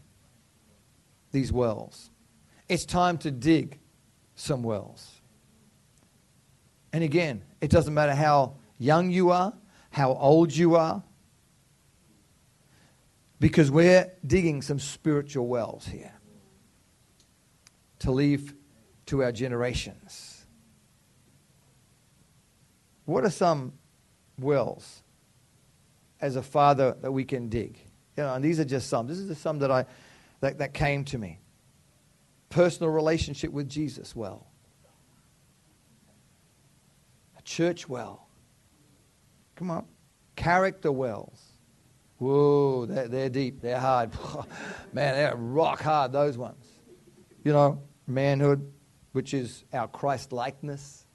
these 1.31 1.51
wells. 1.51 2.11
It's 2.69 2.85
time 2.85 3.17
to 3.19 3.31
dig 3.31 3.79
some 4.35 4.61
wells. 4.61 5.21
And 6.93 7.03
again, 7.03 7.43
it 7.61 7.71
doesn't 7.71 7.95
matter 7.95 8.13
how 8.13 8.57
young 8.77 9.09
you 9.09 9.31
are, 9.31 9.53
how 9.89 10.13
old 10.13 10.55
you 10.55 10.75
are, 10.75 11.01
because 13.39 13.71
we're 13.71 14.11
digging 14.25 14.61
some 14.61 14.77
spiritual 14.77 15.47
wells 15.47 15.87
here 15.87 16.13
to 17.99 18.11
leave 18.11 18.53
to 19.07 19.23
our 19.23 19.31
generations. 19.31 20.45
What 23.05 23.23
are 23.23 23.31
some 23.31 23.73
wells 24.39 25.01
as 26.21 26.35
a 26.35 26.43
father 26.43 26.95
that 27.01 27.11
we 27.11 27.23
can 27.23 27.49
dig? 27.49 27.79
You 28.15 28.23
know, 28.23 28.33
and 28.33 28.43
these 28.43 28.59
are 28.59 28.65
just 28.65 28.89
some. 28.89 29.07
This 29.07 29.17
is 29.17 29.29
just 29.29 29.41
some 29.41 29.59
that 29.59 29.71
I 29.71 29.85
that, 30.41 30.59
that 30.59 30.73
came 30.73 31.03
to 31.05 31.17
me. 31.17 31.39
personal 32.49 32.91
relationship 32.91 33.51
with 33.51 33.69
Jesus 33.69 34.15
well, 34.15 34.47
a 37.37 37.41
church 37.41 37.89
well. 37.89 38.27
Come 39.55 39.71
on. 39.71 39.85
Character 40.35 40.91
wells. 40.91 41.41
Whoa, 42.19 42.85
they're, 42.85 43.07
they're 43.07 43.29
deep, 43.29 43.61
they're 43.61 43.79
hard. 43.79 44.11
Man, 44.93 45.15
they're 45.15 45.35
rock 45.35 45.81
hard, 45.81 46.11
those 46.11 46.37
ones. 46.37 46.65
You 47.43 47.53
know, 47.53 47.81
manhood, 48.07 48.71
which 49.17 49.33
is 49.33 49.63
our 49.73 49.87
Christ 49.87 50.31
likeness, 50.31 51.07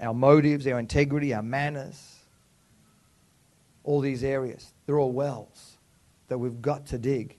our 0.00 0.14
motives, 0.14 0.66
our 0.66 0.78
integrity, 0.78 1.34
our 1.34 1.42
manners, 1.42 2.20
all 3.84 4.00
these 4.00 4.24
areas. 4.24 4.72
They're 4.86 4.98
all 4.98 5.12
wells 5.12 5.76
that 6.28 6.38
we've 6.38 6.62
got 6.62 6.86
to 6.86 6.96
dig. 6.96 7.36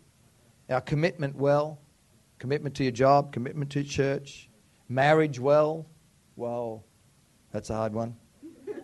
Our 0.70 0.82
commitment 0.82 1.36
well, 1.36 1.80
commitment 2.38 2.76
to 2.76 2.84
your 2.84 2.92
job, 2.92 3.34
commitment 3.34 3.72
to 3.72 3.84
church, 3.84 4.48
marriage 4.90 5.40
well. 5.40 5.88
Well, 6.36 6.84
that's 7.52 7.72
a 7.72 7.76
hard 7.78 7.94
one. 7.94 8.16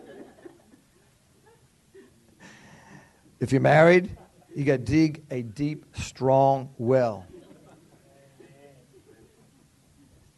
if 3.38 3.52
you're 3.52 3.60
married, 3.60 4.16
you 4.56 4.64
got 4.64 4.78
to 4.78 4.78
dig 4.78 5.22
a 5.30 5.42
deep, 5.42 5.86
strong 5.94 6.70
well. 6.78 7.24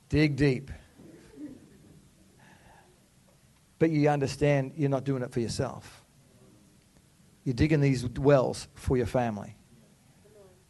Dig 0.08 0.36
deep. 0.36 0.70
But 3.78 3.90
you 3.90 4.08
understand 4.08 4.72
you're 4.76 4.90
not 4.90 5.04
doing 5.04 5.22
it 5.22 5.32
for 5.32 5.40
yourself. 5.40 6.04
You're 7.44 7.54
digging 7.54 7.80
these 7.80 8.06
wells 8.06 8.68
for 8.74 8.96
your 8.96 9.06
family. 9.06 9.56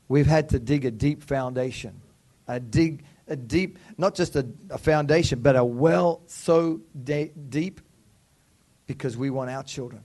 We've 0.08 0.26
had 0.26 0.50
to 0.50 0.58
dig 0.58 0.84
a 0.84 0.90
deep 0.90 1.22
foundation. 1.22 2.00
A 2.46 2.60
dig 2.60 3.04
a 3.26 3.36
deep, 3.36 3.78
not 3.96 4.14
just 4.14 4.36
a, 4.36 4.46
a 4.70 4.78
foundation, 4.78 5.40
but 5.40 5.56
a 5.56 5.64
well 5.64 6.22
so 6.26 6.80
de- 7.04 7.32
deep 7.48 7.80
because 8.86 9.16
we 9.16 9.30
want 9.30 9.50
our 9.50 9.62
children 9.62 10.02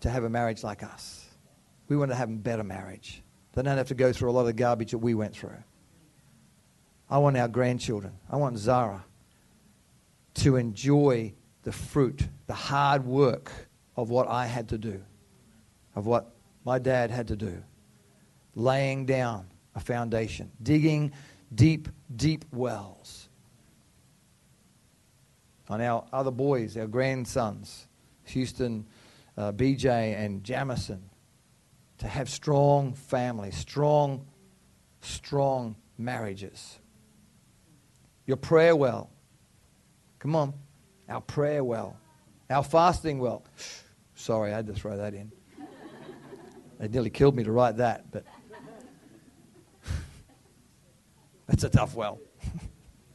to 0.00 0.10
have 0.10 0.24
a 0.24 0.30
marriage 0.30 0.64
like 0.64 0.82
us. 0.82 1.26
We 1.88 1.96
want 1.96 2.10
to 2.10 2.14
have 2.14 2.30
a 2.30 2.32
better 2.32 2.64
marriage. 2.64 3.22
They 3.52 3.62
don't 3.62 3.76
have 3.76 3.88
to 3.88 3.94
go 3.94 4.12
through 4.12 4.30
a 4.30 4.32
lot 4.32 4.46
of 4.46 4.56
garbage 4.56 4.92
that 4.92 4.98
we 4.98 5.14
went 5.14 5.34
through. 5.34 5.62
I 7.10 7.18
want 7.18 7.36
our 7.36 7.48
grandchildren, 7.48 8.12
I 8.30 8.36
want 8.36 8.56
Zara 8.56 9.04
to 10.34 10.56
enjoy 10.56 11.34
the 11.62 11.72
fruit, 11.72 12.28
the 12.46 12.54
hard 12.54 13.04
work 13.04 13.50
of 13.96 14.10
what 14.10 14.28
I 14.28 14.46
had 14.46 14.68
to 14.68 14.78
do, 14.78 15.02
of 15.96 16.06
what 16.06 16.32
my 16.64 16.78
dad 16.78 17.10
had 17.10 17.28
to 17.28 17.36
do, 17.36 17.62
laying 18.54 19.06
down 19.06 19.46
a 19.74 19.80
foundation, 19.80 20.50
digging 20.62 21.12
deep, 21.54 21.88
deep 22.14 22.44
wells. 22.52 23.28
On 25.68 25.80
our 25.80 26.04
other 26.12 26.30
boys, 26.30 26.76
our 26.76 26.86
grandsons, 26.86 27.86
Houston, 28.24 28.86
uh, 29.36 29.52
BJ, 29.52 30.16
and 30.18 30.42
Jamison, 30.42 31.02
to 31.98 32.08
have 32.08 32.28
strong 32.28 32.94
families, 32.94 33.56
strong, 33.56 34.26
strong 35.00 35.76
marriages. 35.98 36.79
Your 38.30 38.36
prayer 38.36 38.76
well. 38.76 39.10
Come 40.20 40.36
on. 40.36 40.54
Our 41.08 41.20
prayer 41.20 41.64
well. 41.64 41.96
Our 42.48 42.62
fasting 42.62 43.18
well. 43.18 43.44
Sorry, 44.14 44.52
I 44.52 44.54
had 44.54 44.68
to 44.68 44.72
throw 44.72 44.96
that 44.98 45.14
in. 45.14 45.32
It 46.78 46.92
nearly 46.92 47.10
killed 47.10 47.34
me 47.34 47.42
to 47.42 47.50
write 47.50 47.78
that, 47.78 48.08
but 48.12 48.24
that's 51.48 51.64
a 51.64 51.68
tough 51.68 51.96
well. 51.96 52.20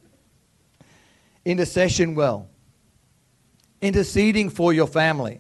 Intercession 1.45 2.13
well. 2.13 2.49
Interceding 3.79 4.49
for 4.49 4.73
your 4.73 4.87
family. 4.87 5.39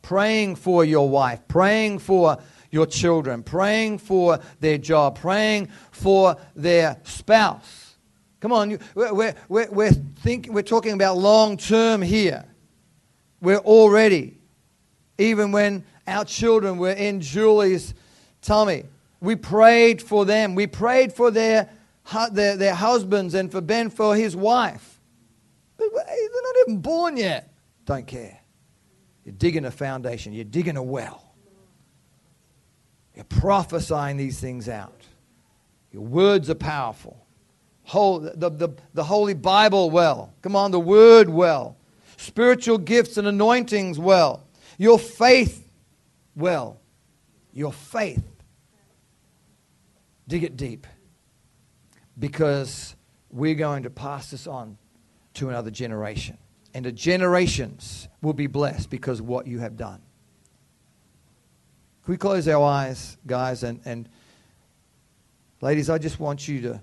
Praying 0.00 0.56
for 0.56 0.86
your 0.86 1.06
wife. 1.06 1.46
Praying 1.48 1.98
for 1.98 2.38
your 2.70 2.86
children. 2.86 3.42
Praying 3.42 3.98
for 3.98 4.40
their 4.60 4.78
job. 4.78 5.18
Praying 5.18 5.68
for 5.90 6.38
their 6.56 6.98
spouse 7.04 7.89
Come 8.40 8.52
on, 8.52 8.78
we're, 8.94 9.34
we're, 9.48 9.68
we're, 9.70 9.92
think, 9.92 10.48
we're 10.50 10.62
talking 10.62 10.92
about 10.92 11.18
long 11.18 11.58
term 11.58 12.00
here. 12.00 12.44
We're 13.42 13.58
already, 13.58 14.38
even 15.18 15.52
when 15.52 15.84
our 16.06 16.24
children 16.24 16.78
were 16.78 16.92
in 16.92 17.20
Julie's 17.20 17.94
tummy, 18.40 18.84
we 19.20 19.36
prayed 19.36 20.00
for 20.00 20.24
them. 20.24 20.54
We 20.54 20.66
prayed 20.66 21.12
for 21.12 21.30
their, 21.30 21.68
their, 22.32 22.56
their 22.56 22.74
husbands 22.74 23.34
and 23.34 23.52
for 23.52 23.60
Ben 23.60 23.90
for 23.90 24.16
his 24.16 24.34
wife. 24.34 24.98
But 25.76 25.88
they're 25.92 26.42
not 26.42 26.54
even 26.66 26.80
born 26.80 27.18
yet. 27.18 27.52
Don't 27.84 28.06
care. 28.06 28.38
You're 29.24 29.34
digging 29.34 29.66
a 29.66 29.70
foundation, 29.70 30.32
you're 30.32 30.44
digging 30.44 30.78
a 30.78 30.82
well. 30.82 31.34
You're 33.14 33.24
prophesying 33.24 34.16
these 34.16 34.40
things 34.40 34.66
out. 34.66 35.02
Your 35.92 36.02
words 36.02 36.48
are 36.48 36.54
powerful 36.54 37.26
the, 37.92 38.50
the, 38.50 38.68
the 38.94 39.04
Holy 39.04 39.34
Bible 39.34 39.90
well. 39.90 40.32
Come 40.42 40.56
on, 40.56 40.70
the 40.70 40.80
Word 40.80 41.28
well. 41.28 41.76
Spiritual 42.16 42.78
gifts 42.78 43.16
and 43.16 43.26
anointings 43.26 43.98
well. 43.98 44.46
Your 44.78 44.98
faith 44.98 45.68
well. 46.36 46.80
Your 47.52 47.72
faith. 47.72 48.24
Dig 50.28 50.44
it 50.44 50.56
deep. 50.56 50.86
Because 52.18 52.94
we're 53.30 53.54
going 53.54 53.84
to 53.84 53.90
pass 53.90 54.30
this 54.30 54.46
on 54.46 54.76
to 55.34 55.48
another 55.48 55.70
generation. 55.70 56.36
And 56.74 56.84
the 56.84 56.92
generations 56.92 58.08
will 58.22 58.34
be 58.34 58.46
blessed 58.46 58.90
because 58.90 59.20
what 59.20 59.46
you 59.46 59.58
have 59.58 59.76
done. 59.76 60.00
Can 62.04 62.12
we 62.12 62.16
close 62.16 62.46
our 62.46 62.64
eyes, 62.64 63.16
guys? 63.26 63.62
And, 63.62 63.80
and 63.84 64.08
ladies, 65.60 65.90
I 65.90 65.98
just 65.98 66.20
want 66.20 66.46
you 66.46 66.60
to 66.62 66.80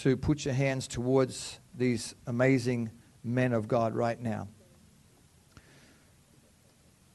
to 0.00 0.16
put 0.16 0.46
your 0.46 0.54
hands 0.54 0.88
towards 0.88 1.60
these 1.76 2.14
amazing 2.26 2.90
men 3.22 3.52
of 3.52 3.68
God 3.68 3.94
right 3.94 4.18
now. 4.18 4.48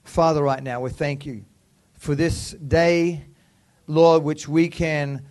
Father, 0.03 0.43
right 0.43 0.61
now, 0.61 0.81
we 0.81 0.91
thank 0.91 1.25
you 1.25 1.45
for 1.97 2.13
this 2.13 2.51
day, 2.51 3.25
Lord, 3.88 4.21
which 4.21 4.47
we 4.47 4.69
can 4.69 5.25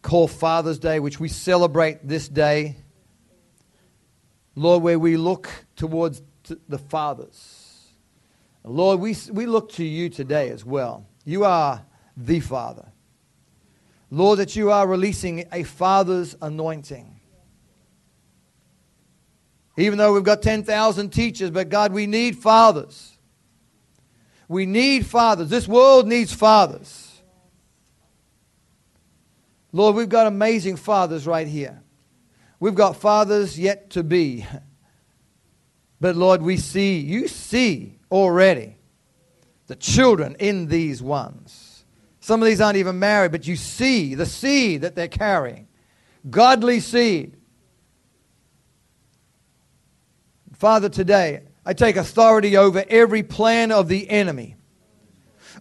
call 0.00 0.28
Father's 0.28 0.78
Day, 0.78 0.98
which 0.98 1.20
we 1.20 1.28
celebrate 1.28 2.08
this 2.08 2.26
day. 2.26 2.76
Lord, 4.54 4.82
where 4.82 4.98
we 4.98 5.18
look 5.18 5.50
towards 5.76 6.22
the 6.68 6.78
fathers. 6.78 7.92
Lord, 8.64 8.98
we, 9.00 9.14
we 9.30 9.44
look 9.44 9.72
to 9.72 9.84
you 9.84 10.08
today 10.08 10.48
as 10.48 10.64
well. 10.64 11.06
You 11.26 11.44
are 11.44 11.84
the 12.16 12.40
Father. 12.40 12.86
Lord, 14.10 14.38
that 14.38 14.56
you 14.56 14.70
are 14.70 14.86
releasing 14.86 15.44
a 15.52 15.62
father's 15.64 16.36
anointing. 16.40 17.20
Even 19.76 19.98
though 19.98 20.12
we've 20.12 20.24
got 20.24 20.42
10,000 20.42 21.10
teachers, 21.10 21.50
but 21.50 21.68
God, 21.68 21.92
we 21.92 22.06
need 22.06 22.36
fathers. 22.36 23.16
We 24.48 24.66
need 24.66 25.06
fathers. 25.06 25.50
This 25.50 25.68
world 25.68 26.08
needs 26.08 26.32
fathers. 26.32 27.22
Lord, 29.72 29.94
we've 29.94 30.08
got 30.08 30.26
amazing 30.26 30.76
fathers 30.76 31.26
right 31.26 31.46
here. 31.46 31.82
We've 32.58 32.74
got 32.74 32.96
fathers 32.96 33.58
yet 33.58 33.90
to 33.90 34.02
be. 34.02 34.46
But 36.00 36.14
Lord, 36.14 36.42
we 36.42 36.58
see, 36.58 37.00
you 37.00 37.26
see 37.26 37.98
already 38.08 38.76
the 39.66 39.74
children 39.74 40.36
in 40.38 40.68
these 40.68 41.02
ones. 41.02 41.67
Some 42.28 42.42
of 42.42 42.46
these 42.46 42.60
aren't 42.60 42.76
even 42.76 42.98
married, 42.98 43.32
but 43.32 43.46
you 43.46 43.56
see 43.56 44.14
the 44.14 44.26
seed 44.26 44.82
that 44.82 44.94
they're 44.94 45.08
carrying 45.08 45.66
godly 46.28 46.78
seed. 46.78 47.38
Father, 50.52 50.90
today 50.90 51.44
I 51.64 51.72
take 51.72 51.96
authority 51.96 52.54
over 52.54 52.84
every 52.90 53.22
plan 53.22 53.72
of 53.72 53.88
the 53.88 54.10
enemy, 54.10 54.56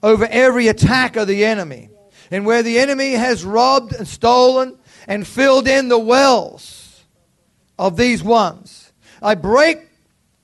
over 0.03 0.27
every 0.29 0.67
attack 0.67 1.15
of 1.15 1.29
the 1.29 1.45
enemy. 1.45 1.89
And 2.31 2.45
where 2.45 2.63
the 2.63 2.79
enemy 2.79 3.13
has 3.13 3.45
robbed 3.45 3.93
and 3.93 4.05
stolen 4.05 4.77
and 5.07 5.25
filled 5.25 5.69
in 5.69 5.87
the 5.87 5.97
wells 5.97 7.01
of 7.79 7.95
these 7.95 8.21
ones, 8.21 8.91
I 9.21 9.35
break 9.35 9.87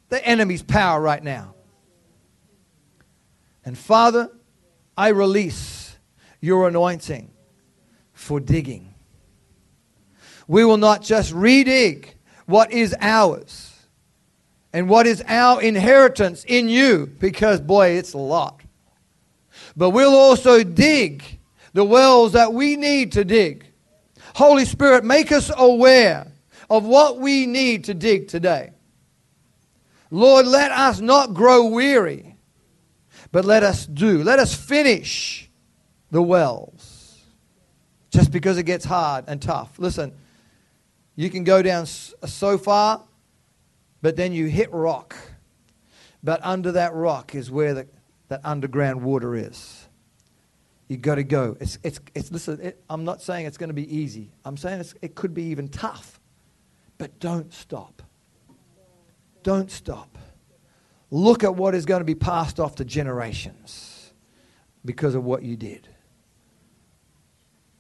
the 0.08 0.26
enemy's 0.26 0.64
power 0.64 1.02
right 1.02 1.22
now. 1.22 1.54
And 3.66 3.78
Father, 3.78 4.30
I 4.96 5.10
release 5.10 5.73
your 6.44 6.68
anointing 6.68 7.32
for 8.12 8.40
digging. 8.40 8.94
We 10.48 10.66
will 10.66 10.78
not 10.78 11.02
just 11.02 11.34
redig 11.34 12.10
what 12.46 12.72
is 12.72 12.94
ours 13.00 13.72
and 14.74 14.90
what 14.90 15.08
is 15.08 15.24
our 15.28 15.62
inheritance 15.62 16.44
in 16.44 16.68
you, 16.68 17.08
because, 17.20 17.62
boy, 17.62 17.92
it's 17.92 18.14
a 18.14 18.18
lot. 18.18 18.62
But 19.78 19.92
we'll 19.92 20.16
also 20.16 20.64
dig 20.64 21.24
the 21.72 21.86
wells 21.86 22.34
that 22.34 22.54
we 22.54 22.76
need 22.76 23.14
to 23.14 23.24
dig 23.24 23.74
Holy 24.36 24.66
Spirit, 24.66 25.04
make 25.04 25.32
us 25.32 25.52
aware 25.56 26.32
of 26.70 26.86
what 26.86 27.20
we 27.20 27.46
need 27.46 27.84
to 27.86 27.94
dig 27.94 28.28
today. 28.28 28.72
Lord, 30.10 30.48
let 30.48 30.72
us 30.72 31.00
not 31.00 31.34
grow 31.34 31.68
weary, 31.68 32.36
but 33.32 33.46
let 33.46 33.64
us 33.64 33.86
do. 33.86 34.24
Let 34.24 34.40
us 34.40 34.54
finish 34.56 35.43
the 36.14 36.22
wells 36.22 37.18
just 38.12 38.32
because 38.32 38.60
it 38.60 38.64
gets 38.64 38.86
hard 38.86 39.26
and 39.28 39.42
tough. 39.42 39.80
Listen, 39.80 40.14
you 41.16 41.28
can 41.32 41.44
go 41.44 41.64
down 41.64 41.82
uh, 42.22 42.28
so 42.28 42.56
far, 42.60 43.04
but 44.04 44.16
then 44.16 44.32
you 44.32 44.46
hit 44.46 44.72
rock. 44.72 45.16
But 46.24 46.40
under 46.44 46.72
that 46.74 46.94
rock 46.94 47.34
is 47.34 47.50
where 47.50 47.74
the, 47.74 47.88
that 48.28 48.42
underground 48.44 49.02
water 49.02 49.36
is. 49.36 49.88
You've 50.88 51.02
got 51.02 51.16
to 51.16 51.24
go. 51.24 51.58
It's, 51.60 51.80
it's, 51.82 52.00
it's, 52.14 52.32
listen, 52.32 52.62
it, 52.62 52.84
I'm 52.92 53.04
not 53.04 53.20
saying 53.20 53.48
it's 53.48 53.58
going 53.58 53.70
to 53.70 53.74
be 53.74 53.94
easy. 53.94 54.30
I'm 54.46 54.56
saying 54.56 54.86
it 55.02 55.16
could 55.16 55.34
be 55.34 55.46
even 55.46 55.68
tough. 55.68 56.20
But 57.00 57.20
don't 57.20 57.52
stop. 57.52 58.04
Don't 59.42 59.72
stop. 59.72 60.20
Look 61.10 61.44
at 61.44 61.56
what 61.56 61.74
is 61.74 61.88
going 61.88 62.02
to 62.02 62.06
be 62.06 62.16
passed 62.16 62.60
off 62.60 62.76
to 62.76 62.86
generations 62.86 64.14
because 64.86 65.16
of 65.16 65.24
what 65.24 65.42
you 65.42 65.58
did. 65.58 65.88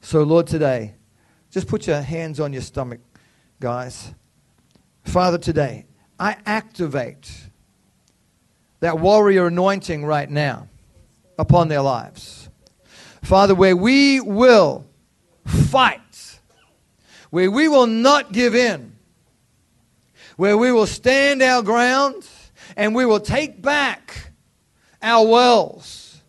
So, 0.03 0.23
Lord, 0.23 0.47
today, 0.47 0.95
just 1.49 1.69
put 1.69 1.87
your 1.87 2.01
hands 2.01 2.41
on 2.41 2.51
your 2.51 2.61
stomach, 2.61 2.99
guys. 3.61 4.13
Father, 5.05 5.37
today, 5.37 5.85
I 6.19 6.35
activate 6.45 7.31
that 8.81 8.99
warrior 8.99 9.47
anointing 9.47 10.03
right 10.03 10.29
now 10.29 10.67
upon 11.39 11.69
their 11.69 11.81
lives. 11.81 12.49
Father, 13.21 13.55
where 13.55 13.77
we 13.77 14.19
will 14.19 14.85
fight, 15.45 16.37
where 17.29 17.49
we 17.49 17.69
will 17.69 17.87
not 17.87 18.33
give 18.33 18.55
in, 18.55 18.97
where 20.35 20.57
we 20.57 20.73
will 20.73 20.85
stand 20.85 21.41
our 21.41 21.63
ground 21.63 22.27
and 22.75 22.93
we 22.93 23.05
will 23.05 23.21
take 23.21 23.61
back 23.61 24.31
our 25.01 25.25
wells. 25.25 26.21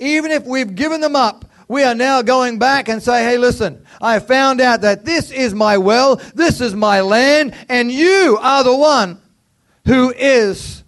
Even 0.00 0.32
if 0.32 0.44
we've 0.44 0.74
given 0.74 1.00
them 1.00 1.14
up, 1.14 1.44
we 1.70 1.84
are 1.84 1.94
now 1.94 2.20
going 2.20 2.58
back 2.58 2.88
and 2.88 3.00
say, 3.00 3.22
hey, 3.22 3.38
listen, 3.38 3.86
I 4.00 4.18
found 4.18 4.60
out 4.60 4.80
that 4.80 5.04
this 5.04 5.30
is 5.30 5.54
my 5.54 5.78
well, 5.78 6.16
this 6.34 6.60
is 6.60 6.74
my 6.74 7.00
land, 7.00 7.54
and 7.68 7.92
you 7.92 8.36
are 8.42 8.64
the 8.64 8.74
one 8.74 9.20
who 9.86 10.10
is 10.10 10.82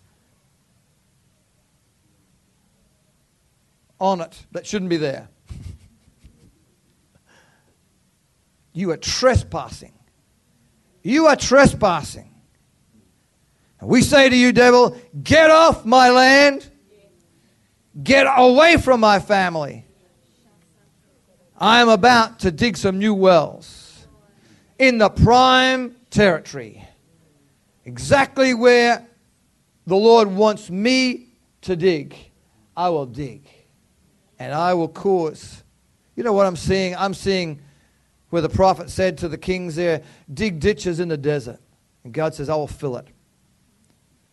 on 4.01 4.23
it 4.23 4.45
that 4.51 4.67
shouldn't 4.67 4.89
be 4.89 4.97
there. 4.97 5.29
you 8.73 8.91
are 8.91 8.97
trespassing. 8.97 9.93
You 11.05 11.27
are 11.27 11.37
trespassing. 11.37 12.35
We 13.81 14.03
say 14.03 14.29
to 14.29 14.37
you, 14.37 14.51
devil, 14.51 15.01
get 15.23 15.49
off 15.49 15.85
my 15.85 16.11
land. 16.11 16.69
Get 18.03 18.27
away 18.29 18.79
from 18.79 18.99
my 18.99 19.21
family. 19.21 19.87
I 21.63 21.81
am 21.81 21.89
about 21.89 22.41
to 22.41 22.51
dig 22.51 22.77
some 22.77 22.99
new 22.99 23.15
wells 23.15 24.09
in 24.81 24.99
the 24.99 25.09
prime 25.09 25.95
territory. 26.11 26.85
Exactly 27.85 28.53
where 28.53 29.07
the 29.87 29.95
Lord 29.95 30.27
wants 30.27 30.71
me 30.71 31.29
to 31.61 31.77
dig, 31.77 32.17
I 32.77 32.89
will 32.89 33.07
dig. 33.07 33.49
And 34.41 34.53
I 34.53 34.75
will 34.75 34.89
cause. 34.89 35.63
You 36.17 36.25
know 36.25 36.33
what 36.33 36.47
I'm 36.47 36.57
seeing? 36.57 36.97
I'm 36.97 37.15
seeing 37.15 37.61
where 38.31 38.43
the 38.43 38.49
prophet 38.49 38.91
said 38.91 39.19
to 39.19 39.29
the 39.29 39.39
kings 39.39 39.77
there, 39.77 40.03
dig 40.35 40.59
ditches 40.59 40.99
in 40.99 41.07
the 41.07 41.17
desert. 41.17 41.61
And 42.03 42.13
God 42.13 42.35
says, 42.35 42.49
I 42.49 42.57
will 42.57 42.67
fill 42.67 42.97
it. 42.97 43.07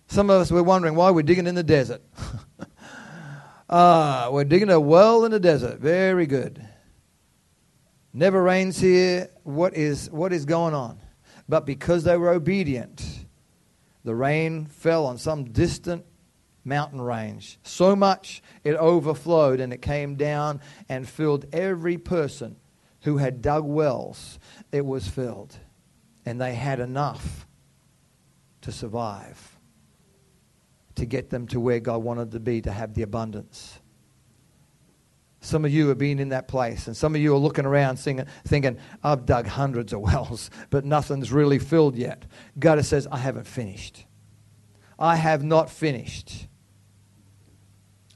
Some 0.08 0.32
of 0.32 0.42
us, 0.42 0.52
we're 0.52 0.64
wondering 0.64 0.96
why 0.96 1.12
we're 1.12 1.22
digging 1.22 1.46
in 1.46 1.54
the 1.54 1.62
desert. 1.62 2.02
ah, 3.70 4.30
we're 4.32 4.46
digging 4.46 4.72
a 4.72 4.80
well 4.80 5.26
in 5.26 5.32
the 5.32 5.40
desert. 5.40 5.78
Very 5.80 6.26
good. 6.26 6.66
Never 8.14 8.42
rains 8.42 8.80
here. 8.80 9.30
What 9.44 9.76
is, 9.76 10.10
what 10.10 10.34
is 10.34 10.46
going 10.46 10.74
on? 10.74 11.00
But 11.48 11.66
because 11.66 12.04
they 12.04 12.18
were 12.18 12.30
obedient, 12.30 13.26
the 14.04 14.16
rain 14.16 14.66
fell 14.66 15.06
on 15.06 15.18
some 15.18 15.46
distant 15.46 16.06
mountain 16.64 17.02
range. 17.02 17.60
So 17.64 17.96
much 17.96 18.42
it 18.64 18.76
overflowed 18.76 19.60
and 19.60 19.74
it 19.74 19.82
came 19.82 20.16
down 20.16 20.62
and 20.88 21.08
filled 21.08 21.46
every 21.54 21.98
person 21.98 22.56
who 23.02 23.18
had 23.18 23.42
dug 23.42 23.64
wells, 23.64 24.40
it 24.72 24.86
was 24.86 25.08
filled. 25.08 25.58
And 26.26 26.40
they 26.40 26.54
had 26.54 26.80
enough 26.80 27.48
to 28.62 28.72
survive, 28.72 29.58
to 30.96 31.06
get 31.06 31.30
them 31.30 31.48
to 31.48 31.60
where 31.60 31.80
God 31.80 32.04
wanted 32.04 32.32
to 32.32 32.40
be, 32.40 32.62
to 32.62 32.72
have 32.72 32.94
the 32.94 33.04
abundance. 33.04 33.79
Some 35.42 35.64
of 35.64 35.72
you 35.72 35.88
have 35.88 35.98
been 35.98 36.20
in 36.20 36.30
that 36.30 36.48
place, 36.48 36.88
and 36.88 36.96
some 36.96 37.16
of 37.16 37.22
you 37.22 37.34
are 37.34 37.38
looking 37.38 37.66
around 37.66 37.98
singing, 37.98 38.26
thinking, 38.46 38.78
I've 39.04 39.26
dug 39.26 39.48
hundreds 39.48 39.94
of 39.94 40.02
wells, 40.02 40.50
but 40.70 40.84
nothing's 40.84 41.32
really 41.32 41.60
filled 41.60 41.96
yet. 41.96 42.26
God 42.58 42.84
says, 42.84 43.08
I 43.10 43.18
haven't 43.18 43.48
finished. 43.48 44.06
I 44.98 45.16
have 45.16 45.44
not 45.44 45.70
finished. 45.70 46.48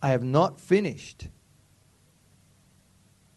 I 0.01 0.09
have 0.09 0.23
not 0.23 0.59
finished. 0.59 1.29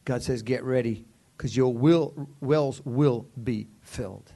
God 0.05 0.23
says, 0.23 0.43
Get 0.43 0.65
ready 0.65 1.05
because 1.37 1.57
your 1.57 1.73
will, 1.73 2.29
wells 2.41 2.83
will 2.85 3.29
be 3.43 3.69
filled. 3.83 4.33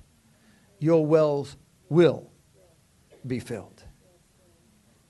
Your 0.79 1.05
wells 1.05 1.57
will 1.89 2.31
be 3.27 3.41
filled. 3.41 3.83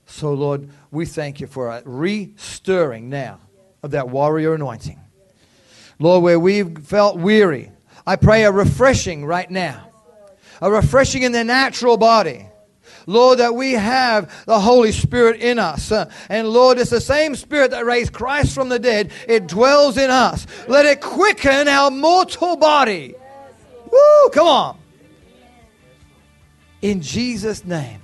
So, 0.07 0.33
Lord, 0.33 0.69
we 0.89 1.05
thank 1.05 1.39
you 1.39 1.47
for 1.47 1.69
a 1.69 1.83
restirring 1.83 3.07
now 3.09 3.39
of 3.83 3.91
that 3.91 4.09
warrior 4.09 4.53
anointing. 4.53 4.99
Lord, 5.99 6.23
where 6.23 6.39
we've 6.39 6.79
felt 6.79 7.17
weary, 7.17 7.71
I 8.05 8.15
pray 8.15 8.43
a 8.43 8.51
refreshing 8.51 9.25
right 9.25 9.49
now, 9.49 9.89
a 10.61 10.71
refreshing 10.71 11.23
in 11.23 11.31
the 11.31 11.43
natural 11.43 11.97
body 11.97 12.47
Lord, 13.07 13.39
that 13.39 13.55
we 13.55 13.73
have 13.73 14.45
the 14.45 14.59
Holy 14.59 14.91
Spirit 14.91 15.41
in 15.41 15.59
us. 15.59 15.91
And 16.29 16.47
Lord, 16.47 16.79
it's 16.79 16.89
the 16.89 17.01
same 17.01 17.35
Spirit 17.35 17.71
that 17.71 17.85
raised 17.85 18.13
Christ 18.13 18.53
from 18.53 18.69
the 18.69 18.79
dead. 18.79 19.11
It 19.27 19.47
dwells 19.47 19.97
in 19.97 20.09
us. 20.09 20.45
Let 20.67 20.85
it 20.85 21.01
quicken 21.01 21.67
our 21.67 21.91
mortal 21.91 22.55
body. 22.55 23.15
Woo, 23.91 24.29
come 24.31 24.47
on. 24.47 24.77
In 26.81 27.01
Jesus' 27.01 27.65
name. 27.65 28.01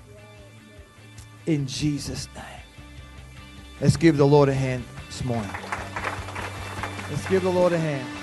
In 1.45 1.65
Jesus' 1.67 2.27
name. 2.35 2.43
Let's 3.79 3.97
give 3.97 4.17
the 4.17 4.27
Lord 4.27 4.49
a 4.49 4.53
hand 4.53 4.83
this 5.17 5.25
morning. 5.25 5.49
Let's 7.09 7.27
give 7.27 7.41
the 7.41 7.49
Lord 7.49 7.73
a 7.73 7.79
hand. 7.79 8.16